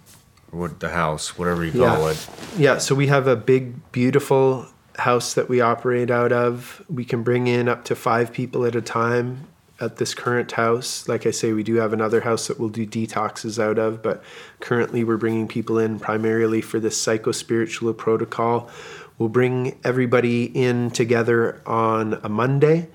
[0.53, 2.11] or what the house, whatever you call yeah.
[2.11, 2.29] it.
[2.57, 2.79] Yeah.
[2.79, 6.85] So we have a big, beautiful house that we operate out of.
[6.89, 9.49] We can bring in up to five people at a time
[9.81, 11.09] at this current house.
[11.09, 14.23] Like I say, we do have another house that we'll do detoxes out of, but
[14.61, 18.71] currently we're bringing people in primarily for this psycho spiritual protocol
[19.19, 22.89] We'll bring everybody in together on a Monday.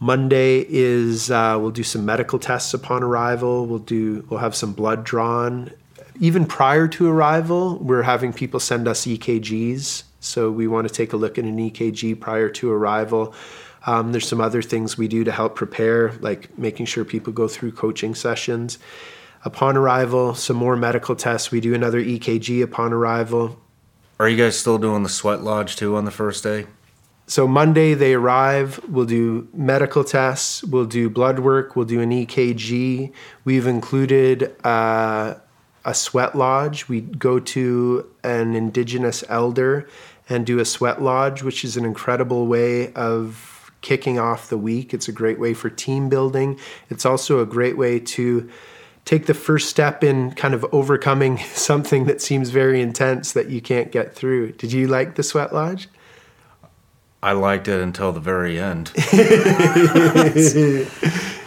[0.00, 3.66] Monday is uh, we'll do some medical tests upon arrival.
[3.66, 5.70] We'll do we'll have some blood drawn.
[6.18, 10.02] Even prior to arrival, we're having people send us EKGs.
[10.18, 13.32] So we want to take a look at an EKG prior to arrival.
[13.86, 17.46] Um, there's some other things we do to help prepare, like making sure people go
[17.46, 18.78] through coaching sessions.
[19.44, 21.52] Upon arrival, some more medical tests.
[21.52, 23.61] We do another EKG upon arrival.
[24.22, 26.66] Are you guys still doing the sweat lodge too on the first day?
[27.26, 28.78] So Monday they arrive.
[28.88, 30.62] We'll do medical tests.
[30.62, 31.74] We'll do blood work.
[31.74, 33.12] We'll do an EKG.
[33.44, 35.34] We've included uh,
[35.84, 36.88] a sweat lodge.
[36.88, 39.88] We go to an indigenous elder
[40.28, 44.94] and do a sweat lodge, which is an incredible way of kicking off the week.
[44.94, 46.60] It's a great way for team building.
[46.90, 48.48] It's also a great way to
[49.04, 53.60] take the first step in kind of overcoming something that seems very intense that you
[53.60, 54.52] can't get through.
[54.52, 55.88] Did you like the Sweat Lodge?
[57.22, 58.90] I liked it until the very end.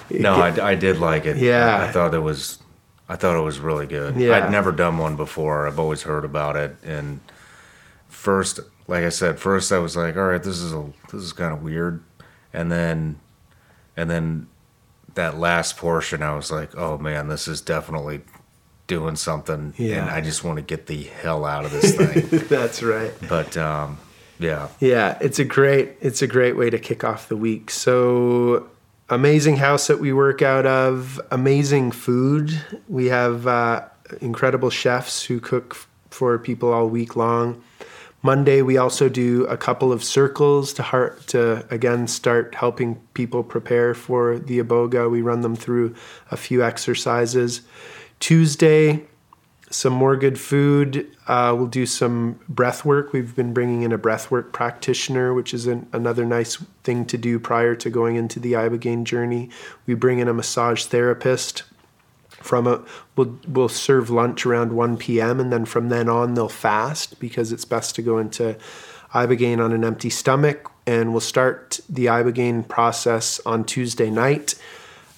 [0.09, 1.35] no, I, I, did like it.
[1.35, 2.59] Yeah, I, I, thought it was,
[3.09, 4.15] I thought it was really good.
[4.15, 4.37] Yeah.
[4.37, 5.67] I'd never done one before.
[5.67, 7.19] I've always heard about it, and
[8.07, 11.33] first, like I said, first I was like, all right, this is a, this is
[11.33, 12.01] kind of weird,
[12.53, 13.19] and then,
[13.97, 14.47] and then
[15.15, 18.21] that last portion, I was like, oh man, this is definitely
[18.87, 19.73] doing something.
[19.77, 20.01] Yeah.
[20.01, 22.47] And I just want to get the hell out of this thing.
[22.47, 23.11] That's right.
[23.27, 23.97] But um,
[24.39, 24.69] yeah.
[24.79, 27.71] Yeah, it's a great it's a great way to kick off the week.
[27.71, 28.69] So
[29.09, 32.59] amazing house that we work out of, amazing food.
[32.87, 33.85] We have uh,
[34.21, 35.75] incredible chefs who cook
[36.09, 37.61] for people all week long.
[38.25, 43.43] Monday, we also do a couple of circles to heart to again start helping people
[43.43, 45.11] prepare for the iboga.
[45.11, 45.93] We run them through
[46.31, 47.61] a few exercises.
[48.19, 49.05] Tuesday,
[49.69, 51.07] some more good food.
[51.27, 53.13] Uh, we'll do some breath work.
[53.13, 57.19] We've been bringing in a breath work practitioner, which is an, another nice thing to
[57.19, 59.51] do prior to going into the ibogaine journey.
[59.85, 61.61] We bring in a massage therapist
[62.45, 62.81] from a
[63.15, 65.39] we'll we'll serve lunch around 1 p.m.
[65.39, 68.55] and then from then on they'll fast because it's best to go into
[69.13, 74.55] ibogaine on an empty stomach and we'll start the ibogaine process on Tuesday night.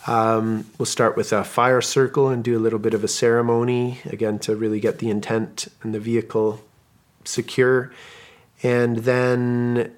[0.06, 4.00] Um, we'll start with a fire circle and do a little bit of a ceremony
[4.06, 6.62] again to really get the intent and the vehicle
[7.26, 7.92] secure,
[8.64, 9.94] and then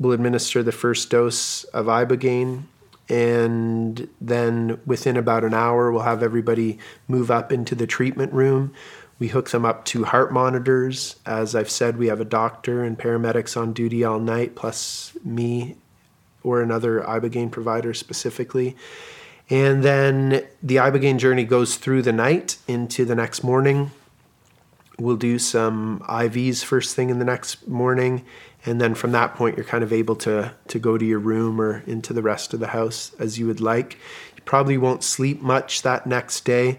[0.00, 2.64] we'll administer the first dose of ibogaine
[3.08, 8.72] and then within about an hour we'll have everybody move up into the treatment room
[9.18, 12.98] we hook them up to heart monitors as i've said we have a doctor and
[12.98, 15.76] paramedics on duty all night plus me
[16.44, 18.76] or another ibogaine provider specifically.
[19.50, 23.90] And then the ibogaine journey goes through the night into the next morning.
[24.98, 28.24] We'll do some IVs first thing in the next morning,
[28.66, 31.60] and then from that point you're kind of able to to go to your room
[31.60, 33.98] or into the rest of the house as you would like.
[34.36, 36.78] You probably won't sleep much that next day.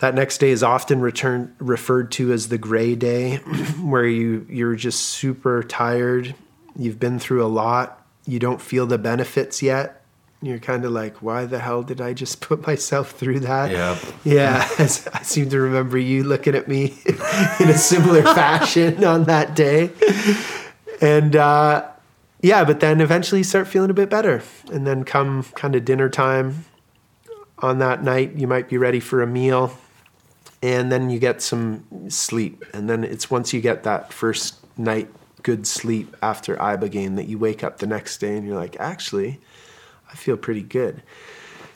[0.00, 3.36] That next day is often returned referred to as the gray day,
[3.82, 6.34] where you you're just super tired.
[6.76, 8.06] You've been through a lot.
[8.26, 9.98] You don't feel the benefits yet
[10.40, 13.70] you're kind of like, why the hell did I just put myself through that?
[13.70, 13.98] Yeah.
[14.24, 14.68] Yeah.
[14.78, 14.86] I
[15.22, 16.98] seem to remember you looking at me
[17.60, 19.90] in a similar fashion on that day.
[21.00, 21.88] And uh,
[22.40, 24.42] yeah, but then eventually you start feeling a bit better.
[24.72, 26.64] And then come kind of dinner time
[27.58, 29.76] on that night, you might be ready for a meal.
[30.62, 32.64] And then you get some sleep.
[32.72, 35.08] And then it's once you get that first night
[35.42, 39.40] good sleep after Ibogaine that you wake up the next day and you're like, actually,
[40.10, 41.02] I feel pretty good.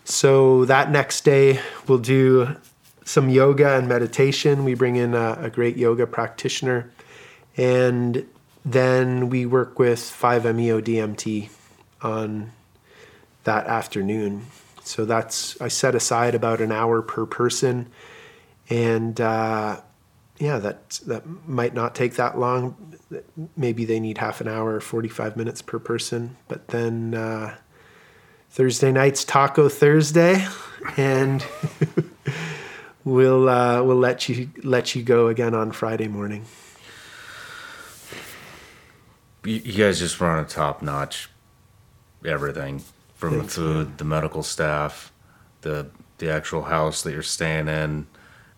[0.05, 2.57] So that next day, we'll do
[3.05, 4.65] some yoga and meditation.
[4.65, 6.91] We bring in a, a great yoga practitioner,
[7.57, 8.27] and
[8.65, 11.51] then we work with 5-MeO DMT
[12.01, 12.53] on
[13.45, 14.47] that afternoon.
[14.85, 17.89] So that's I set aside about an hour per person,
[18.69, 19.81] and uh,
[20.39, 22.97] yeah, that that might not take that long.
[23.57, 27.15] Maybe they need half an hour, 45 minutes per person, but then.
[27.15, 27.55] Uh,
[28.53, 30.47] Thursday night's Taco Thursday,
[30.99, 31.43] and
[33.05, 36.45] we'll uh, we'll let you let you go again on Friday morning.
[39.45, 41.29] You guys just run a top notch
[42.25, 42.83] everything
[43.15, 45.13] from the food, the medical staff,
[45.63, 45.89] the
[46.19, 48.07] the actual house that you're staying in.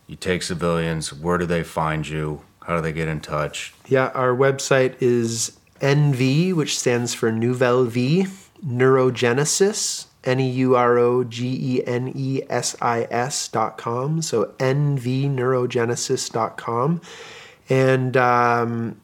[0.07, 1.13] You take civilians.
[1.13, 2.43] Where do they find you?
[2.63, 3.75] How do they get in touch?
[3.89, 8.27] Yeah, our website is NV, which stands for Nouvelle Vie
[8.67, 14.23] neurogenesis, N E U R O G E N E S I S dot com.
[14.23, 17.01] So nvneurogenesis dot com.
[17.69, 19.01] And um,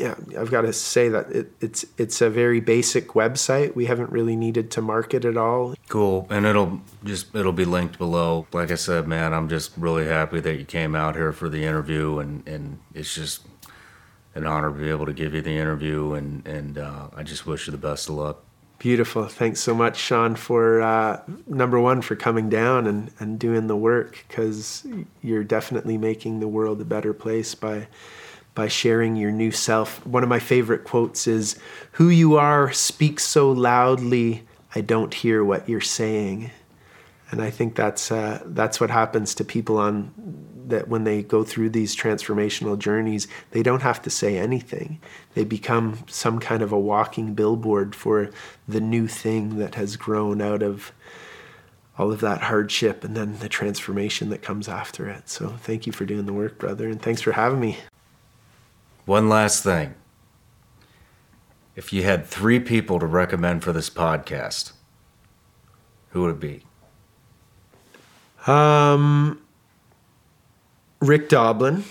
[0.00, 3.76] yeah, I've got to say that it, it's it's a very basic website.
[3.76, 5.74] We haven't really needed to market at all.
[5.88, 8.46] Cool, and it'll just it'll be linked below.
[8.52, 11.64] Like I said, man, I'm just really happy that you came out here for the
[11.64, 13.46] interview, and and it's just
[14.34, 17.46] an honor to be able to give you the interview, and and uh, I just
[17.46, 18.42] wish you the best of luck.
[18.78, 19.26] Beautiful.
[19.26, 23.76] Thanks so much, Sean, for uh, number one, for coming down and, and doing the
[23.76, 24.86] work because
[25.20, 27.88] you're definitely making the world a better place by
[28.54, 30.04] by sharing your new self.
[30.06, 31.58] One of my favorite quotes is
[31.92, 36.50] Who you are speaks so loudly, I don't hear what you're saying.
[37.30, 40.12] And I think that's uh, that's what happens to people on
[40.70, 45.00] that when they go through these transformational journeys, they don't have to say anything.
[45.34, 48.30] They become some kind of a walking billboard for
[48.66, 50.92] the new thing that has grown out of
[51.98, 55.28] all of that hardship and then the transformation that comes after it.
[55.28, 57.78] So thank you for doing the work, brother, and thanks for having me.
[59.10, 59.96] One last thing.
[61.74, 64.70] If you had three people to recommend for this podcast,
[66.10, 66.62] who would it be?
[68.48, 69.42] Um,
[71.00, 71.82] Rick Doblin,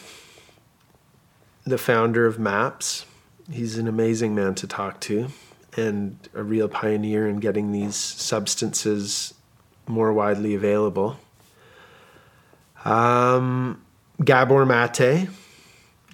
[1.65, 3.05] the founder of MAPS,
[3.51, 5.27] he's an amazing man to talk to
[5.75, 9.33] and a real pioneer in getting these substances
[9.87, 11.19] more widely available.
[12.85, 13.83] Um,
[14.23, 15.27] Gabor Mate,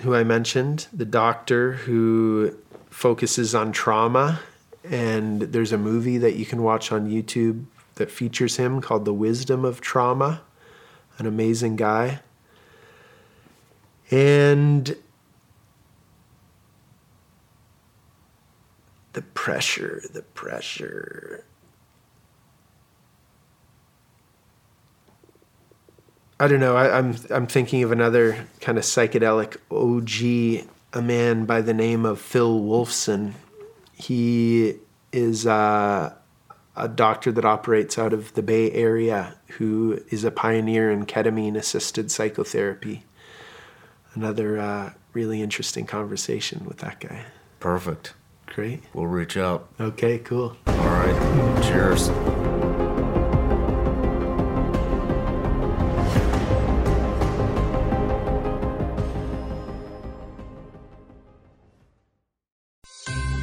[0.02, 2.58] who I mentioned, the doctor who
[2.90, 4.40] focuses on trauma,
[4.84, 7.66] and there's a movie that you can watch on YouTube
[7.96, 10.42] that features him called The Wisdom of Trauma.
[11.18, 12.20] An amazing guy.
[14.12, 14.98] And
[19.14, 21.46] the pressure, the pressure.
[26.40, 26.76] I don't know.
[26.76, 31.74] I, am I'm, I'm thinking of another kind of psychedelic OG, a man by the
[31.74, 33.34] name of Phil Wolfson.
[33.94, 34.76] He
[35.14, 36.14] is uh,
[36.76, 41.56] a doctor that operates out of the Bay Area who is a pioneer in ketamine
[41.56, 43.06] assisted psychotherapy
[44.16, 47.26] another uh, really interesting conversation with that guy.
[47.60, 48.14] Perfect.
[48.48, 48.84] Great.
[48.94, 49.68] We'll reach out.
[49.80, 50.56] Okay, cool.
[50.68, 51.64] All right.
[51.64, 52.10] Cheers.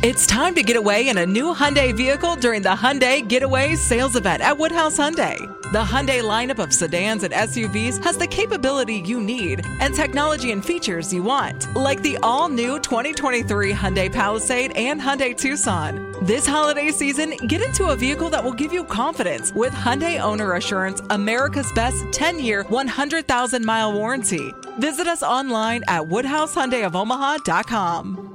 [0.03, 4.17] It's time to get away in a new Hyundai vehicle during the Hyundai Getaway Sales
[4.17, 5.39] Event at Woodhouse Hyundai.
[5.71, 10.65] The Hyundai lineup of sedans and SUVs has the capability you need and technology and
[10.65, 16.17] features you want, like the all-new 2023 Hyundai Palisade and Hyundai Tucson.
[16.21, 20.55] This holiday season, get into a vehicle that will give you confidence with Hyundai Owner
[20.55, 24.53] Assurance America's Best 10-year, 100,000-mile warranty.
[24.81, 28.32] Visit us online at woodhousehyundaiofomaha.com.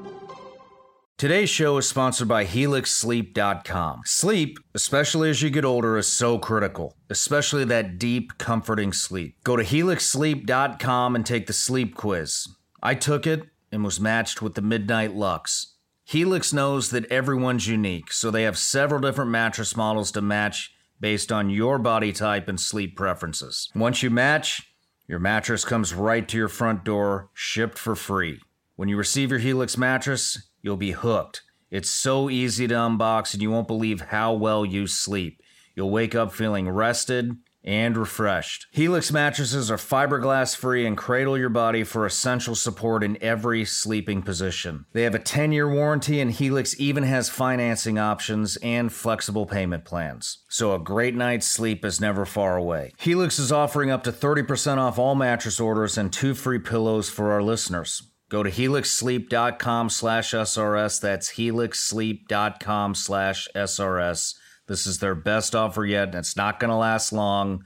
[1.17, 4.01] Today's show is sponsored by HelixSleep.com.
[4.05, 9.35] Sleep, especially as you get older, is so critical, especially that deep, comforting sleep.
[9.43, 12.47] Go to HelixSleep.com and take the sleep quiz.
[12.83, 15.77] I took it and was matched with the Midnight Lux.
[16.03, 21.31] Helix knows that everyone's unique, so they have several different mattress models to match based
[21.31, 23.71] on your body type and sleep preferences.
[23.73, 24.71] Once you match,
[25.07, 28.39] your mattress comes right to your front door, shipped for free.
[28.75, 31.43] When you receive your Helix mattress, you'll be hooked.
[31.71, 35.41] It's so easy to unbox, and you won't believe how well you sleep.
[35.75, 38.67] You'll wake up feeling rested and refreshed.
[38.71, 44.21] Helix mattresses are fiberglass free and cradle your body for essential support in every sleeping
[44.21, 44.85] position.
[44.91, 49.85] They have a 10 year warranty, and Helix even has financing options and flexible payment
[49.85, 50.39] plans.
[50.49, 52.91] So a great night's sleep is never far away.
[52.99, 57.31] Helix is offering up to 30% off all mattress orders and two free pillows for
[57.31, 58.03] our listeners.
[58.29, 60.99] Go to helixsleep.com slash SRS.
[60.99, 64.35] That's helixsleep.com slash SRS.
[64.67, 67.63] This is their best offer yet, and it's not going to last long.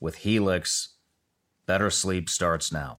[0.00, 0.96] With Helix,
[1.66, 2.92] better sleep starts now.